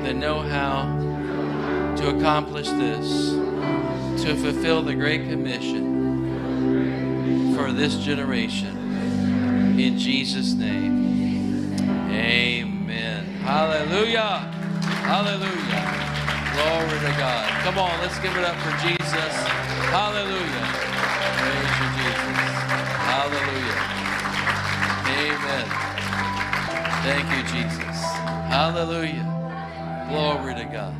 the 0.03 0.13
know 0.13 0.41
how 0.41 0.85
to 1.97 2.17
accomplish 2.17 2.69
this, 2.69 3.33
to 4.23 4.37
fulfill 4.37 4.83
the 4.83 4.95
Great 4.95 5.29
Commission 5.29 5.93
for 7.57 7.73
this 7.73 7.97
generation. 7.97 8.77
In 9.79 9.99
Jesus' 9.99 10.55
name, 10.55 11.75
amen. 12.11 13.25
Hallelujah. 13.43 14.39
Hallelujah. 15.03 16.03
Glory 16.53 16.99
to 17.01 17.13
God. 17.19 17.49
Come 17.65 17.79
on, 17.79 18.01
let's 18.01 18.19
give 18.21 18.37
it 18.37 18.45
up 18.45 18.57
for 18.57 18.71
Jesus. 18.87 19.35
Hallelujah. 19.91 20.92
Thank 27.03 27.29
you, 27.33 27.43
Jesus. 27.53 28.03
Hallelujah. 28.49 29.27
Glory 30.09 30.55
to 30.55 30.65
God. 30.65 30.95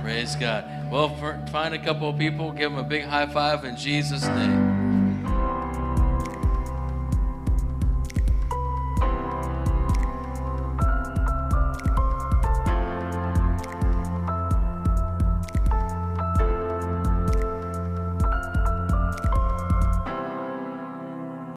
Praise 0.00 0.36
God. 0.36 0.64
Well, 0.92 1.08
find 1.46 1.74
a 1.74 1.78
couple 1.78 2.08
of 2.08 2.16
people, 2.16 2.52
give 2.52 2.70
them 2.70 2.78
a 2.78 2.84
big 2.84 3.02
high 3.02 3.26
five 3.26 3.64
in 3.64 3.76
Jesus' 3.76 4.26
name. 4.28 4.69